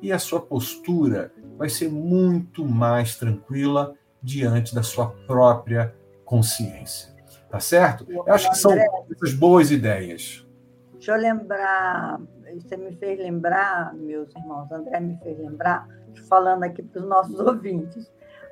E 0.00 0.12
a 0.12 0.18
sua 0.18 0.40
postura 0.40 1.32
vai 1.56 1.68
ser 1.68 1.90
muito 1.90 2.64
mais 2.64 3.16
tranquila 3.16 3.94
diante 4.22 4.74
da 4.74 4.82
sua 4.82 5.08
própria 5.26 5.94
consciência. 6.24 7.16
Tá 7.50 7.58
certo? 7.58 8.06
Eu 8.10 8.32
acho 8.32 8.50
que 8.50 8.56
são 8.56 8.72
essas 8.72 9.32
boas 9.34 9.70
ideias. 9.70 10.46
Deixa 10.92 11.12
eu 11.12 11.20
lembrar, 11.20 12.20
você 12.54 12.76
me 12.76 12.94
fez 12.96 13.18
lembrar, 13.18 13.94
meus 13.94 14.28
irmãos, 14.34 14.70
André 14.70 15.00
me 15.00 15.16
fez 15.22 15.38
lembrar, 15.38 15.88
falando 16.28 16.64
aqui 16.64 16.82
para 16.82 17.00
os 17.00 17.08
nossos 17.08 17.38
ouvintes, 17.40 18.10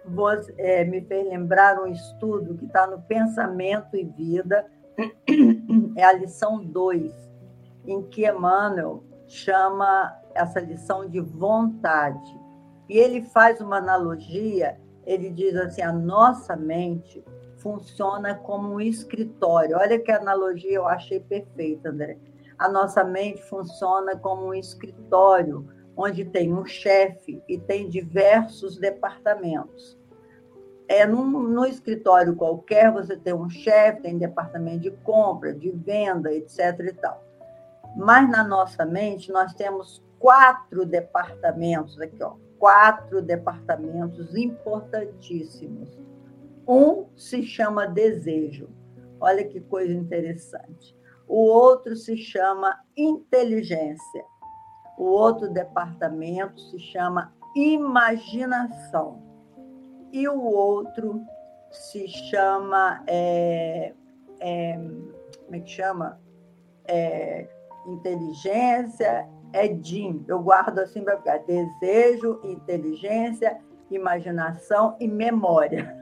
você, 0.09 0.55
é, 0.59 0.85
me 0.85 1.01
fez 1.03 1.29
lembrar 1.29 1.81
um 1.81 1.87
estudo 1.87 2.57
que 2.57 2.67
está 2.67 2.87
no 2.87 3.01
Pensamento 3.03 3.97
e 3.97 4.05
Vida, 4.05 4.67
é 5.97 6.05
a 6.05 6.13
lição 6.13 6.65
2, 6.65 7.13
em 7.87 8.03
que 8.03 8.27
Emmanuel 8.27 9.03
chama 9.27 10.17
essa 10.35 10.61
lição 10.61 11.09
de 11.09 11.21
vontade. 11.21 12.39
E 12.89 12.97
ele 12.99 13.23
faz 13.23 13.61
uma 13.61 13.79
analogia, 13.79 14.81
ele 15.05 15.31
diz 15.31 15.57
assim: 15.57 15.83
a 15.83 15.93
nossa 15.93 16.57
mente 16.57 17.25
funciona 17.57 18.35
como 18.35 18.75
um 18.75 18.81
escritório. 18.81 19.77
Olha 19.77 19.99
que 19.99 20.13
analogia 20.13 20.75
eu 20.75 20.87
achei 20.87 21.19
perfeita, 21.21 21.91
André. 21.91 22.17
A 22.59 22.69
nossa 22.69 23.05
mente 23.05 23.43
funciona 23.43 24.17
como 24.17 24.47
um 24.47 24.55
escritório 24.55 25.67
onde 25.97 26.24
tem 26.24 26.53
um 26.53 26.64
chefe 26.66 27.42
e 27.49 27.59
tem 27.59 27.88
diversos 27.88 28.76
departamentos. 28.76 29.99
É 30.86 31.07
num, 31.07 31.26
no 31.26 31.64
escritório 31.64 32.36
qualquer 32.36 32.92
você 32.92 33.16
tem 33.16 33.34
um 33.34 33.49
chefe, 33.49 34.03
tem 34.03 34.18
departamento 34.18 34.80
de 34.80 34.90
compra, 34.90 35.53
de 35.53 35.70
venda, 35.70 36.32
etc. 36.32 36.78
e 36.80 36.92
tal. 36.92 37.24
Mas 37.97 38.28
na 38.28 38.44
nossa 38.44 38.84
mente 38.84 39.32
nós 39.32 39.55
temos 39.55 40.05
quatro 40.18 40.84
departamentos 40.84 41.99
aqui, 42.01 42.22
ó, 42.22 42.34
quatro 42.59 43.22
departamentos 43.22 44.36
importantíssimos. 44.36 45.99
Um 46.68 47.07
se 47.16 47.42
chama 47.42 47.86
desejo. 47.86 48.68
Olha 49.18 49.44
que 49.44 49.61
coisa 49.61 49.92
interessante. 49.92 50.94
O 51.26 51.47
outro 51.47 51.97
se 51.97 52.16
chama 52.16 52.78
inteligência 52.97 54.24
o 54.97 55.05
outro 55.05 55.51
departamento 55.51 56.61
se 56.61 56.78
chama 56.78 57.32
imaginação. 57.55 59.22
E 60.12 60.28
o 60.28 60.42
outro 60.42 61.22
se 61.70 62.07
chama. 62.09 63.03
É, 63.07 63.92
é, 64.40 64.74
como 65.44 65.57
é 65.57 65.61
que 65.61 65.70
chama? 65.70 66.20
É, 66.86 67.49
inteligência, 67.86 69.28
é 69.53 69.68
DIM. 69.68 70.24
Eu 70.28 70.40
guardo 70.40 70.78
assim 70.78 71.03
para 71.03 71.16
ficar: 71.16 71.38
desejo, 71.38 72.40
inteligência, 72.44 73.59
imaginação 73.90 74.97
e 75.01 75.09
memória. 75.09 75.97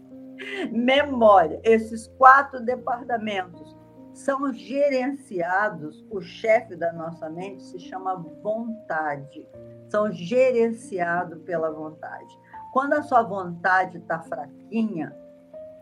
memória. 0.72 1.60
Esses 1.62 2.08
quatro 2.18 2.60
departamentos 2.60 3.75
são 4.16 4.50
gerenciados, 4.50 6.04
o 6.10 6.22
chefe 6.22 6.74
da 6.74 6.90
nossa 6.90 7.28
mente 7.28 7.62
se 7.62 7.78
chama 7.78 8.16
vontade, 8.42 9.46
são 9.90 10.10
gerenciados 10.10 11.42
pela 11.42 11.70
vontade. 11.70 12.40
Quando 12.72 12.94
a 12.94 13.02
sua 13.02 13.22
vontade 13.22 13.98
está 13.98 14.20
fraquinha, 14.20 15.14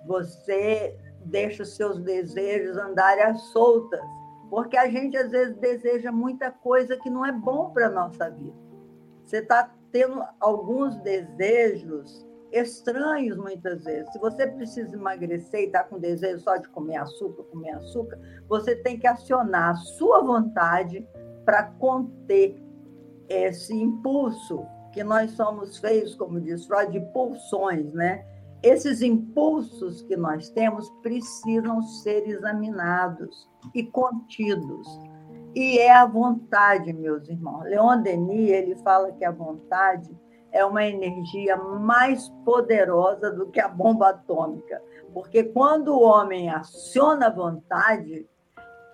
você 0.04 0.98
deixa 1.24 1.62
os 1.62 1.76
seus 1.76 2.00
desejos 2.00 2.76
andarem 2.76 3.22
às 3.22 3.40
soltas, 3.52 4.04
porque 4.50 4.76
a 4.76 4.90
gente 4.90 5.16
às 5.16 5.30
vezes 5.30 5.56
deseja 5.56 6.10
muita 6.10 6.50
coisa 6.50 6.96
que 6.96 7.08
não 7.08 7.24
é 7.24 7.30
bom 7.30 7.70
para 7.70 7.86
a 7.86 7.90
nossa 7.90 8.30
vida. 8.30 8.58
Você 9.24 9.38
está 9.38 9.72
tendo 9.92 10.22
alguns 10.40 10.96
desejos 10.96 12.26
estranhos 12.54 13.36
muitas 13.36 13.84
vezes. 13.84 14.10
Se 14.12 14.18
você 14.18 14.46
precisa 14.46 14.94
emagrecer 14.94 15.60
e 15.60 15.66
está 15.66 15.82
com 15.82 15.98
desejo 15.98 16.40
só 16.40 16.56
de 16.56 16.68
comer 16.68 16.96
açúcar, 16.96 17.42
comer 17.44 17.70
açúcar, 17.70 18.18
você 18.48 18.76
tem 18.76 18.98
que 18.98 19.06
acionar 19.06 19.70
a 19.70 19.74
sua 19.74 20.22
vontade 20.22 21.06
para 21.44 21.64
conter 21.64 22.62
esse 23.28 23.74
impulso 23.74 24.64
que 24.92 25.02
nós 25.02 25.32
somos 25.32 25.78
feitos, 25.78 26.14
como 26.14 26.40
diz 26.40 26.66
Freud, 26.66 26.92
de 26.92 27.00
pulsões, 27.12 27.92
né? 27.92 28.24
Esses 28.62 29.02
impulsos 29.02 30.02
que 30.02 30.16
nós 30.16 30.48
temos 30.50 30.88
precisam 31.02 31.82
ser 31.82 32.26
examinados 32.28 33.50
e 33.74 33.82
contidos. 33.82 34.86
E 35.54 35.78
é 35.78 35.92
a 35.92 36.06
vontade, 36.06 36.92
meus 36.92 37.28
irmãos. 37.28 37.64
Leon 37.64 38.00
Denis, 38.00 38.50
ele 38.50 38.76
fala 38.76 39.12
que 39.12 39.24
a 39.24 39.30
vontade 39.30 40.16
é 40.54 40.64
uma 40.64 40.86
energia 40.86 41.56
mais 41.56 42.28
poderosa 42.44 43.28
do 43.32 43.50
que 43.50 43.60
a 43.60 43.66
bomba 43.66 44.10
atômica, 44.10 44.80
porque 45.12 45.42
quando 45.42 45.88
o 45.88 46.02
homem 46.02 46.48
aciona 46.48 47.26
a 47.26 47.30
vontade, 47.30 48.24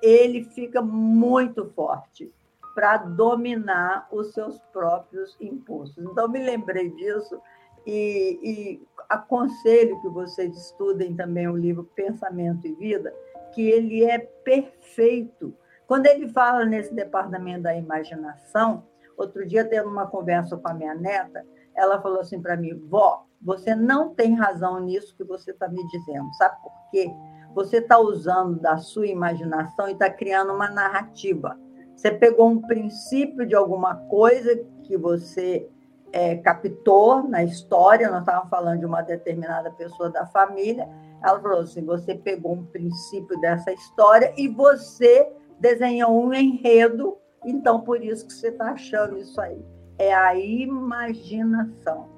ele 0.03 0.43
fica 0.43 0.81
muito 0.81 1.67
forte 1.77 2.33
para 2.75 2.97
dominar 2.97 4.09
os 4.11 4.33
seus 4.33 4.59
próprios 4.73 5.37
impulsos. 5.39 5.99
Então, 5.99 6.27
me 6.29 6.39
lembrei 6.43 6.89
disso 6.89 7.39
e, 7.87 8.41
e, 8.43 8.83
aconselho 9.07 10.01
que 10.01 10.09
vocês 10.09 10.57
estudem 10.57 11.15
também 11.15 11.47
o 11.47 11.57
livro 11.57 11.85
Pensamento 11.95 12.67
e 12.67 12.75
Vida, 12.75 13.15
que 13.53 13.69
ele 13.69 14.05
é 14.05 14.19
perfeito. 14.19 15.55
Quando 15.87 16.07
ele 16.07 16.27
fala 16.29 16.65
nesse 16.65 16.95
departamento 16.95 17.65
da 17.65 17.77
imaginação, 17.77 18.85
Outro 19.21 19.47
dia, 19.47 19.67
tendo 19.67 19.91
uma 19.91 20.07
conversa 20.07 20.57
com 20.57 20.67
a 20.67 20.73
minha 20.73 20.95
neta, 20.95 21.45
ela 21.77 22.01
falou 22.01 22.21
assim 22.21 22.41
para 22.41 22.57
mim: 22.57 22.75
vó, 22.89 23.27
você 23.43 23.75
não 23.75 24.15
tem 24.15 24.35
razão 24.35 24.81
nisso 24.81 25.15
que 25.15 25.23
você 25.23 25.51
está 25.51 25.69
me 25.69 25.87
dizendo. 25.89 26.33
Sabe 26.39 26.57
por 26.63 26.73
quê? 26.91 27.11
Você 27.55 27.79
está 27.79 27.99
usando 27.99 28.59
da 28.59 28.79
sua 28.79 29.07
imaginação 29.07 29.89
e 29.89 29.93
está 29.93 30.09
criando 30.09 30.55
uma 30.55 30.71
narrativa. 30.71 31.59
Você 31.95 32.11
pegou 32.11 32.49
um 32.49 32.63
princípio 32.63 33.47
de 33.47 33.55
alguma 33.55 33.95
coisa 33.95 34.57
que 34.85 34.97
você 34.97 35.69
é, 36.13 36.37
captou 36.37 37.23
na 37.23 37.45
história, 37.45 38.11
nós 38.11 38.21
estávamos 38.21 38.49
falando 38.49 38.81
de 38.81 38.87
uma 38.87 39.03
determinada 39.03 39.71
pessoa 39.73 40.09
da 40.09 40.25
família. 40.25 40.89
Ela 41.23 41.39
falou 41.39 41.61
assim: 41.61 41.85
você 41.85 42.15
pegou 42.15 42.55
um 42.55 42.65
princípio 42.65 43.39
dessa 43.39 43.71
história 43.71 44.33
e 44.39 44.49
você 44.49 45.31
desenhou 45.59 46.11
um 46.11 46.33
enredo 46.33 47.19
então, 47.45 47.81
por 47.81 48.03
isso 48.03 48.27
que 48.27 48.33
você 48.33 48.49
está 48.49 48.73
achando 48.73 49.17
isso 49.19 49.41
aí. 49.41 49.65
É 49.99 50.15
a 50.15 50.35
imaginação. 50.39 52.09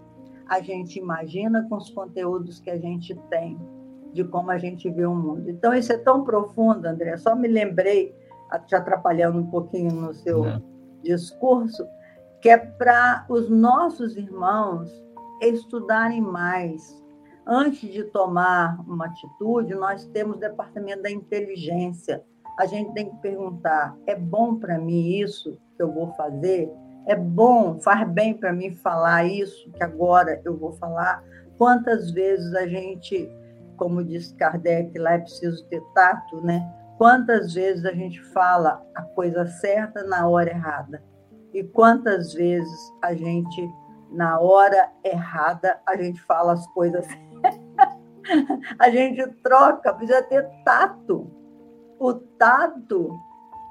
A 0.49 0.61
gente 0.61 0.99
imagina 0.99 1.67
com 1.69 1.77
os 1.77 1.91
conteúdos 1.91 2.61
que 2.61 2.71
a 2.71 2.79
gente 2.79 3.15
tem, 3.31 3.59
de 4.13 4.25
como 4.25 4.51
a 4.51 4.59
gente 4.59 4.91
vê 4.91 5.07
o 5.07 5.15
mundo. 5.15 5.49
Então, 5.49 5.73
isso 5.73 5.93
é 5.93 5.99
tão 5.99 6.25
profundo, 6.25 6.87
André. 6.87 7.17
Só 7.17 7.35
me 7.35 7.49
lembrei, 7.49 8.15
te 8.67 8.75
atrapalhando 8.75 9.39
um 9.39 9.47
pouquinho 9.47 9.93
no 9.93 10.13
seu 10.13 10.45
Não. 10.45 10.63
discurso, 11.03 11.87
que 12.41 12.49
é 12.49 12.59
para 12.59 13.25
os 13.29 13.49
nossos 13.49 14.17
irmãos 14.17 14.91
estudarem 15.41 16.21
mais. 16.21 17.01
Antes 17.47 17.91
de 17.91 18.05
tomar 18.05 18.79
uma 18.87 19.07
atitude, 19.07 19.75
nós 19.75 20.05
temos 20.07 20.37
o 20.37 20.41
departamento 20.41 21.03
da 21.03 21.11
inteligência 21.11 22.23
a 22.59 22.67
gente 22.67 22.93
tem 22.93 23.11
que 23.11 23.17
perguntar: 23.17 23.97
é 24.07 24.15
bom 24.15 24.57
para 24.57 24.79
mim 24.79 25.19
isso 25.19 25.59
que 25.77 25.83
eu 25.83 25.93
vou 25.93 26.13
fazer? 26.15 26.71
é 27.07 27.17
bom, 27.17 27.81
faz 27.81 28.09
bem 28.09 28.35
para 28.35 28.53
mim 28.53 28.73
falar 28.73 29.25
isso, 29.25 29.71
que 29.73 29.83
agora 29.83 30.41
eu 30.45 30.57
vou 30.57 30.73
falar. 30.73 31.23
Quantas 31.59 32.11
vezes 32.11 32.55
a 32.55 32.67
gente, 32.67 33.31
como 33.77 34.05
diz 34.05 34.33
Kardec, 34.33 34.97
lá 34.99 35.15
é 35.15 35.19
preciso 35.19 35.65
ter 35.69 35.83
tato, 35.95 36.41
né? 36.43 36.61
Quantas 36.99 37.55
vezes 37.55 37.85
a 37.85 37.93
gente 37.93 38.23
fala 38.33 38.83
a 38.95 39.03
coisa 39.03 39.47
certa 39.47 40.05
na 40.05 40.29
hora 40.29 40.51
errada? 40.51 41.03
E 41.53 41.65
quantas 41.65 42.33
vezes 42.33 42.93
a 43.03 43.15
gente, 43.15 43.69
na 44.11 44.39
hora 44.39 44.89
errada, 45.05 45.81
a 45.87 45.97
gente 45.97 46.21
fala 46.23 46.53
as 46.53 46.67
coisas. 46.69 47.07
a 48.79 48.91
gente 48.91 49.27
troca, 49.43 49.93
precisa 49.93 50.23
ter 50.23 50.49
tato. 50.65 51.42
O 52.03 52.13
tato 52.15 53.17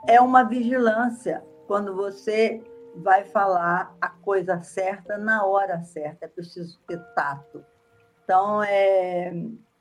é 0.08 0.20
uma 0.22 0.46
vigilância. 0.46 1.44
Quando 1.68 1.94
você 1.94 2.64
vai 2.96 3.26
falar 3.26 3.94
a 4.00 4.08
coisa 4.08 4.62
certa 4.62 5.18
na 5.18 5.46
hora 5.46 5.84
certa, 5.84 6.24
é 6.24 6.30
preciso 6.30 6.80
ter 6.88 6.98
tato. 7.14 7.62
Então, 8.24 8.64
é, 8.64 9.34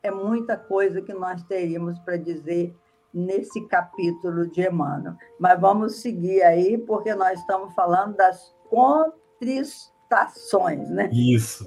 é 0.02 0.10
muita 0.10 0.56
coisa 0.56 1.00
que 1.00 1.14
nós 1.14 1.44
teríamos 1.44 1.96
para 2.00 2.16
dizer 2.16 2.74
nesse 3.14 3.60
capítulo 3.68 4.50
de 4.50 4.66
Emmanuel. 4.66 5.14
Mas 5.38 5.60
vamos 5.60 6.00
seguir 6.00 6.42
aí, 6.42 6.76
porque 6.76 7.14
nós 7.14 7.38
estamos 7.38 7.72
falando 7.72 8.16
das 8.16 8.52
contristações, 8.68 10.90
né? 10.90 11.08
Isso. 11.12 11.64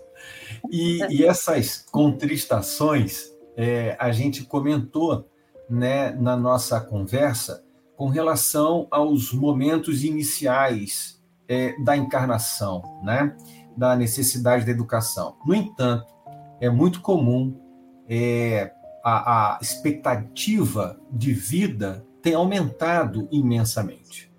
E, 0.70 1.02
e 1.06 1.26
essas 1.26 1.78
contristações, 1.90 3.34
é, 3.56 3.96
a 3.98 4.12
gente 4.12 4.44
comentou 4.44 5.32
né, 5.74 6.12
na 6.12 6.38
nossa 6.38 6.80
conversa 6.80 7.64
com 7.98 8.08
relação 8.08 8.88
aos 8.92 9.34
momentos 9.34 10.04
iniciais 10.04 11.20
é, 11.48 11.76
da 11.82 11.98
encarnação, 11.98 13.02
né, 13.04 13.36
da 13.76 13.96
necessidade 13.96 14.66
da 14.66 14.72
educação. 14.72 15.36
No 15.44 15.56
entanto, 15.56 16.14
é 16.62 16.70
muito 16.70 17.02
comum 17.02 17.60
é, 18.08 18.72
a, 19.04 19.56
a 19.56 19.60
expectativa 19.60 21.00
de 21.12 21.34
vida 21.34 22.06
tem 22.22 22.36
aumentado 22.36 23.28
imensamente. 23.32 24.32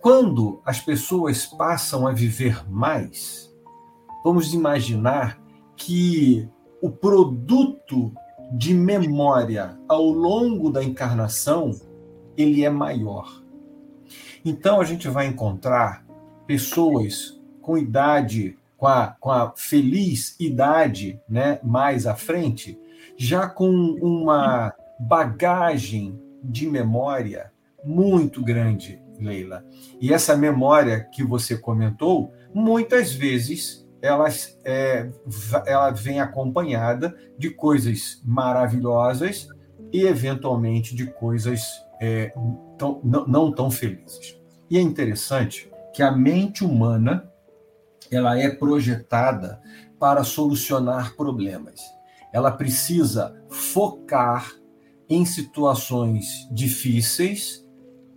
Quando 0.00 0.62
as 0.64 0.80
pessoas 0.80 1.46
passam 1.46 2.06
a 2.06 2.12
viver 2.12 2.64
mais, 2.70 3.52
vamos 4.24 4.54
imaginar 4.54 5.42
que 5.76 6.48
o 6.80 6.90
produto 6.90 8.14
de 8.50 8.74
memória 8.74 9.78
ao 9.88 10.06
longo 10.06 10.70
da 10.70 10.82
encarnação 10.82 11.72
ele 12.36 12.64
é 12.64 12.70
maior. 12.70 13.42
Então 14.44 14.80
a 14.80 14.84
gente 14.84 15.08
vai 15.08 15.26
encontrar 15.26 16.04
pessoas 16.46 17.40
com 17.60 17.76
idade, 17.76 18.56
com 18.76 18.86
a, 18.86 19.08
com 19.20 19.30
a 19.30 19.52
feliz 19.56 20.34
idade 20.40 21.20
né, 21.28 21.60
mais 21.62 22.06
à 22.06 22.14
frente, 22.14 22.78
já 23.16 23.48
com 23.48 23.70
uma 24.00 24.74
bagagem 24.98 26.18
de 26.42 26.66
memória 26.66 27.52
muito 27.84 28.42
grande, 28.42 29.00
Leila. 29.18 29.64
E 30.00 30.12
essa 30.12 30.36
memória 30.36 31.04
que 31.12 31.22
você 31.22 31.56
comentou, 31.56 32.32
muitas 32.52 33.12
vezes 33.12 33.86
ela, 34.02 34.28
é, 34.64 35.10
ela 35.66 35.90
vem 35.90 36.20
acompanhada 36.20 37.14
de 37.38 37.50
coisas 37.50 38.20
maravilhosas 38.24 39.48
e, 39.92 40.02
eventualmente, 40.02 40.94
de 40.94 41.06
coisas 41.06 41.62
é, 42.00 42.32
tão, 42.78 43.00
não, 43.04 43.26
não 43.26 43.52
tão 43.52 43.70
felizes. 43.70 44.38
E 44.70 44.78
é 44.78 44.80
interessante 44.80 45.70
que 45.92 46.02
a 46.02 46.10
mente 46.10 46.64
humana 46.64 47.30
ela 48.10 48.38
é 48.38 48.48
projetada 48.48 49.60
para 49.98 50.24
solucionar 50.24 51.14
problemas 51.14 51.80
ela 52.32 52.50
precisa 52.50 53.36
focar 53.48 54.52
em 55.08 55.24
situações 55.24 56.48
difíceis, 56.52 57.66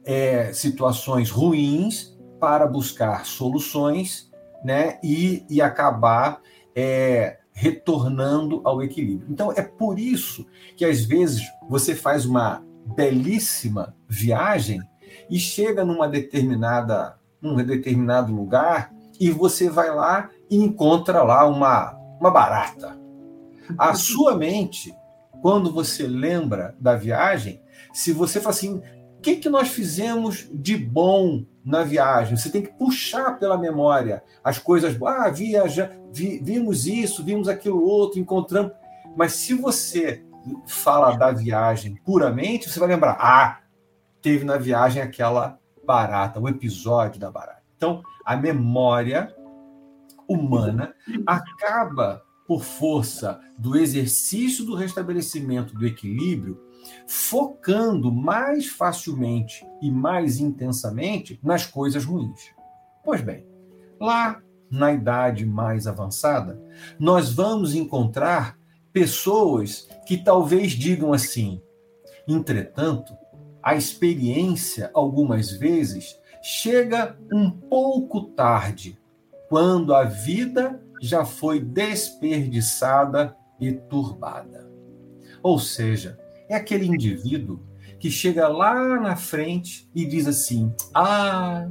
é, 0.05 0.53
situações 0.53 1.29
ruins, 1.29 2.13
para 2.39 2.67
buscar 2.67 3.25
soluções 3.25 4.29
né, 4.63 4.99
e, 5.03 5.45
e 5.49 5.61
acabar 5.61 6.41
é, 6.75 7.39
retornando 7.51 8.61
ao 8.63 8.81
equilíbrio. 8.81 9.27
Então, 9.29 9.51
é 9.51 9.61
por 9.61 9.99
isso 9.99 10.45
que, 10.75 10.85
às 10.85 11.03
vezes, 11.03 11.41
você 11.69 11.93
faz 11.95 12.25
uma 12.25 12.63
belíssima 12.95 13.95
viagem 14.07 14.81
e 15.29 15.39
chega 15.39 15.85
numa 15.85 16.07
determinada, 16.07 17.17
num 17.41 17.55
determinado 17.55 18.33
lugar 18.33 18.93
e 19.19 19.29
você 19.29 19.69
vai 19.69 19.93
lá 19.93 20.29
e 20.49 20.57
encontra 20.57 21.23
lá 21.23 21.47
uma, 21.47 21.93
uma 22.19 22.31
barata 22.31 23.03
a 23.77 23.93
sua 23.93 24.35
mente, 24.35 24.95
quando 25.41 25.71
você 25.71 26.07
lembra 26.07 26.75
da 26.79 26.95
viagem, 26.95 27.61
se 27.93 28.11
você 28.11 28.39
fala 28.39 28.55
assim, 28.55 28.81
o 29.17 29.21
que, 29.21 29.37
que 29.37 29.49
nós 29.49 29.69
fizemos 29.69 30.47
de 30.53 30.77
bom 30.77 31.45
na 31.63 31.83
viagem? 31.83 32.37
Você 32.37 32.49
tem 32.49 32.61
que 32.61 32.73
puxar 32.73 33.39
pela 33.39 33.57
memória 33.57 34.23
as 34.43 34.57
coisas. 34.57 34.97
Ah, 35.01 35.29
viaja, 35.29 35.91
vi, 36.11 36.39
vimos 36.39 36.85
isso, 36.87 37.23
vimos 37.23 37.47
aquilo 37.47 37.81
outro, 37.81 38.19
encontramos. 38.19 38.71
Mas 39.15 39.33
se 39.33 39.53
você 39.53 40.23
fala 40.65 41.15
da 41.15 41.31
viagem 41.31 41.95
puramente, 42.03 42.69
você 42.69 42.79
vai 42.79 42.89
lembrar: 42.89 43.17
ah, 43.19 43.59
teve 44.21 44.43
na 44.43 44.57
viagem 44.57 45.01
aquela 45.01 45.59
barata, 45.85 46.39
o 46.39 46.47
episódio 46.47 47.19
da 47.19 47.29
barata. 47.29 47.63
Então, 47.75 48.01
a 48.25 48.35
memória 48.35 49.35
humana 50.27 50.93
acaba 51.25 52.23
por 52.47 52.63
força 52.63 53.39
do 53.57 53.77
exercício 53.77 54.65
do 54.65 54.75
restabelecimento 54.75 55.73
do 55.73 55.85
equilíbrio, 55.85 56.59
focando 57.07 58.11
mais 58.11 58.67
facilmente 58.67 59.65
e 59.81 59.91
mais 59.91 60.39
intensamente 60.39 61.39
nas 61.43 61.65
coisas 61.65 62.05
ruins. 62.05 62.53
Pois 63.03 63.21
bem, 63.21 63.45
lá 63.99 64.41
na 64.69 64.91
idade 64.91 65.45
mais 65.45 65.85
avançada, 65.85 66.59
nós 66.99 67.31
vamos 67.31 67.75
encontrar 67.75 68.57
pessoas 68.91 69.87
que 70.05 70.17
talvez 70.17 70.71
digam 70.71 71.13
assim: 71.13 71.61
entretanto, 72.27 73.15
a 73.61 73.75
experiência, 73.75 74.91
algumas 74.93 75.51
vezes, 75.51 76.17
chega 76.41 77.17
um 77.31 77.49
pouco 77.49 78.21
tarde, 78.21 78.99
quando 79.47 79.93
a 79.95 80.03
vida 80.03 80.81
já 81.01 81.23
foi 81.23 81.59
desperdiçada 81.59 83.35
e 83.59 83.71
turbada. 83.71 84.69
Ou 85.41 85.59
seja, 85.59 86.17
é 86.53 86.57
aquele 86.57 86.85
indivíduo 86.85 87.59
que 87.99 88.11
chega 88.11 88.47
lá 88.47 88.99
na 88.99 89.15
frente 89.15 89.89
e 89.95 90.05
diz 90.05 90.27
assim: 90.27 90.71
Ah, 90.93 91.67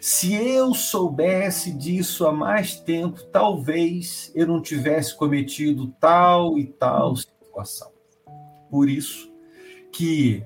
se 0.00 0.34
eu 0.34 0.74
soubesse 0.74 1.72
disso 1.72 2.26
há 2.26 2.32
mais 2.32 2.78
tempo, 2.78 3.22
talvez 3.24 4.30
eu 4.34 4.46
não 4.46 4.60
tivesse 4.60 5.16
cometido 5.16 5.88
tal 5.98 6.58
e 6.58 6.66
tal 6.66 7.16
situação. 7.16 7.90
Por 8.70 8.88
isso 8.90 9.32
que 9.92 10.44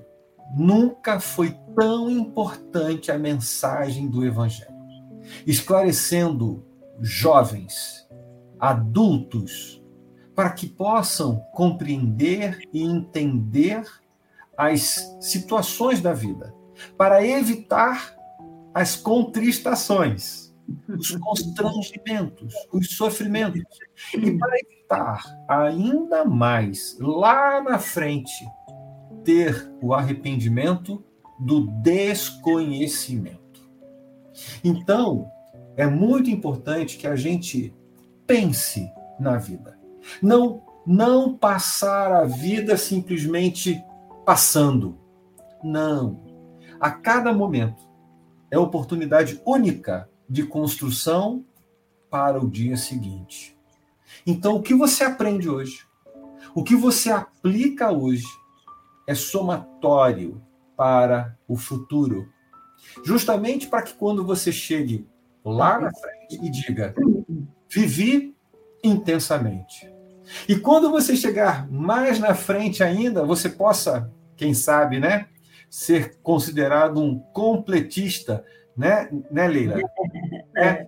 nunca 0.55 1.19
foi 1.19 1.55
tão 1.75 2.09
importante 2.09 3.11
a 3.11 3.17
mensagem 3.17 4.07
do 4.07 4.25
Evangelho, 4.25 4.73
esclarecendo 5.45 6.63
jovens, 7.01 8.07
adultos, 8.59 9.78
para 10.39 10.51
que 10.51 10.67
possam 10.69 11.41
compreender 11.51 12.61
e 12.73 12.81
entender 12.81 13.83
as 14.57 15.13
situações 15.19 15.99
da 15.99 16.13
vida, 16.13 16.55
para 16.97 17.21
evitar 17.21 18.15
as 18.73 18.95
contristações, 18.95 20.55
os 20.87 21.11
constrangimentos, 21.17 22.53
os 22.71 22.95
sofrimentos, 22.95 23.61
e 24.13 24.31
para 24.37 24.59
evitar 24.59 25.25
ainda 25.45 26.23
mais 26.23 26.97
lá 27.01 27.61
na 27.61 27.77
frente 27.77 28.47
ter 29.25 29.69
o 29.81 29.93
arrependimento 29.93 31.03
do 31.37 31.67
desconhecimento. 31.81 33.69
Então, 34.63 35.29
é 35.75 35.85
muito 35.85 36.29
importante 36.29 36.97
que 36.97 37.07
a 37.07 37.17
gente 37.17 37.75
pense 38.25 38.89
na 39.19 39.37
vida. 39.37 39.78
Não 40.21 40.63
não 40.85 41.37
passar 41.37 42.11
a 42.11 42.23
vida 42.23 42.75
simplesmente 42.75 43.83
passando. 44.25 44.97
Não. 45.63 46.19
A 46.79 46.89
cada 46.89 47.31
momento 47.31 47.87
é 48.49 48.57
oportunidade 48.57 49.39
única 49.45 50.09
de 50.27 50.43
construção 50.43 51.45
para 52.09 52.43
o 52.43 52.49
dia 52.49 52.75
seguinte. 52.75 53.55
Então, 54.25 54.55
o 54.55 54.63
que 54.63 54.73
você 54.73 55.03
aprende 55.03 55.47
hoje, 55.47 55.85
o 56.55 56.63
que 56.63 56.75
você 56.75 57.11
aplica 57.11 57.91
hoje, 57.91 58.25
é 59.07 59.13
somatório 59.13 60.41
para 60.75 61.37
o 61.47 61.55
futuro. 61.55 62.29
Justamente 63.03 63.67
para 63.67 63.83
que 63.83 63.93
quando 63.93 64.25
você 64.25 64.51
chegue 64.51 65.07
lá 65.45 65.79
na 65.79 65.91
frente 65.93 66.43
e 66.43 66.49
diga: 66.49 66.95
vivi 67.69 68.35
intensamente. 68.83 69.98
E 70.47 70.55
quando 70.55 70.91
você 70.91 71.15
chegar 71.15 71.69
mais 71.71 72.19
na 72.19 72.33
frente 72.33 72.83
ainda, 72.83 73.25
você 73.25 73.49
possa, 73.49 74.11
quem 74.35 74.53
sabe, 74.53 74.99
né, 74.99 75.27
ser 75.69 76.17
considerado 76.21 76.99
um 76.99 77.19
completista, 77.19 78.43
né, 78.75 79.09
né 79.31 79.47
Leila? 79.47 79.79
É. 80.55 80.87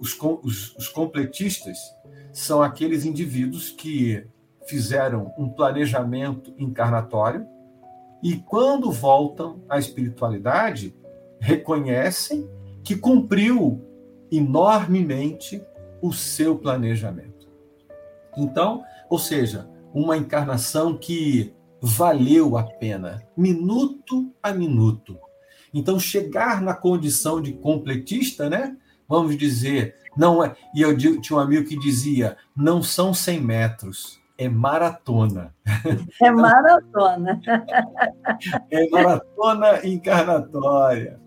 Os, 0.00 0.18
os, 0.42 0.76
os 0.76 0.88
completistas 0.88 1.78
são 2.32 2.62
aqueles 2.62 3.04
indivíduos 3.04 3.70
que 3.70 4.26
fizeram 4.66 5.32
um 5.38 5.48
planejamento 5.48 6.52
encarnatório 6.58 7.46
e, 8.22 8.36
quando 8.36 8.90
voltam 8.90 9.62
à 9.68 9.78
espiritualidade, 9.78 10.94
reconhecem 11.40 12.48
que 12.84 12.96
cumpriu 12.96 13.80
enormemente 14.30 15.62
o 16.02 16.12
seu 16.12 16.56
planejamento. 16.56 17.29
Então, 18.36 18.84
ou 19.08 19.18
seja, 19.18 19.68
uma 19.92 20.16
encarnação 20.16 20.96
que 20.96 21.54
valeu 21.80 22.56
a 22.56 22.62
pena, 22.62 23.22
minuto 23.36 24.32
a 24.42 24.52
minuto. 24.52 25.18
Então, 25.72 25.98
chegar 25.98 26.60
na 26.60 26.74
condição 26.74 27.40
de 27.40 27.52
completista, 27.52 28.50
né? 28.50 28.76
Vamos 29.08 29.36
dizer, 29.36 29.96
não 30.16 30.44
é. 30.44 30.54
E 30.74 30.82
eu 30.82 30.96
tinha 30.96 31.36
um 31.36 31.40
amigo 31.40 31.66
que 31.66 31.78
dizia: 31.78 32.36
não 32.56 32.82
são 32.82 33.14
100 33.14 33.40
metros, 33.40 34.20
é 34.40 34.48
maratona. 34.48 35.54
É 36.22 36.30
maratona. 36.30 37.40
É 38.70 38.88
maratona 38.88 39.86
encarnatória. 39.86 41.20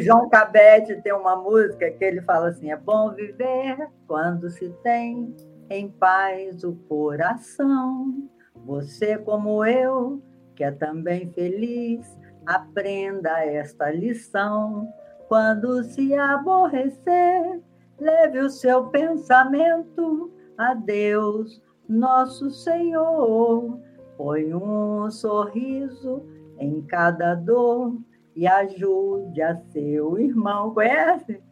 João 0.00 0.28
Cabete 0.28 1.00
tem 1.02 1.12
uma 1.12 1.36
música 1.36 1.90
que 1.90 2.04
ele 2.04 2.20
fala 2.22 2.48
assim: 2.48 2.70
é 2.70 2.76
bom 2.76 3.12
viver 3.12 3.88
quando 4.06 4.48
se 4.50 4.68
tem 4.82 5.34
em 5.72 5.88
paz 5.88 6.62
o 6.64 6.74
coração. 6.88 8.28
Você, 8.66 9.16
como 9.16 9.64
eu, 9.64 10.22
que 10.54 10.62
é 10.62 10.70
também 10.70 11.30
feliz, 11.32 12.06
aprenda 12.46 13.44
esta 13.44 13.90
lição. 13.90 14.88
Quando 15.28 15.82
se 15.84 16.14
aborrecer, 16.14 17.60
leve 17.98 18.38
o 18.40 18.50
seu 18.50 18.88
pensamento 18.88 20.30
a 20.58 20.74
Deus 20.74 21.62
nosso 21.88 22.50
Senhor. 22.50 23.80
Põe 24.16 24.54
um 24.54 25.10
sorriso 25.10 26.22
em 26.58 26.82
cada 26.82 27.34
dor 27.34 27.96
e 28.36 28.46
ajude 28.46 29.40
a 29.40 29.56
seu 29.72 30.18
irmão. 30.18 30.74
Conhece? 30.74 31.42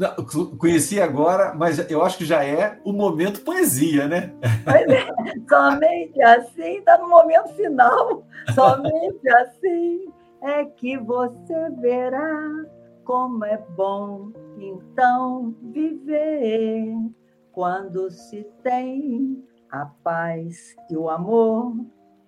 Não, 0.00 0.14
conheci 0.56 0.98
agora, 0.98 1.52
mas 1.54 1.90
eu 1.90 2.02
acho 2.02 2.16
que 2.16 2.24
já 2.24 2.42
é 2.42 2.80
o 2.86 2.90
momento 2.90 3.42
poesia, 3.42 4.08
né? 4.08 4.32
Pois 4.64 4.88
é, 4.88 5.06
somente 5.46 6.22
assim, 6.22 6.78
está 6.78 6.96
no 6.96 7.06
momento 7.06 7.54
final. 7.54 8.24
Somente 8.54 9.28
assim 9.28 10.10
é 10.42 10.64
que 10.64 10.96
você 10.96 11.70
verá 11.82 12.64
como 13.04 13.44
é 13.44 13.58
bom 13.76 14.32
então 14.58 15.54
viver 15.64 16.94
quando 17.52 18.10
se 18.10 18.42
tem 18.62 19.44
a 19.70 19.84
paz 19.84 20.74
e 20.90 20.96
o 20.96 21.10
amor 21.10 21.74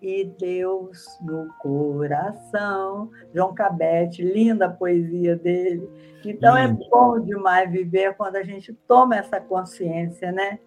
e 0.02 0.24
Deus 0.24 1.06
no 1.22 1.48
coração. 1.60 3.10
João 3.32 3.54
Cabete, 3.54 4.22
linda 4.22 4.66
a 4.66 4.70
poesia 4.70 5.36
dele. 5.36 5.88
Então 6.24 6.56
é 6.56 6.68
bom 6.68 7.20
demais 7.20 7.70
viver 7.70 8.16
quando 8.16 8.36
a 8.36 8.42
gente 8.42 8.74
toma 8.86 9.16
essa 9.16 9.40
consciência, 9.40 10.32
né? 10.32 10.58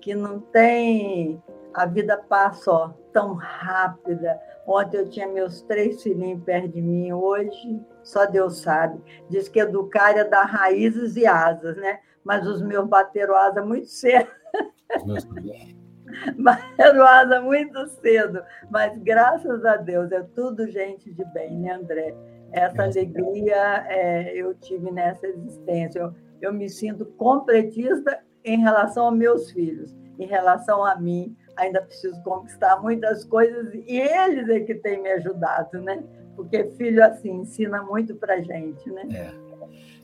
Que 0.00 0.14
não 0.14 0.38
tem 0.38 1.42
a 1.74 1.84
vida 1.84 2.16
passa 2.16 2.72
ó, 2.72 2.88
tão 3.12 3.34
rápida. 3.34 4.40
Ontem 4.66 4.96
eu 4.98 5.10
tinha 5.10 5.28
meus 5.28 5.60
três 5.62 6.02
filhinhos 6.02 6.42
perto 6.42 6.68
de 6.68 6.80
mim, 6.80 7.12
hoje 7.12 7.80
só 8.02 8.24
Deus 8.24 8.62
sabe. 8.62 8.98
Diz 9.28 9.48
que 9.48 9.60
educar 9.60 10.16
é 10.16 10.24
dar 10.24 10.44
raízes 10.44 11.16
e 11.16 11.26
asas, 11.26 11.76
né? 11.76 12.00
Mas 12.24 12.46
os 12.46 12.62
meus 12.62 12.88
bateram 12.88 13.36
asa 13.36 13.62
muito 13.62 13.88
cedo. 13.88 14.28
Bateram 15.06 15.85
asa 17.06 17.40
muito 17.40 17.86
cedo, 18.00 18.42
mas 18.70 18.96
graças 18.98 19.64
a 19.64 19.76
Deus 19.76 20.10
é 20.12 20.22
tudo 20.34 20.70
gente 20.70 21.12
de 21.12 21.24
bem, 21.32 21.58
né, 21.58 21.72
André? 21.72 22.14
Essa 22.52 22.84
alegria 22.84 23.84
é, 23.88 24.32
eu 24.34 24.54
tive 24.54 24.90
nessa 24.90 25.26
existência. 25.26 26.00
Eu, 26.00 26.14
eu 26.40 26.52
me 26.52 26.68
sinto 26.68 27.04
completista 27.04 28.20
em 28.44 28.60
relação 28.60 29.06
aos 29.06 29.16
meus 29.16 29.50
filhos, 29.50 29.94
em 30.18 30.26
relação 30.26 30.84
a 30.84 30.96
mim. 30.96 31.36
Ainda 31.56 31.82
preciso 31.82 32.22
conquistar 32.22 32.80
muitas 32.80 33.24
coisas 33.24 33.74
e 33.74 33.98
eles 33.98 34.48
é 34.48 34.60
que 34.60 34.74
têm 34.74 35.02
me 35.02 35.10
ajudado, 35.12 35.80
né? 35.80 36.02
Porque 36.34 36.64
filho 36.76 37.02
assim 37.02 37.30
ensina 37.30 37.82
muito 37.82 38.14
para 38.14 38.40
gente, 38.42 38.90
né? 38.90 39.02
É. 39.12 39.46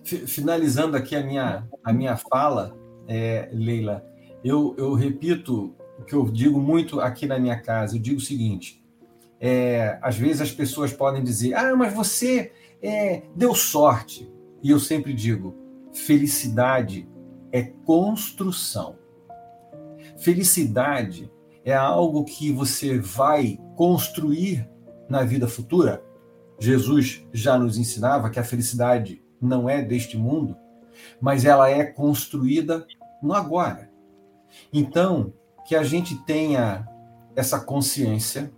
Finalizando 0.02 0.96
aqui 0.96 1.14
a 1.14 1.22
minha, 1.22 1.68
a 1.84 1.92
minha 1.92 2.16
fala, 2.16 2.74
é, 3.06 3.48
Leila, 3.52 4.04
eu, 4.42 4.74
eu 4.76 4.94
repito 4.94 5.76
que 6.06 6.14
eu 6.14 6.24
digo 6.30 6.60
muito 6.60 7.00
aqui 7.00 7.26
na 7.26 7.38
minha 7.38 7.60
casa. 7.60 7.96
Eu 7.96 8.00
digo 8.00 8.18
o 8.18 8.24
seguinte: 8.24 8.84
é, 9.40 9.98
às 10.02 10.16
vezes 10.16 10.40
as 10.40 10.52
pessoas 10.52 10.92
podem 10.92 11.22
dizer, 11.22 11.54
ah, 11.54 11.74
mas 11.74 11.92
você 11.92 12.52
é, 12.82 13.22
deu 13.34 13.54
sorte. 13.54 14.30
E 14.62 14.70
eu 14.70 14.78
sempre 14.78 15.12
digo: 15.12 15.56
felicidade 15.92 17.08
é 17.50 17.62
construção. 17.62 18.96
Felicidade 20.18 21.30
é 21.64 21.74
algo 21.74 22.24
que 22.24 22.50
você 22.50 22.98
vai 22.98 23.58
construir 23.76 24.68
na 25.08 25.22
vida 25.22 25.46
futura. 25.46 26.02
Jesus 26.58 27.26
já 27.32 27.58
nos 27.58 27.76
ensinava 27.76 28.30
que 28.30 28.38
a 28.38 28.44
felicidade 28.44 29.22
não 29.40 29.68
é 29.68 29.82
deste 29.82 30.16
mundo, 30.16 30.56
mas 31.20 31.44
ela 31.44 31.68
é 31.68 31.84
construída 31.84 32.86
no 33.22 33.34
agora. 33.34 33.90
Então, 34.72 35.32
que 35.72 35.76
a 35.76 35.82
gente 35.82 36.16
tenha 36.16 36.86
essa 37.34 37.58
consciência, 37.58 38.52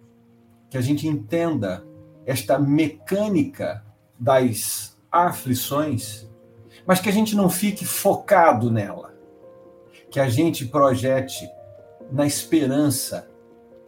que 0.69 0.77
a 0.77 0.81
gente 0.81 1.07
entenda 1.07 1.87
esta 2.27 2.59
mecânica 2.59 3.85
das 4.19 4.99
aflições, 5.13 6.29
mas 6.85 6.99
que 6.99 7.09
a 7.09 7.13
gente 7.13 7.37
não 7.37 7.49
fique 7.49 7.85
focado 7.85 8.69
nela, 8.69 9.15
que 10.11 10.19
a 10.19 10.29
gente 10.29 10.67
projete 10.67 11.49
na 12.11 12.27
esperança 12.27 13.31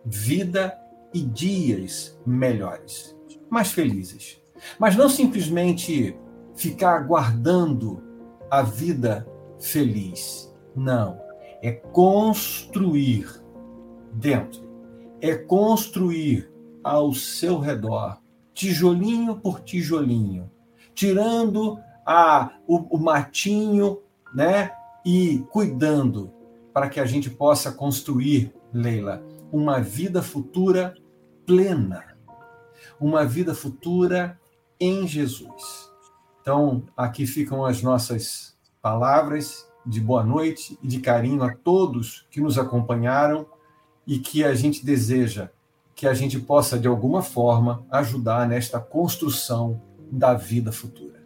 vida 0.05 0.79
e 1.12 1.20
dias 1.20 2.16
melhores, 2.24 3.18
mais 3.51 3.72
felizes. 3.72 4.41
Mas 4.79 4.95
não 4.95 5.09
simplesmente 5.09 6.16
ficar 6.55 6.95
aguardando 6.95 8.01
a 8.49 8.62
vida 8.62 9.27
feliz. 9.59 10.49
Não 10.77 11.26
é 11.63 11.73
construir 11.73 13.29
dentro, 14.13 14.63
é 15.21 15.35
construir 15.35 16.51
ao 16.83 17.13
seu 17.13 17.59
redor, 17.59 18.19
tijolinho 18.55 19.37
por 19.37 19.61
tijolinho, 19.61 20.51
tirando 20.95 21.79
a, 22.05 22.53
o, 22.67 22.97
o 22.97 22.99
matinho, 22.99 24.01
né? 24.35 24.71
E 25.05 25.45
cuidando 25.51 26.33
para 26.73 26.89
que 26.89 27.01
a 27.01 27.07
gente 27.07 27.31
possa 27.31 27.73
construir, 27.73 28.55
Leila, 28.73 29.23
uma 29.53 29.81
vida 29.81 30.23
futura 30.23 30.95
plena, 31.45 32.17
uma 33.01 33.25
vida 33.25 33.55
futura 33.55 34.39
em 34.79 35.07
Jesus. 35.07 35.91
Então, 36.41 36.85
aqui 36.97 37.27
ficam 37.27 37.65
as 37.65 37.83
nossas 37.83 38.57
palavras 38.81 39.67
de 39.87 40.01
boa 40.01 40.24
noite 40.24 40.78
e 40.82 40.89
de 40.89 41.01
carinho 41.01 41.43
a 41.43 41.55
todos 41.55 42.26
que 42.30 42.41
nos 42.41 42.59
acompanharam 42.59 43.47
e 44.07 44.18
que 44.18 44.45
a 44.45 44.55
gente 44.55 44.84
deseja 44.84 45.51
que 45.95 46.07
a 46.07 46.12
gente 46.12 46.39
possa, 46.39 46.78
de 46.78 46.87
alguma 46.87 47.22
forma, 47.22 47.87
ajudar 47.91 48.47
nesta 48.47 48.78
construção 48.78 49.80
da 50.12 50.34
vida 50.34 50.70
futura. 50.70 51.24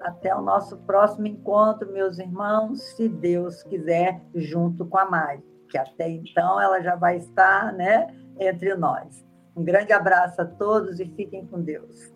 Até 0.00 0.34
o 0.34 0.40
nosso 0.40 0.78
próximo 0.78 1.26
encontro, 1.26 1.92
meus 1.92 2.18
irmãos, 2.18 2.80
se 2.96 3.06
Deus 3.06 3.62
quiser, 3.62 4.22
junto 4.34 4.86
com 4.86 4.96
a 4.96 5.04
Mari, 5.04 5.44
que 5.68 5.76
até 5.76 6.08
então 6.08 6.58
ela 6.58 6.80
já 6.80 6.96
vai 6.96 7.18
estar 7.18 7.74
né, 7.74 8.06
entre 8.38 8.74
nós. 8.74 9.22
Um 9.54 9.62
grande 9.62 9.92
abraço 9.92 10.40
a 10.40 10.46
todos 10.46 10.98
e 10.98 11.04
fiquem 11.04 11.46
com 11.46 11.60
Deus. 11.60 12.10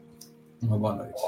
Uma 0.62 0.78
boa 0.78 0.95
noite. 0.95 1.22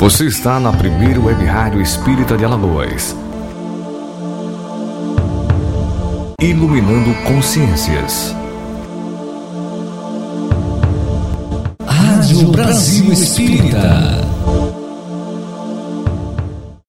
Você 0.00 0.24
está 0.24 0.58
na 0.58 0.72
primeira 0.72 1.20
web 1.20 1.44
rádio 1.44 1.78
espírita 1.82 2.34
de 2.34 2.42
Alagoas. 2.42 3.14
Iluminando 6.40 7.14
consciências. 7.26 8.34
Rádio 11.86 12.38
Rádio 12.38 12.48
Brasil 12.50 13.12
Espírita. 13.12 14.26